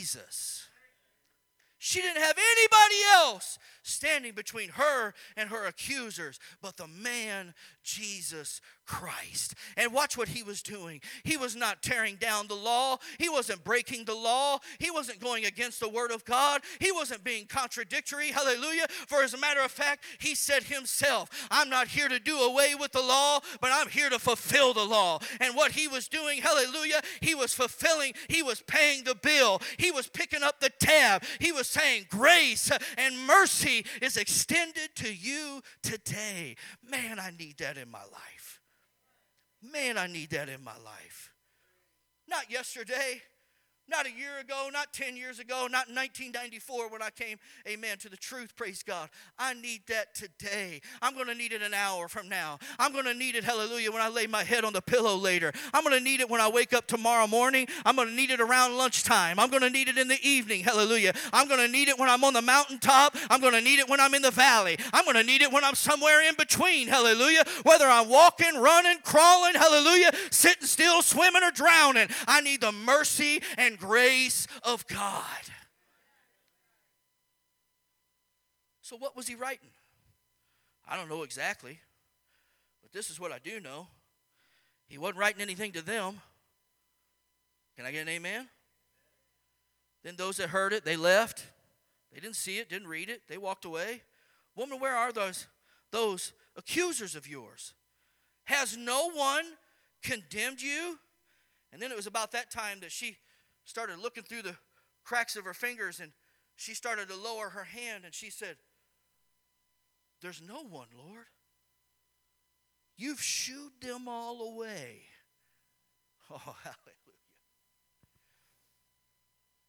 Jesus. 0.00 0.66
She 1.82 2.00
didn't 2.00 2.22
have 2.22 2.36
anybody 2.36 3.00
else 3.14 3.58
standing 3.82 4.32
between 4.32 4.70
her 4.70 5.14
and 5.36 5.48
her 5.48 5.66
accusers, 5.66 6.38
but 6.60 6.76
the 6.76 6.86
man, 6.86 7.54
Jesus 7.82 8.60
Christ. 8.90 9.54
And 9.76 9.92
watch 9.92 10.18
what 10.18 10.28
he 10.28 10.42
was 10.42 10.62
doing. 10.62 11.00
He 11.22 11.36
was 11.36 11.54
not 11.54 11.80
tearing 11.80 12.16
down 12.16 12.48
the 12.48 12.56
law, 12.56 12.98
he 13.18 13.28
wasn't 13.28 13.62
breaking 13.62 14.04
the 14.04 14.14
law, 14.14 14.58
he 14.80 14.90
wasn't 14.90 15.20
going 15.20 15.44
against 15.44 15.78
the 15.78 15.88
word 15.88 16.10
of 16.10 16.24
God, 16.24 16.62
he 16.80 16.90
wasn't 16.90 17.22
being 17.22 17.46
contradictory. 17.46 18.32
Hallelujah. 18.32 18.86
For 19.06 19.22
as 19.22 19.32
a 19.32 19.38
matter 19.38 19.60
of 19.60 19.70
fact, 19.70 20.04
he 20.18 20.34
said 20.34 20.64
himself, 20.64 21.28
I'm 21.52 21.70
not 21.70 21.86
here 21.86 22.08
to 22.08 22.18
do 22.18 22.36
away 22.40 22.74
with 22.74 22.90
the 22.90 23.02
law, 23.02 23.40
but 23.60 23.70
I'm 23.72 23.88
here 23.88 24.10
to 24.10 24.18
fulfill 24.18 24.74
the 24.74 24.84
law. 24.84 25.20
And 25.40 25.54
what 25.54 25.72
he 25.72 25.86
was 25.86 26.08
doing, 26.08 26.40
hallelujah, 26.40 27.00
he 27.20 27.36
was 27.36 27.54
fulfilling, 27.54 28.14
he 28.28 28.42
was 28.42 28.60
paying 28.62 29.04
the 29.04 29.14
bill, 29.14 29.60
he 29.78 29.92
was 29.92 30.08
picking 30.08 30.42
up 30.42 30.58
the 30.58 30.70
tab, 30.80 31.22
he 31.38 31.52
was 31.52 31.68
saying, 31.68 32.06
Grace 32.10 32.72
and 32.98 33.26
mercy 33.26 33.86
is 34.02 34.16
extended 34.16 34.90
to 34.96 35.12
you 35.12 35.62
today. 35.82 36.56
Man, 36.88 37.20
I 37.20 37.30
need 37.38 37.58
that 37.58 37.76
in 37.80 37.90
my 37.90 38.02
life. 38.12 38.60
Man, 39.62 39.98
I 39.98 40.06
need 40.06 40.30
that 40.30 40.48
in 40.48 40.62
my 40.62 40.76
life. 40.84 41.32
Not 42.28 42.50
yesterday, 42.50 43.22
Not 43.90 44.06
a 44.06 44.10
year 44.10 44.38
ago, 44.40 44.68
not 44.72 44.92
10 44.92 45.16
years 45.16 45.40
ago, 45.40 45.62
not 45.62 45.88
1994 45.88 46.90
when 46.90 47.02
I 47.02 47.10
came, 47.10 47.38
amen, 47.66 47.98
to 47.98 48.08
the 48.08 48.16
truth, 48.16 48.54
praise 48.54 48.84
God. 48.84 49.08
I 49.36 49.54
need 49.54 49.80
that 49.88 50.14
today. 50.14 50.80
I'm 51.02 51.14
going 51.14 51.26
to 51.26 51.34
need 51.34 51.52
it 51.52 51.60
an 51.60 51.74
hour 51.74 52.06
from 52.06 52.28
now. 52.28 52.60
I'm 52.78 52.92
going 52.92 53.06
to 53.06 53.14
need 53.14 53.34
it, 53.34 53.42
hallelujah, 53.42 53.90
when 53.90 54.00
I 54.00 54.08
lay 54.08 54.28
my 54.28 54.44
head 54.44 54.64
on 54.64 54.72
the 54.72 54.80
pillow 54.80 55.16
later. 55.16 55.52
I'm 55.74 55.82
going 55.82 55.98
to 55.98 56.04
need 56.04 56.20
it 56.20 56.30
when 56.30 56.40
I 56.40 56.48
wake 56.48 56.72
up 56.72 56.86
tomorrow 56.86 57.26
morning. 57.26 57.66
I'm 57.84 57.96
going 57.96 58.06
to 58.06 58.14
need 58.14 58.30
it 58.30 58.40
around 58.40 58.76
lunchtime. 58.76 59.40
I'm 59.40 59.50
going 59.50 59.62
to 59.62 59.70
need 59.70 59.88
it 59.88 59.98
in 59.98 60.06
the 60.06 60.18
evening, 60.22 60.62
hallelujah. 60.62 61.12
I'm 61.32 61.48
going 61.48 61.60
to 61.60 61.70
need 61.70 61.88
it 61.88 61.98
when 61.98 62.08
I'm 62.08 62.22
on 62.22 62.34
the 62.34 62.42
mountaintop. 62.42 63.16
I'm 63.28 63.40
going 63.40 63.54
to 63.54 63.60
need 63.60 63.80
it 63.80 63.88
when 63.88 63.98
I'm 63.98 64.14
in 64.14 64.22
the 64.22 64.30
valley. 64.30 64.78
I'm 64.92 65.04
going 65.04 65.16
to 65.16 65.24
need 65.24 65.42
it 65.42 65.50
when 65.50 65.64
I'm 65.64 65.74
somewhere 65.74 66.22
in 66.28 66.36
between, 66.36 66.86
hallelujah. 66.86 67.42
Whether 67.64 67.86
I'm 67.86 68.08
walking, 68.08 68.54
running, 68.56 68.98
crawling, 69.02 69.54
hallelujah, 69.54 70.12
sitting 70.30 70.66
still, 70.68 71.02
swimming, 71.02 71.42
or 71.42 71.50
drowning, 71.50 72.06
I 72.28 72.40
need 72.40 72.60
the 72.60 72.70
mercy 72.70 73.42
and 73.58 73.79
grace 73.80 74.46
of 74.62 74.86
God. 74.86 75.24
So, 78.82 78.96
what 78.96 79.16
was 79.16 79.26
he 79.26 79.34
writing? 79.34 79.70
I 80.88 80.96
don't 80.96 81.08
know 81.08 81.22
exactly, 81.22 81.78
but 82.82 82.92
this 82.92 83.10
is 83.10 83.20
what 83.20 83.32
I 83.32 83.38
do 83.38 83.60
know. 83.60 83.86
He 84.88 84.98
wasn't 84.98 85.18
writing 85.18 85.40
anything 85.40 85.72
to 85.72 85.82
them. 85.82 86.20
Can 87.76 87.86
I 87.86 87.92
get 87.92 88.02
an 88.02 88.08
amen? 88.08 88.48
Then 90.02 90.16
those 90.16 90.38
that 90.38 90.48
heard 90.48 90.72
it, 90.72 90.84
they 90.84 90.96
left. 90.96 91.46
They 92.12 92.20
didn't 92.20 92.36
see 92.36 92.58
it, 92.58 92.68
didn't 92.68 92.88
read 92.88 93.08
it. 93.08 93.22
They 93.28 93.38
walked 93.38 93.64
away. 93.64 94.02
Woman, 94.56 94.80
where 94.80 94.96
are 94.96 95.12
those 95.12 95.46
those 95.92 96.32
accusers 96.56 97.14
of 97.14 97.28
yours? 97.28 97.74
Has 98.44 98.76
no 98.76 99.10
one 99.10 99.44
condemned 100.02 100.60
you? 100.60 100.98
And 101.72 101.80
then 101.80 101.92
it 101.92 101.96
was 101.96 102.08
about 102.08 102.32
that 102.32 102.50
time 102.50 102.80
that 102.80 102.90
she 102.90 103.16
started 103.70 104.00
looking 104.00 104.24
through 104.24 104.42
the 104.42 104.56
cracks 105.04 105.36
of 105.36 105.44
her 105.44 105.54
fingers 105.54 106.00
and 106.00 106.10
she 106.56 106.74
started 106.74 107.08
to 107.08 107.16
lower 107.16 107.50
her 107.50 107.64
hand 107.64 108.04
and 108.04 108.12
she 108.12 108.28
said, 108.28 108.56
There's 110.20 110.42
no 110.46 110.62
one, 110.64 110.88
Lord. 110.98 111.26
You've 112.96 113.22
shooed 113.22 113.80
them 113.80 114.08
all 114.08 114.42
away. 114.42 115.02
Oh, 116.32 116.54
hallelujah. 116.62 117.00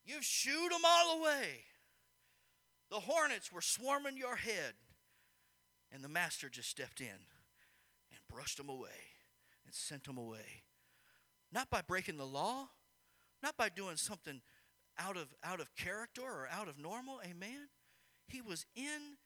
You've 0.05 0.23
shooed 0.23 0.71
them 0.71 0.81
all 0.85 1.19
away. 1.19 1.63
The 2.91 2.99
hornets 2.99 3.51
were 3.51 3.61
swarming 3.61 4.15
your 4.15 4.35
head, 4.35 4.73
and 5.91 6.03
the 6.03 6.07
master 6.07 6.49
just 6.49 6.69
stepped 6.69 7.01
in 7.01 7.07
and 7.07 8.19
brushed 8.29 8.57
them 8.57 8.69
away 8.69 8.89
and 9.65 9.73
sent 9.73 10.03
them 10.03 10.19
away. 10.19 10.61
Not 11.51 11.71
by 11.71 11.81
breaking 11.81 12.17
the 12.17 12.27
law, 12.27 12.67
not 13.41 13.57
by 13.57 13.69
doing 13.69 13.97
something 13.97 14.41
out 14.97 15.17
of, 15.17 15.33
out 15.43 15.59
of 15.59 15.73
character 15.75 16.21
or 16.21 16.47
out 16.51 16.67
of 16.67 16.77
normal. 16.77 17.19
Amen. 17.23 17.69
He 18.27 18.41
was 18.41 18.65
in 18.75 19.17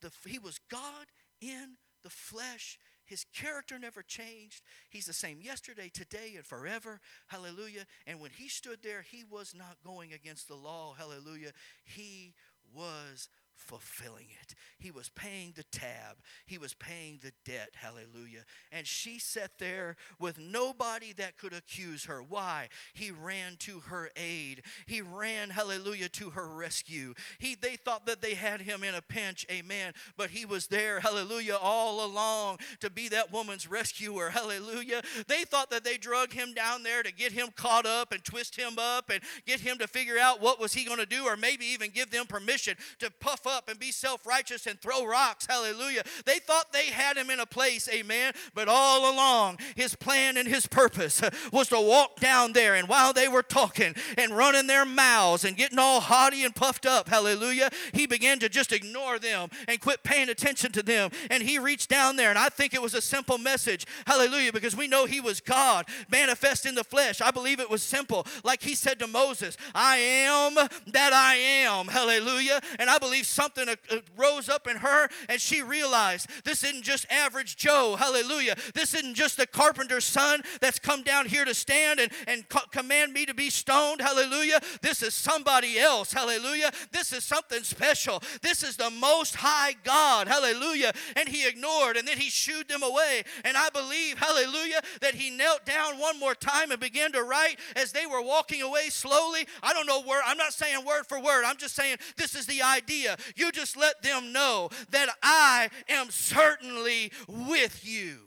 the, 0.00 0.10
he 0.26 0.38
was 0.38 0.58
God 0.70 1.06
in 1.40 1.76
the 2.02 2.10
flesh. 2.10 2.78
His 3.04 3.24
character 3.34 3.78
never 3.78 4.02
changed. 4.02 4.62
He's 4.90 5.06
the 5.06 5.12
same 5.12 5.40
yesterday, 5.40 5.90
today, 5.92 6.34
and 6.36 6.44
forever. 6.44 7.00
Hallelujah. 7.28 7.84
And 8.06 8.20
when 8.20 8.30
he 8.30 8.48
stood 8.48 8.78
there, 8.82 9.02
he 9.02 9.24
was 9.28 9.54
not 9.56 9.76
going 9.84 10.12
against 10.12 10.48
the 10.48 10.54
law. 10.54 10.94
Hallelujah. 10.96 11.52
He 11.84 12.34
was 12.74 13.28
fulfilling 13.62 14.26
it. 14.42 14.54
He 14.78 14.90
was 14.90 15.08
paying 15.08 15.52
the 15.54 15.62
tab, 15.64 16.16
he 16.46 16.58
was 16.58 16.74
paying 16.74 17.20
the 17.22 17.32
debt. 17.44 17.70
Hallelujah. 17.74 18.44
And 18.72 18.86
she 18.86 19.18
sat 19.18 19.58
there 19.58 19.96
with 20.18 20.38
nobody 20.38 21.12
that 21.14 21.38
could 21.38 21.52
accuse 21.52 22.04
her. 22.06 22.22
Why? 22.22 22.68
He 22.92 23.10
ran 23.10 23.56
to 23.60 23.80
her 23.80 24.10
aid. 24.16 24.62
He 24.86 25.00
ran, 25.00 25.50
hallelujah, 25.50 26.08
to 26.10 26.30
her 26.30 26.48
rescue. 26.48 27.14
He 27.38 27.54
they 27.54 27.76
thought 27.76 28.06
that 28.06 28.20
they 28.20 28.34
had 28.34 28.60
him 28.60 28.82
in 28.82 28.94
a 28.94 29.02
pinch, 29.02 29.46
amen, 29.50 29.92
but 30.16 30.30
he 30.30 30.44
was 30.44 30.66
there, 30.66 31.00
hallelujah, 31.00 31.56
all 31.60 32.04
along 32.04 32.58
to 32.80 32.90
be 32.90 33.08
that 33.10 33.32
woman's 33.32 33.70
rescuer. 33.70 34.30
Hallelujah. 34.30 35.02
They 35.28 35.44
thought 35.44 35.70
that 35.70 35.84
they 35.84 35.96
drug 35.96 36.32
him 36.32 36.54
down 36.54 36.82
there 36.82 37.02
to 37.02 37.12
get 37.12 37.32
him 37.32 37.48
caught 37.54 37.86
up 37.86 38.12
and 38.12 38.24
twist 38.24 38.56
him 38.56 38.78
up 38.78 39.10
and 39.10 39.22
get 39.46 39.60
him 39.60 39.78
to 39.78 39.86
figure 39.86 40.18
out 40.18 40.40
what 40.40 40.58
was 40.58 40.72
he 40.72 40.84
going 40.84 40.98
to 40.98 41.06
do 41.06 41.24
or 41.24 41.36
maybe 41.36 41.66
even 41.66 41.90
give 41.90 42.10
them 42.10 42.26
permission 42.26 42.76
to 42.98 43.10
puff 43.20 43.46
up 43.46 43.51
and 43.68 43.78
be 43.78 43.92
self 43.92 44.26
righteous 44.26 44.66
and 44.66 44.80
throw 44.80 45.04
rocks. 45.06 45.46
Hallelujah. 45.46 46.02
They 46.24 46.38
thought 46.38 46.72
they 46.72 46.86
had 46.86 47.16
him 47.16 47.30
in 47.30 47.40
a 47.40 47.46
place, 47.46 47.88
amen. 47.92 48.34
But 48.54 48.68
all 48.68 49.12
along, 49.12 49.58
his 49.76 49.94
plan 49.94 50.36
and 50.36 50.48
his 50.48 50.66
purpose 50.66 51.22
was 51.52 51.68
to 51.68 51.80
walk 51.80 52.20
down 52.20 52.52
there. 52.52 52.74
And 52.74 52.88
while 52.88 53.12
they 53.12 53.28
were 53.28 53.42
talking 53.42 53.94
and 54.16 54.36
running 54.36 54.66
their 54.66 54.84
mouths 54.84 55.44
and 55.44 55.56
getting 55.56 55.78
all 55.78 56.00
haughty 56.00 56.44
and 56.44 56.54
puffed 56.54 56.86
up, 56.86 57.08
hallelujah, 57.08 57.70
he 57.92 58.06
began 58.06 58.38
to 58.40 58.48
just 58.48 58.72
ignore 58.72 59.18
them 59.18 59.48
and 59.68 59.80
quit 59.80 60.02
paying 60.02 60.28
attention 60.28 60.72
to 60.72 60.82
them. 60.82 61.10
And 61.30 61.42
he 61.42 61.58
reached 61.58 61.88
down 61.88 62.16
there, 62.16 62.30
and 62.30 62.38
I 62.38 62.48
think 62.48 62.74
it 62.74 62.82
was 62.82 62.94
a 62.94 63.00
simple 63.00 63.38
message, 63.38 63.86
hallelujah, 64.06 64.52
because 64.52 64.76
we 64.76 64.88
know 64.88 65.06
he 65.06 65.20
was 65.20 65.40
God 65.40 65.86
manifest 66.10 66.66
in 66.66 66.74
the 66.74 66.84
flesh. 66.84 67.20
I 67.20 67.30
believe 67.30 67.60
it 67.60 67.70
was 67.70 67.82
simple, 67.82 68.26
like 68.44 68.62
he 68.62 68.74
said 68.74 68.98
to 69.00 69.06
Moses, 69.06 69.56
I 69.74 69.96
am 69.96 70.54
that 70.54 71.12
I 71.12 71.34
am, 71.36 71.88
hallelujah. 71.88 72.60
And 72.78 72.88
I 72.88 72.98
believe 72.98 73.26
something 73.42 73.68
uh, 73.68 73.74
uh, 73.90 73.96
rose 74.16 74.48
up 74.48 74.68
in 74.68 74.76
her 74.76 75.08
and 75.28 75.40
she 75.40 75.62
realized 75.62 76.28
this 76.44 76.62
isn't 76.62 76.84
just 76.84 77.06
average 77.10 77.56
Joe. 77.56 77.96
Hallelujah. 77.98 78.54
This 78.74 78.94
isn't 78.94 79.14
just 79.14 79.36
the 79.36 79.46
carpenter's 79.46 80.04
son 80.04 80.42
that's 80.60 80.78
come 80.78 81.02
down 81.02 81.26
here 81.26 81.44
to 81.44 81.54
stand 81.54 81.98
and, 81.98 82.12
and 82.28 82.48
co- 82.48 82.68
command 82.70 83.12
me 83.12 83.26
to 83.26 83.34
be 83.34 83.50
stoned. 83.50 84.00
Hallelujah. 84.00 84.60
This 84.80 85.02
is 85.02 85.14
somebody 85.14 85.78
else. 85.78 86.12
Hallelujah. 86.12 86.70
This 86.92 87.12
is 87.12 87.24
something 87.24 87.64
special. 87.64 88.22
This 88.42 88.62
is 88.62 88.76
the 88.76 88.90
most 88.90 89.34
high 89.34 89.74
God. 89.82 90.28
Hallelujah. 90.28 90.92
And 91.16 91.28
he 91.28 91.46
ignored 91.48 91.96
and 91.96 92.06
then 92.06 92.18
he 92.18 92.30
shooed 92.30 92.68
them 92.68 92.84
away. 92.84 93.24
And 93.44 93.56
I 93.56 93.70
believe, 93.70 94.18
hallelujah, 94.18 94.82
that 95.00 95.16
he 95.16 95.30
knelt 95.30 95.66
down 95.66 95.98
one 95.98 96.20
more 96.20 96.36
time 96.36 96.70
and 96.70 96.78
began 96.78 97.10
to 97.12 97.24
write 97.24 97.58
as 97.74 97.90
they 97.90 98.06
were 98.06 98.22
walking 98.22 98.62
away 98.62 98.88
slowly. 98.88 99.46
I 99.64 99.72
don't 99.72 99.86
know 99.86 100.00
word, 100.00 100.22
I'm 100.26 100.38
not 100.38 100.52
saying 100.52 100.84
word 100.84 101.06
for 101.08 101.20
word. 101.20 101.44
I'm 101.44 101.56
just 101.56 101.74
saying 101.74 101.96
this 102.16 102.36
is 102.36 102.46
the 102.46 102.62
idea. 102.62 103.16
You 103.36 103.52
just 103.52 103.76
let 103.76 104.02
them 104.02 104.32
know 104.32 104.70
that 104.90 105.08
I 105.22 105.68
am 105.88 106.10
certainly 106.10 107.12
with 107.28 107.84
you. 107.84 108.18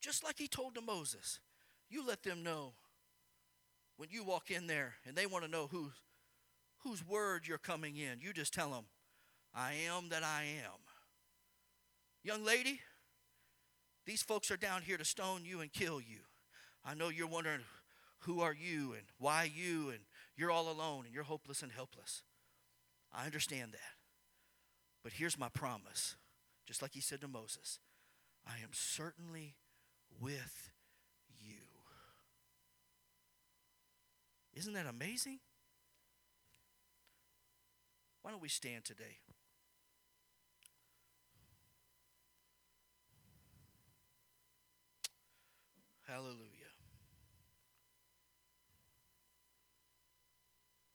Just 0.00 0.22
like 0.22 0.38
he 0.38 0.48
told 0.48 0.74
to 0.74 0.80
Moses, 0.80 1.40
you 1.90 2.06
let 2.06 2.22
them 2.22 2.42
know 2.42 2.74
when 3.96 4.08
you 4.10 4.22
walk 4.22 4.50
in 4.50 4.66
there 4.66 4.94
and 5.06 5.16
they 5.16 5.26
want 5.26 5.44
to 5.44 5.50
know 5.50 5.66
who, 5.66 5.90
whose 6.84 7.06
word 7.06 7.46
you're 7.46 7.58
coming 7.58 7.96
in. 7.96 8.20
You 8.20 8.32
just 8.32 8.54
tell 8.54 8.70
them, 8.70 8.84
I 9.54 9.72
am 9.88 10.10
that 10.10 10.22
I 10.22 10.42
am. 10.64 10.78
Young 12.22 12.44
lady, 12.44 12.80
these 14.04 14.22
folks 14.22 14.50
are 14.50 14.56
down 14.56 14.82
here 14.82 14.96
to 14.96 15.04
stone 15.04 15.44
you 15.44 15.60
and 15.60 15.72
kill 15.72 16.00
you. 16.00 16.18
I 16.84 16.94
know 16.94 17.08
you're 17.08 17.26
wondering, 17.26 17.62
who 18.20 18.40
are 18.40 18.54
you 18.54 18.92
and 18.92 19.02
why 19.18 19.50
you 19.52 19.90
and 19.90 20.00
you're 20.36 20.50
all 20.50 20.70
alone 20.70 21.04
and 21.04 21.14
you're 21.14 21.24
hopeless 21.24 21.62
and 21.62 21.72
helpless. 21.72 22.22
I 23.12 23.24
understand 23.24 23.72
that. 23.72 23.96
But 25.02 25.12
here's 25.12 25.38
my 25.38 25.48
promise 25.48 26.16
just 26.66 26.82
like 26.82 26.92
he 26.92 27.00
said 27.00 27.20
to 27.20 27.28
Moses 27.28 27.78
I 28.46 28.54
am 28.62 28.70
certainly 28.72 29.54
with 30.20 30.72
you. 31.40 31.54
Isn't 34.54 34.74
that 34.74 34.86
amazing? 34.86 35.38
Why 38.22 38.30
don't 38.30 38.42
we 38.42 38.48
stand 38.48 38.84
today? 38.84 39.18
Hallelujah. 46.08 46.72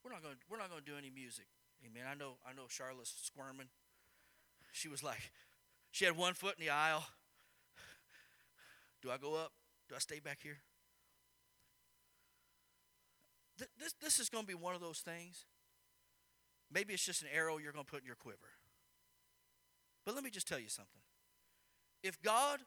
We're 0.03 0.10
not 0.21 0.29
going 0.29 0.37
we're 0.49 0.57
not 0.57 0.69
going 0.69 0.83
to 0.83 0.91
do 0.91 0.97
any 0.97 1.09
music. 1.09 1.45
Amen. 1.85 2.03
I 2.09 2.15
know 2.15 2.37
I 2.47 2.53
know 2.53 2.63
Charlotte's 2.67 3.13
squirming. 3.23 3.67
She 4.71 4.87
was 4.87 5.03
like, 5.03 5.31
she 5.91 6.05
had 6.05 6.15
one 6.15 6.33
foot 6.33 6.55
in 6.57 6.65
the 6.65 6.71
aisle. 6.71 7.05
Do 9.01 9.09
I 9.11 9.17
go 9.17 9.35
up? 9.35 9.51
Do 9.89 9.95
I 9.95 9.99
stay 9.99 10.19
back 10.19 10.39
here? 10.41 10.57
This, 13.77 13.93
this 14.01 14.19
is 14.19 14.29
going 14.29 14.43
to 14.43 14.47
be 14.47 14.55
one 14.55 14.75
of 14.75 14.81
those 14.81 14.99
things. 14.99 15.45
Maybe 16.71 16.93
it's 16.93 17.05
just 17.05 17.21
an 17.21 17.27
arrow 17.33 17.57
you're 17.57 17.73
going 17.73 17.85
to 17.85 17.91
put 17.91 18.01
in 18.01 18.05
your 18.05 18.15
quiver. 18.15 18.37
But 20.05 20.15
let 20.15 20.23
me 20.23 20.29
just 20.29 20.47
tell 20.47 20.59
you 20.59 20.69
something. 20.69 21.01
If 22.01 22.21
God 22.21 22.59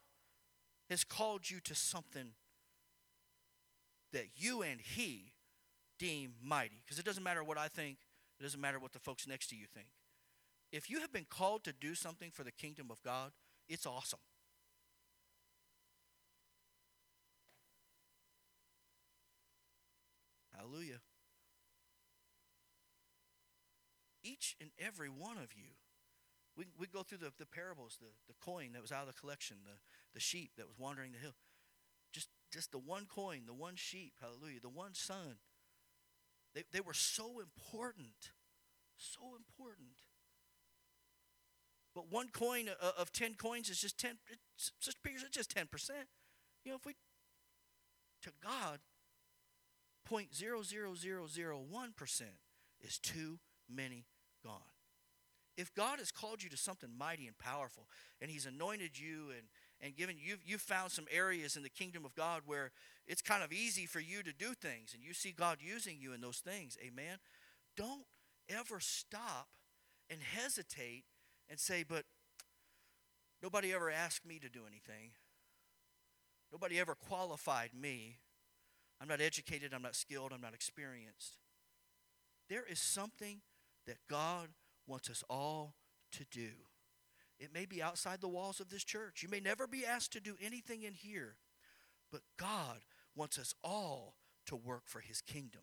has 0.90 1.02
called 1.02 1.50
you 1.50 1.60
to 1.60 1.74
something 1.74 2.32
that 4.12 4.26
you 4.36 4.62
and 4.62 4.80
He 4.80 5.33
deem 6.04 6.34
mighty, 6.42 6.82
because 6.84 6.98
it 6.98 7.04
doesn't 7.04 7.22
matter 7.22 7.42
what 7.42 7.56
I 7.56 7.68
think, 7.68 7.96
it 8.38 8.42
doesn't 8.42 8.60
matter 8.60 8.78
what 8.78 8.92
the 8.92 8.98
folks 8.98 9.26
next 9.26 9.46
to 9.48 9.56
you 9.56 9.64
think. 9.72 9.86
If 10.70 10.90
you 10.90 11.00
have 11.00 11.12
been 11.12 11.26
called 11.28 11.64
to 11.64 11.72
do 11.72 11.94
something 11.94 12.30
for 12.30 12.44
the 12.44 12.52
kingdom 12.52 12.88
of 12.90 13.02
God, 13.02 13.32
it's 13.68 13.86
awesome. 13.86 14.18
Hallelujah. 20.54 21.00
Each 24.22 24.56
and 24.60 24.70
every 24.78 25.08
one 25.08 25.36
of 25.36 25.54
you. 25.54 25.70
We, 26.56 26.66
we 26.78 26.86
go 26.86 27.02
through 27.02 27.18
the, 27.18 27.32
the 27.38 27.46
parables, 27.46 27.98
the, 28.00 28.08
the 28.28 28.34
coin 28.44 28.72
that 28.74 28.82
was 28.82 28.92
out 28.92 29.08
of 29.08 29.14
the 29.14 29.20
collection, 29.20 29.56
the, 29.64 29.78
the 30.12 30.20
sheep 30.20 30.52
that 30.56 30.66
was 30.66 30.78
wandering 30.78 31.12
the 31.12 31.18
hill. 31.18 31.34
Just, 32.12 32.28
just 32.52 32.72
the 32.72 32.78
one 32.78 33.06
coin, 33.06 33.42
the 33.46 33.54
one 33.54 33.74
sheep, 33.76 34.14
hallelujah, 34.20 34.60
the 34.62 34.68
one 34.68 34.94
son. 34.94 35.36
They, 36.54 36.62
they 36.72 36.80
were 36.80 36.94
so 36.94 37.40
important. 37.40 38.30
So 38.96 39.34
important. 39.36 39.98
But 41.94 42.10
one 42.10 42.28
coin 42.28 42.70
of 42.98 43.12
10 43.12 43.34
coins 43.34 43.68
is 43.70 43.80
just 43.80 43.98
10, 43.98 44.16
it's 44.56 44.72
just, 44.80 44.96
it's 45.04 45.22
just 45.30 45.54
10%. 45.54 45.66
You 46.64 46.72
know, 46.72 46.76
if 46.76 46.86
we, 46.86 46.94
to 48.22 48.30
God, 48.42 48.80
0.00001% 50.10 52.22
is 52.80 52.98
too 52.98 53.38
many 53.72 54.06
gone. 54.44 54.58
If 55.56 55.72
God 55.74 56.00
has 56.00 56.10
called 56.10 56.42
you 56.42 56.50
to 56.50 56.56
something 56.56 56.90
mighty 56.98 57.28
and 57.28 57.38
powerful, 57.38 57.86
and 58.20 58.28
He's 58.28 58.46
anointed 58.46 58.98
you 58.98 59.30
and, 59.30 59.46
and 59.80 59.96
given 59.96 60.16
you, 60.18 60.36
you've 60.44 60.60
found 60.60 60.92
some 60.92 61.06
areas 61.10 61.56
in 61.56 61.62
the 61.62 61.68
kingdom 61.68 62.04
of 62.04 62.14
God 62.14 62.42
where 62.46 62.70
it's 63.06 63.22
kind 63.22 63.42
of 63.42 63.52
easy 63.52 63.86
for 63.86 64.00
you 64.00 64.22
to 64.22 64.32
do 64.32 64.54
things, 64.54 64.94
and 64.94 65.02
you 65.02 65.12
see 65.12 65.32
God 65.32 65.58
using 65.60 65.98
you 66.00 66.12
in 66.12 66.20
those 66.20 66.38
things, 66.38 66.78
amen? 66.84 67.18
Don't 67.76 68.04
ever 68.48 68.80
stop 68.80 69.48
and 70.08 70.20
hesitate 70.22 71.04
and 71.50 71.58
say, 71.58 71.84
but 71.86 72.04
nobody 73.42 73.72
ever 73.72 73.90
asked 73.90 74.26
me 74.26 74.38
to 74.38 74.48
do 74.48 74.60
anything. 74.66 75.10
Nobody 76.52 76.78
ever 76.78 76.94
qualified 76.94 77.70
me. 77.74 78.18
I'm 79.00 79.08
not 79.08 79.20
educated, 79.20 79.72
I'm 79.74 79.82
not 79.82 79.96
skilled, 79.96 80.32
I'm 80.32 80.40
not 80.40 80.54
experienced. 80.54 81.38
There 82.48 82.64
is 82.70 82.78
something 82.78 83.40
that 83.86 83.96
God 84.08 84.48
wants 84.86 85.10
us 85.10 85.24
all 85.28 85.74
to 86.12 86.24
do. 86.30 86.50
It 87.38 87.52
may 87.52 87.66
be 87.66 87.82
outside 87.82 88.20
the 88.20 88.28
walls 88.28 88.60
of 88.60 88.70
this 88.70 88.84
church. 88.84 89.22
You 89.22 89.28
may 89.28 89.40
never 89.40 89.66
be 89.66 89.84
asked 89.84 90.12
to 90.12 90.20
do 90.20 90.36
anything 90.42 90.82
in 90.82 90.94
here, 90.94 91.36
but 92.12 92.22
God 92.38 92.78
wants 93.14 93.38
us 93.38 93.54
all 93.62 94.14
to 94.46 94.56
work 94.56 94.82
for 94.86 95.00
his 95.00 95.20
kingdom. 95.20 95.62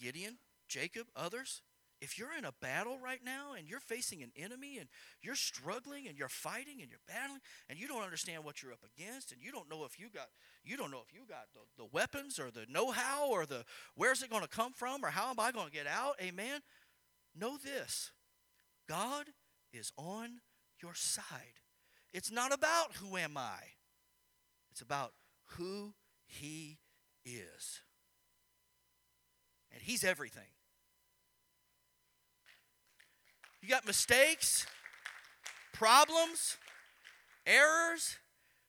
Gideon, 0.00 0.38
Jacob, 0.68 1.06
others, 1.14 1.62
if 2.00 2.18
you're 2.18 2.36
in 2.36 2.46
a 2.46 2.52
battle 2.62 2.98
right 2.98 3.20
now 3.22 3.52
and 3.56 3.68
you're 3.68 3.80
facing 3.80 4.22
an 4.22 4.32
enemy 4.34 4.78
and 4.78 4.88
you're 5.20 5.34
struggling 5.34 6.08
and 6.08 6.16
you're 6.16 6.28
fighting 6.28 6.80
and 6.80 6.90
you're 6.90 7.00
battling 7.06 7.40
and 7.68 7.78
you 7.78 7.86
don't 7.86 8.02
understand 8.02 8.42
what 8.42 8.62
you're 8.62 8.72
up 8.72 8.84
against 8.96 9.32
and 9.32 9.42
you 9.42 9.52
don't 9.52 9.68
know 9.68 9.84
if 9.84 9.98
you 9.98 10.08
got 10.08 10.28
you 10.64 10.76
don't 10.78 10.90
know 10.90 11.02
if 11.06 11.12
you 11.12 11.26
got 11.28 11.44
the, 11.52 11.60
the 11.82 11.88
weapons 11.92 12.38
or 12.38 12.50
the 12.50 12.64
know-how 12.70 13.28
or 13.30 13.44
the 13.44 13.64
where's 13.96 14.22
it 14.22 14.30
going 14.30 14.42
to 14.42 14.48
come 14.48 14.72
from 14.72 15.04
or 15.04 15.08
how 15.08 15.30
am 15.30 15.38
I 15.38 15.52
going 15.52 15.66
to 15.66 15.72
get 15.72 15.86
out? 15.86 16.14
Amen. 16.22 16.60
Know 17.38 17.58
this. 17.58 18.12
God 18.90 19.26
is 19.72 19.92
on 19.96 20.40
your 20.82 20.94
side. 20.94 21.60
It's 22.12 22.32
not 22.32 22.52
about 22.52 22.96
who 22.96 23.16
am 23.16 23.36
I. 23.36 23.60
It's 24.72 24.80
about 24.80 25.12
who 25.56 25.94
he 26.26 26.78
is. 27.24 27.82
And 29.72 29.80
he's 29.80 30.02
everything. 30.02 30.42
You 33.62 33.68
got 33.68 33.86
mistakes, 33.86 34.66
problems, 35.72 36.56
errors. 37.46 38.16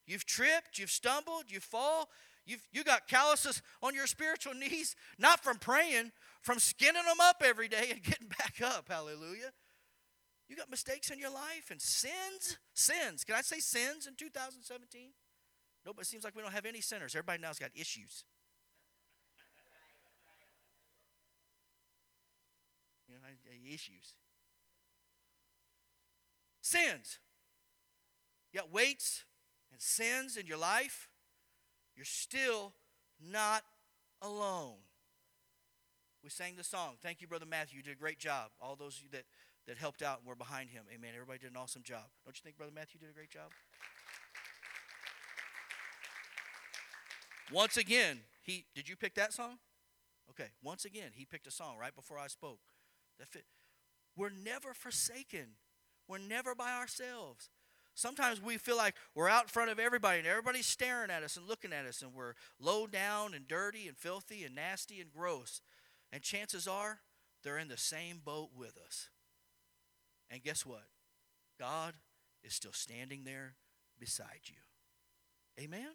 You've 0.06 0.28
tripped, 0.28 0.78
you've 0.78 0.92
stumbled, 0.92 1.46
you 1.48 1.60
fall. 1.60 2.10
You've 2.46 2.68
you 2.72 2.84
got 2.84 3.08
calluses 3.08 3.64
on 3.82 3.96
your 3.96 4.06
spiritual 4.06 4.54
knees, 4.54 4.96
not 5.18 5.44
from 5.44 5.58
praying, 5.58 6.12
from 6.42 6.60
skinning 6.60 7.06
them 7.06 7.20
up 7.22 7.42
every 7.44 7.68
day 7.68 7.88
and 7.90 8.04
getting 8.04 8.28
back 8.28 8.62
up. 8.64 8.86
Hallelujah. 8.88 9.52
You 10.52 10.58
got 10.58 10.70
mistakes 10.70 11.10
in 11.10 11.18
your 11.18 11.32
life 11.32 11.72
and 11.72 11.82
sins. 11.82 12.60
Sins. 12.74 13.24
Can 13.24 13.36
I 13.36 13.42
say 13.42 13.60
sins 13.60 14.06
in 14.06 14.16
2017? 14.18 15.12
Nobody 15.86 16.06
seems 16.06 16.26
like 16.26 16.36
we 16.36 16.42
don't 16.42 16.52
have 16.52 16.66
any 16.66 16.82
sinners. 16.82 17.16
Everybody 17.16 17.42
now's 17.42 17.58
got 17.58 17.70
issues. 17.74 18.26
You 23.08 23.16
know, 23.16 23.74
issues 23.74 24.14
sins. 26.72 27.20
You 28.52 28.60
got 28.60 28.72
weights 28.72 29.26
and 29.72 29.82
sins 29.82 30.38
in 30.38 30.46
your 30.46 30.58
life, 30.58 31.10
you're 31.96 32.06
still 32.06 32.74
not 33.20 33.64
alone. 34.22 34.78
We 36.24 36.30
sang 36.30 36.56
the 36.56 36.64
song. 36.64 36.96
Thank 37.02 37.22
you, 37.22 37.28
Brother 37.28 37.48
Matthew. 37.48 37.78
You 37.78 37.84
did 37.84 37.94
a 37.94 38.00
great 38.00 38.20
job. 38.20 38.52
All 38.62 38.76
those 38.76 39.02
that, 39.12 39.24
that 39.68 39.78
helped 39.78 40.02
out 40.02 40.20
and 40.20 40.28
were 40.28 40.36
behind 40.36 40.70
him. 40.70 40.84
Amen. 40.94 41.12
Everybody 41.14 41.40
did 41.40 41.52
an 41.52 41.58
awesome 41.58 41.84
job. 41.84 42.06
Don't 42.26 42.36
you 42.36 42.42
think 42.44 42.58
Brother 42.58 42.74
Matthew 42.74 43.00
did 43.00 43.10
a 43.10 43.14
great 43.14 43.30
job? 43.30 43.52
Once 47.52 47.78
again, 47.78 48.20
he 48.42 48.66
did 48.74 48.88
you 48.88 48.96
pick 48.96 49.16
that 49.16 49.34
song? 49.34 49.58
Okay. 50.30 50.50
Once 50.64 50.86
again, 50.86 51.12
he 51.14 51.26
picked 51.26 51.48
a 51.48 51.52
song 51.52 51.78
right 51.80 51.96
before 51.96 52.18
I 52.18 52.28
spoke. 52.28 52.60
That 53.20 53.30
fit. 53.30 53.46
We're 54.16 54.30
never 54.30 54.74
forsaken 54.74 55.56
we're 56.12 56.18
never 56.18 56.54
by 56.54 56.74
ourselves. 56.74 57.50
Sometimes 57.94 58.42
we 58.42 58.58
feel 58.58 58.76
like 58.76 58.96
we're 59.16 59.30
out 59.30 59.44
in 59.44 59.48
front 59.48 59.72
of 59.72 59.80
everybody 59.80 60.20
and 60.20 60.28
everybody's 60.28 60.66
staring 60.66 61.10
at 61.10 61.24
us 61.24 61.38
and 61.38 61.48
looking 61.48 61.72
at 61.72 61.86
us 61.86 62.02
and 62.02 62.14
we're 62.14 62.34
low 62.60 62.86
down 62.86 63.34
and 63.34 63.48
dirty 63.48 63.88
and 63.88 63.98
filthy 63.98 64.44
and 64.44 64.54
nasty 64.54 65.00
and 65.00 65.10
gross. 65.10 65.62
And 66.12 66.22
chances 66.22 66.68
are 66.68 67.00
they're 67.44 67.58
in 67.58 67.70
the 67.70 67.78
same 67.78 68.20
boat 68.24 68.50
with 68.54 68.78
us. 68.78 69.08
And 70.32 70.42
guess 70.42 70.66
what? 70.66 70.86
God 71.60 71.94
is 72.44 72.54
still 72.54 72.72
standing 72.72 73.24
there 73.26 73.56
beside 74.00 74.42
you. 74.46 74.56
Amen? 75.64 75.92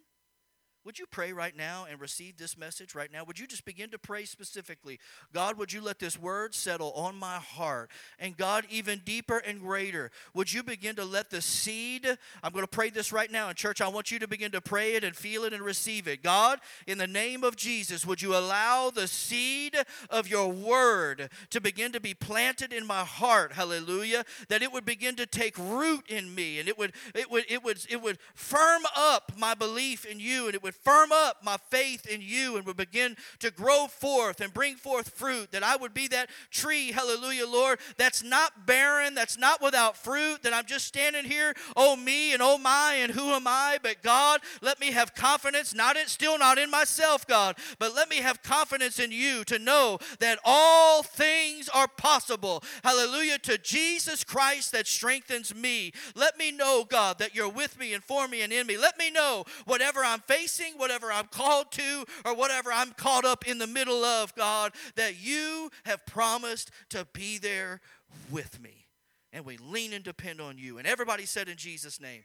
Would 0.87 0.99
you 0.99 1.05
pray 1.05 1.33
right 1.33 1.53
now 1.53 1.85
and 1.91 1.99
receive 1.99 2.37
this 2.37 2.57
message 2.57 2.95
right 2.95 3.11
now? 3.11 3.25
Would 3.25 3.37
you 3.37 3.45
just 3.45 3.65
begin 3.65 3.89
to 3.89 3.99
pray 3.99 4.23
specifically? 4.23 5.01
God, 5.33 5.57
would 5.57 5.73
you 5.73 5.81
let 5.81 5.99
this 5.99 6.17
word 6.17 6.55
settle 6.55 6.93
on 6.93 7.17
my 7.17 7.35
heart? 7.35 7.91
And 8.19 8.37
God, 8.37 8.63
even 8.69 9.01
deeper 9.03 9.39
and 9.39 9.59
greater, 9.59 10.11
would 10.33 10.53
you 10.53 10.63
begin 10.63 10.95
to 10.95 11.03
let 11.03 11.29
the 11.29 11.41
seed? 11.41 12.07
I'm 12.41 12.53
going 12.53 12.63
to 12.63 12.69
pray 12.69 12.89
this 12.89 13.11
right 13.11 13.29
now. 13.29 13.49
In 13.49 13.55
church, 13.55 13.81
I 13.81 13.89
want 13.89 14.11
you 14.11 14.19
to 14.19 14.29
begin 14.29 14.53
to 14.53 14.61
pray 14.61 14.95
it 14.95 15.03
and 15.03 15.13
feel 15.13 15.43
it 15.43 15.51
and 15.51 15.61
receive 15.61 16.07
it. 16.07 16.23
God, 16.23 16.61
in 16.87 16.97
the 16.97 17.05
name 17.05 17.43
of 17.43 17.57
Jesus, 17.57 18.05
would 18.05 18.21
you 18.21 18.33
allow 18.33 18.89
the 18.89 19.09
seed 19.09 19.75
of 20.09 20.29
your 20.29 20.47
word 20.47 21.29
to 21.49 21.59
begin 21.59 21.91
to 21.91 21.99
be 21.99 22.13
planted 22.13 22.71
in 22.71 22.87
my 22.87 23.03
heart? 23.03 23.51
Hallelujah. 23.51 24.23
That 24.47 24.61
it 24.61 24.71
would 24.71 24.85
begin 24.85 25.17
to 25.17 25.25
take 25.25 25.57
root 25.57 26.05
in 26.07 26.33
me 26.33 26.59
and 26.59 26.69
it 26.69 26.77
would 26.77 26.93
it 27.13 27.29
would 27.29 27.43
it 27.49 27.61
would 27.61 27.85
it 27.89 28.01
would 28.01 28.19
firm 28.35 28.83
up 28.95 29.33
my 29.37 29.53
belief 29.53 30.05
in 30.05 30.21
you 30.21 30.45
and 30.45 30.55
it 30.55 30.63
would 30.63 30.76
firm 30.83 31.11
up 31.11 31.43
my 31.43 31.57
faith 31.69 32.05
in 32.07 32.21
you 32.21 32.57
and 32.57 32.65
would 32.65 32.77
begin 32.77 33.15
to 33.39 33.51
grow 33.51 33.87
forth 33.87 34.41
and 34.41 34.53
bring 34.53 34.75
forth 34.75 35.09
fruit, 35.09 35.51
that 35.51 35.63
I 35.63 35.75
would 35.75 35.93
be 35.93 36.07
that 36.09 36.29
tree, 36.51 36.91
hallelujah, 36.91 37.47
Lord, 37.47 37.79
that's 37.97 38.23
not 38.23 38.65
barren, 38.65 39.15
that's 39.15 39.37
not 39.37 39.61
without 39.61 39.97
fruit, 39.97 40.43
that 40.43 40.53
I'm 40.53 40.65
just 40.65 40.85
standing 40.85 41.25
here, 41.25 41.53
oh 41.75 41.95
me 41.95 42.33
and 42.33 42.41
oh 42.41 42.57
my, 42.57 42.95
and 42.99 43.11
who 43.11 43.31
am 43.31 43.47
I? 43.47 43.77
But 43.81 44.01
God, 44.01 44.41
let 44.61 44.79
me 44.79 44.91
have 44.91 45.15
confidence, 45.15 45.73
not 45.73 45.97
in, 45.97 46.07
still 46.07 46.37
not 46.37 46.57
in 46.57 46.69
myself, 46.69 47.25
God, 47.27 47.57
but 47.79 47.95
let 47.95 48.09
me 48.09 48.17
have 48.17 48.43
confidence 48.43 48.99
in 48.99 49.11
you 49.11 49.43
to 49.45 49.59
know 49.59 49.99
that 50.19 50.39
all 50.43 51.03
things 51.03 51.69
are 51.69 51.87
possible. 51.87 52.63
Hallelujah, 52.83 53.39
to 53.39 53.57
Jesus 53.57 54.23
Christ 54.23 54.71
that 54.71 54.87
strengthens 54.87 55.53
me. 55.55 55.91
Let 56.15 56.37
me 56.37 56.51
know, 56.51 56.85
God, 56.87 57.19
that 57.19 57.35
you're 57.35 57.49
with 57.49 57.79
me 57.79 57.93
and 57.93 58.03
for 58.03 58.27
me 58.27 58.41
and 58.41 58.51
in 58.51 58.67
me. 58.67 58.77
Let 58.77 58.97
me 58.97 59.09
know 59.09 59.45
whatever 59.65 60.03
I'm 60.03 60.19
facing 60.21 60.56
whatever 60.77 61.11
I'm 61.11 61.27
called 61.27 61.71
to, 61.73 62.05
or 62.25 62.35
whatever 62.35 62.71
I'm 62.71 62.91
caught 62.91 63.25
up 63.25 63.47
in 63.47 63.57
the 63.57 63.67
middle 63.67 64.03
of, 64.03 64.35
God, 64.35 64.73
that 64.95 65.21
you 65.23 65.69
have 65.85 66.05
promised 66.05 66.71
to 66.89 67.07
be 67.13 67.37
there 67.37 67.81
with 68.31 68.61
me. 68.61 68.87
And 69.33 69.45
we 69.45 69.57
lean 69.57 69.93
and 69.93 70.03
depend 70.03 70.41
on 70.41 70.57
you. 70.57 70.77
And 70.77 70.87
everybody 70.87 71.25
said 71.25 71.49
in 71.49 71.57
Jesus' 71.57 71.99
name, 71.99 72.23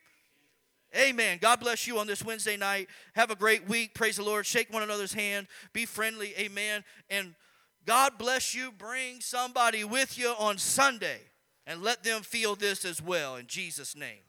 Amen. 0.94 1.38
God 1.40 1.58
bless 1.58 1.86
you 1.86 1.98
on 1.98 2.06
this 2.06 2.22
Wednesday 2.22 2.56
night. 2.56 2.88
Have 3.14 3.30
a 3.30 3.36
great 3.36 3.66
week. 3.66 3.94
Praise 3.94 4.16
the 4.16 4.22
Lord. 4.22 4.44
Shake 4.44 4.70
one 4.70 4.82
another's 4.82 5.14
hand. 5.14 5.46
Be 5.72 5.86
friendly. 5.86 6.34
Amen. 6.38 6.84
And 7.08 7.34
God 7.86 8.18
bless 8.18 8.54
you. 8.54 8.70
Bring 8.70 9.20
somebody 9.20 9.84
with 9.84 10.18
you 10.18 10.34
on 10.38 10.58
Sunday 10.58 11.20
and 11.66 11.82
let 11.82 12.02
them 12.02 12.22
feel 12.22 12.56
this 12.56 12.84
as 12.84 13.00
well 13.00 13.36
in 13.36 13.46
Jesus' 13.46 13.96
name. 13.96 14.20